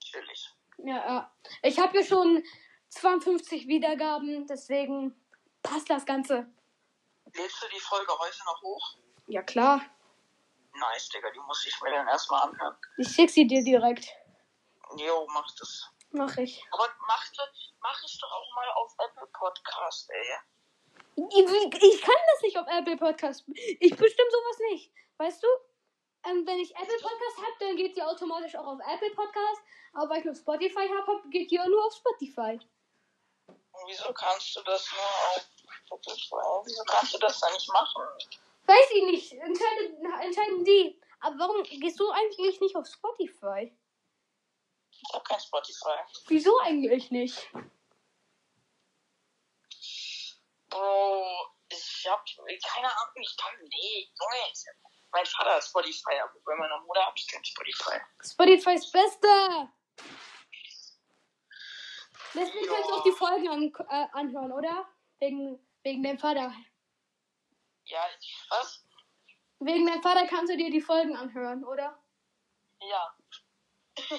Chillig. 0.00 0.54
Ja, 0.78 0.96
ja. 0.96 1.32
Ich 1.62 1.78
habe 1.78 1.98
ja 1.98 2.04
schon 2.04 2.44
52 2.90 3.66
Wiedergaben, 3.66 4.46
deswegen 4.46 5.14
passt 5.62 5.90
das 5.90 6.06
Ganze. 6.06 6.48
Lädst 7.34 7.62
du 7.62 7.66
die 7.74 7.80
Folge 7.80 8.12
heute 8.18 8.38
noch 8.44 8.62
hoch? 8.62 8.96
Ja, 9.26 9.42
klar. 9.42 9.82
Nice, 10.74 11.08
Digga, 11.10 11.30
die 11.30 11.40
muss 11.40 11.64
ich 11.66 11.80
mir 11.82 11.90
dann 11.90 12.08
erstmal 12.08 12.42
anhören. 12.42 12.76
Ich 12.98 13.08
schick 13.08 13.30
sie 13.30 13.46
dir 13.46 13.62
direkt. 13.64 14.06
Jo, 14.96 15.26
mach 15.32 15.46
das. 15.58 15.88
Mach 16.10 16.36
ich. 16.36 16.62
Aber 16.72 16.88
mach, 17.06 17.24
das- 17.36 17.72
mach 17.80 18.02
es 18.04 18.18
doch 18.18 18.30
auch 18.30 18.54
mal 18.54 18.68
auf 18.72 18.92
Apple 18.98 19.26
Podcast, 19.32 20.10
ey. 20.10 20.36
Ich, 21.16 21.82
ich 21.82 22.02
kann 22.02 22.14
das 22.32 22.42
nicht 22.42 22.56
auf 22.58 22.66
Apple 22.68 22.96
Podcast. 22.96 23.44
Ich 23.48 23.96
bestimme 23.96 24.30
sowas 24.30 24.58
nicht. 24.70 24.92
Weißt 25.18 25.42
du? 25.42 25.48
Ähm, 26.26 26.46
wenn 26.46 26.58
ich 26.58 26.74
Apple 26.74 26.98
Podcast 27.00 27.36
habe, 27.38 27.52
dann 27.60 27.76
geht 27.76 27.96
die 27.96 28.02
automatisch 28.02 28.54
auch 28.56 28.66
auf 28.66 28.80
Apple 28.86 29.10
Podcast. 29.14 29.60
Aber 29.92 30.10
weil 30.10 30.18
ich 30.20 30.24
nur 30.24 30.34
Spotify 30.34 30.88
habe, 30.88 31.22
geht 31.30 31.50
die 31.50 31.60
auch 31.60 31.66
nur 31.66 31.84
auf 31.86 31.94
Spotify. 31.94 32.58
Und 33.46 33.86
wieso 33.86 34.12
kannst 34.12 34.54
du 34.56 34.62
das 34.62 34.90
nur 34.92 35.02
auf 35.02 35.46
Spotify? 35.86 36.36
Wieso 36.64 36.84
kannst 36.84 37.14
du 37.14 37.18
das 37.18 37.40
da 37.40 37.50
nicht 37.52 37.68
machen? 37.72 38.02
Weiß 38.64 38.90
ich 38.94 39.04
nicht. 39.04 39.32
Entscheiden, 39.32 40.04
entscheiden 40.22 40.64
die. 40.64 41.00
Aber 41.20 41.38
warum 41.38 41.62
gehst 41.62 41.98
du 42.00 42.10
eigentlich 42.10 42.60
nicht 42.60 42.76
auf 42.76 42.86
Spotify? 42.86 43.76
Ich 44.90 45.14
hab 45.14 45.24
kein 45.24 45.40
Spotify. 45.40 45.98
Wieso 46.28 46.58
eigentlich 46.60 47.10
nicht? 47.10 47.50
Bro, 50.68 51.26
ich 51.68 52.06
hab 52.08 52.24
keine 52.26 52.86
Ahnung, 52.86 53.14
ich 53.20 53.36
kann. 53.36 53.52
Nee, 53.60 54.08
Junge. 54.18 54.54
Mein 55.12 55.26
Vater 55.26 55.54
hat 55.54 55.64
Spotify, 55.64 56.20
aber 56.22 56.32
bei 56.44 56.54
meiner 56.56 56.80
Mutter 56.82 57.04
habe 57.04 57.16
ich 57.16 57.26
kein 57.26 57.44
Spotify. 57.44 58.00
Spotify 58.22 58.74
ist 58.74 58.92
Beste. 58.92 59.72
Deswegen 62.32 62.66
kannst 62.68 62.88
du 62.88 62.94
auch 62.94 63.02
die 63.02 63.12
Folgen 63.12 63.48
an, 63.48 63.72
äh, 63.88 64.06
anhören, 64.12 64.52
oder? 64.52 64.88
Wegen, 65.18 65.58
wegen 65.82 66.02
deinem 66.02 66.18
Vater. 66.18 66.54
Ja, 67.90 68.06
ich, 68.20 68.46
was? 68.48 68.84
Wegen 69.58 69.84
deinem 69.86 70.02
Vater 70.02 70.26
kannst 70.26 70.52
du 70.52 70.56
dir 70.56 70.70
die 70.70 70.80
Folgen 70.80 71.16
anhören, 71.16 71.64
oder? 71.64 71.98
Ja. 72.80 73.14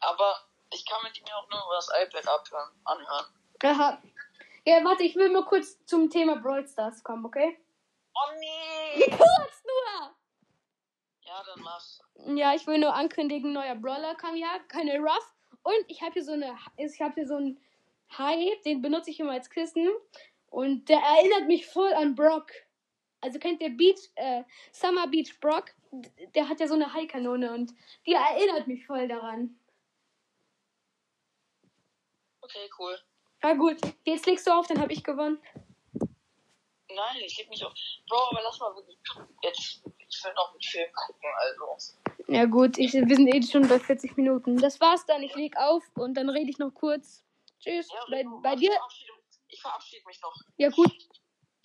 aber 0.00 0.48
ich 0.72 0.86
kann 0.86 1.02
mit 1.02 1.20
mir 1.20 1.36
auch 1.36 1.50
nur 1.50 1.60
über 1.64 1.74
das 1.74 1.88
iPad 2.00 2.28
abhören, 2.28 2.70
anhören. 2.84 3.26
Aha. 3.62 4.02
Ja, 4.64 4.84
warte, 4.84 5.02
ich 5.02 5.16
will 5.16 5.30
nur 5.30 5.44
kurz 5.44 5.84
zum 5.84 6.08
Thema 6.08 6.36
Brawl 6.36 6.66
Stars 6.66 7.02
kommen, 7.02 7.26
okay? 7.26 7.58
Oh 8.14 8.32
nee! 8.38 9.10
Kurz 9.10 9.64
nur! 9.64 10.14
Ja, 11.22 11.42
dann 11.44 11.60
mach. 11.60 11.84
Ja, 12.36 12.54
ich 12.54 12.66
will 12.66 12.78
nur 12.78 12.94
ankündigen, 12.94 13.52
neuer 13.52 13.74
Brawler 13.74 14.14
kam 14.14 14.36
ja, 14.36 14.60
keine 14.68 14.98
Ruff. 15.00 15.34
Und 15.64 15.84
ich 15.88 16.02
habe 16.02 16.12
hier 16.12 16.24
so 16.24 16.32
eine, 16.32 16.56
ich 16.76 17.00
habe 17.00 17.14
hier 17.14 17.26
so 17.26 17.36
einen 17.36 17.60
Hai, 18.16 18.60
den 18.64 18.80
benutze 18.80 19.10
ich 19.10 19.18
immer 19.18 19.32
als 19.32 19.50
Kissen. 19.50 19.90
Und 20.54 20.88
der 20.88 21.00
erinnert 21.00 21.48
mich 21.48 21.66
voll 21.66 21.92
an 21.94 22.14
Brock. 22.14 22.52
Also 23.20 23.40
kennt 23.40 23.60
ihr 23.60 23.70
Beach, 23.70 23.98
äh, 24.14 24.44
Summer 24.70 25.08
Beach 25.08 25.40
Brock? 25.40 25.74
Der 26.36 26.48
hat 26.48 26.60
ja 26.60 26.68
so 26.68 26.74
eine 26.74 26.94
Hai-Kanone 26.94 27.52
und 27.52 27.72
die 28.06 28.12
erinnert 28.12 28.68
mich 28.68 28.86
voll 28.86 29.08
daran. 29.08 29.58
Okay, 32.40 32.70
cool. 32.78 32.96
Ja 33.42 33.54
gut, 33.54 33.78
jetzt 34.04 34.26
legst 34.26 34.46
du 34.46 34.52
auf, 34.52 34.68
dann 34.68 34.80
habe 34.80 34.92
ich 34.92 35.02
gewonnen. 35.02 35.42
Nein, 36.88 37.16
ich 37.24 37.36
leg 37.36 37.50
nicht 37.50 37.64
auf. 37.64 37.72
Bro, 38.08 38.18
aber 38.30 38.42
lass 38.44 38.60
mal 38.60 38.76
wirklich. 38.76 38.96
Jetzt, 39.42 39.82
ich 40.08 40.24
will 40.24 40.34
noch 40.36 40.52
einen 40.52 40.62
Film 40.62 40.92
gucken, 40.94 41.30
also. 41.36 41.94
Ja 42.28 42.44
gut, 42.44 42.78
ich, 42.78 42.92
wir 42.92 43.16
sind 43.16 43.26
eh 43.26 43.42
schon 43.42 43.66
bei 43.66 43.80
40 43.80 44.16
Minuten. 44.16 44.56
Das 44.58 44.80
war's 44.80 45.04
dann, 45.04 45.24
ich 45.24 45.34
leg 45.34 45.56
auf 45.56 45.82
und 45.96 46.14
dann 46.14 46.28
rede 46.28 46.48
ich 46.48 46.58
noch 46.58 46.70
kurz. 46.70 47.24
Tschüss. 47.58 47.88
Ja, 47.90 48.04
bei, 48.08 48.24
bei 48.40 48.54
dir? 48.54 48.70
Ich 49.54 49.60
verabschiede, 49.60 49.98
ich 49.98 50.02
verabschiede 50.02 50.06
mich 50.06 50.20
noch. 50.20 50.34
Ja 50.56 50.68
gut. 50.68 50.92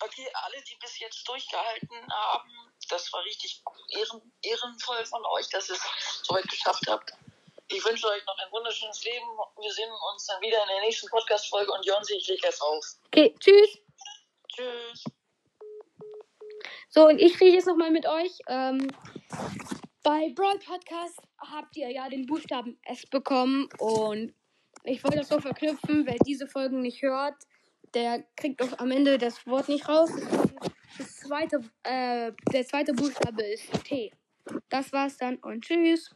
Okay, 0.02 0.28
alle, 0.32 0.62
die 0.62 0.76
bis 0.76 0.98
jetzt 1.00 1.26
durchgehalten 1.28 2.12
haben, 2.12 2.72
das 2.88 3.12
war 3.12 3.24
richtig 3.24 3.62
ehren, 3.90 4.32
ehrenvoll 4.42 5.04
von 5.04 5.24
euch, 5.26 5.48
dass 5.50 5.68
ihr 5.68 5.74
es 5.74 6.22
so 6.22 6.34
weit 6.34 6.48
geschafft 6.48 6.84
habt. 6.88 7.12
Ich 7.66 7.84
wünsche 7.84 8.06
euch 8.06 8.24
noch 8.26 8.38
ein 8.38 8.50
wunderschönes 8.52 9.04
Leben. 9.04 9.26
Wir 9.60 9.72
sehen 9.72 9.90
uns 10.12 10.26
dann 10.26 10.40
wieder 10.40 10.62
in 10.62 10.68
der 10.68 10.80
nächsten 10.82 11.08
Podcast-Folge 11.08 11.70
und 11.72 11.84
Jonsi, 11.84 12.14
ich 12.14 12.28
leg 12.28 12.42
jetzt 12.42 12.62
auf. 12.62 12.84
Okay, 13.06 13.34
tschüss. 13.40 13.78
Tschüss. 14.48 15.04
So, 16.88 17.06
und 17.06 17.18
ich 17.18 17.40
rede 17.40 17.56
jetzt 17.56 17.66
nochmal 17.66 17.90
mit 17.90 18.06
euch. 18.06 18.38
Ähm, 18.46 18.88
bei 20.02 20.32
Brawl 20.34 20.58
Podcast 20.60 21.20
habt 21.38 21.76
ihr 21.76 21.90
ja 21.90 22.08
den 22.08 22.26
Buchstaben 22.26 22.80
S 22.84 23.04
bekommen 23.06 23.68
und 23.78 24.34
ich 24.84 25.04
wollte 25.04 25.18
das 25.18 25.28
so 25.28 25.40
verknüpfen, 25.40 26.06
wer 26.06 26.16
diese 26.24 26.46
Folgen 26.46 26.80
nicht 26.80 27.02
hört, 27.02 27.36
der 27.94 28.24
kriegt 28.36 28.62
auch 28.62 28.78
am 28.78 28.90
Ende 28.90 29.18
das 29.18 29.46
Wort 29.46 29.68
nicht 29.68 29.88
raus. 29.88 30.10
Das 30.98 31.16
zweite, 31.16 31.60
äh, 31.82 32.32
der 32.52 32.66
zweite 32.66 32.92
Buchstabe 32.92 33.42
ist 33.42 33.84
T. 33.84 34.12
Das 34.68 34.92
war's 34.92 35.16
dann 35.16 35.36
und 35.36 35.64
tschüss. 35.64 36.10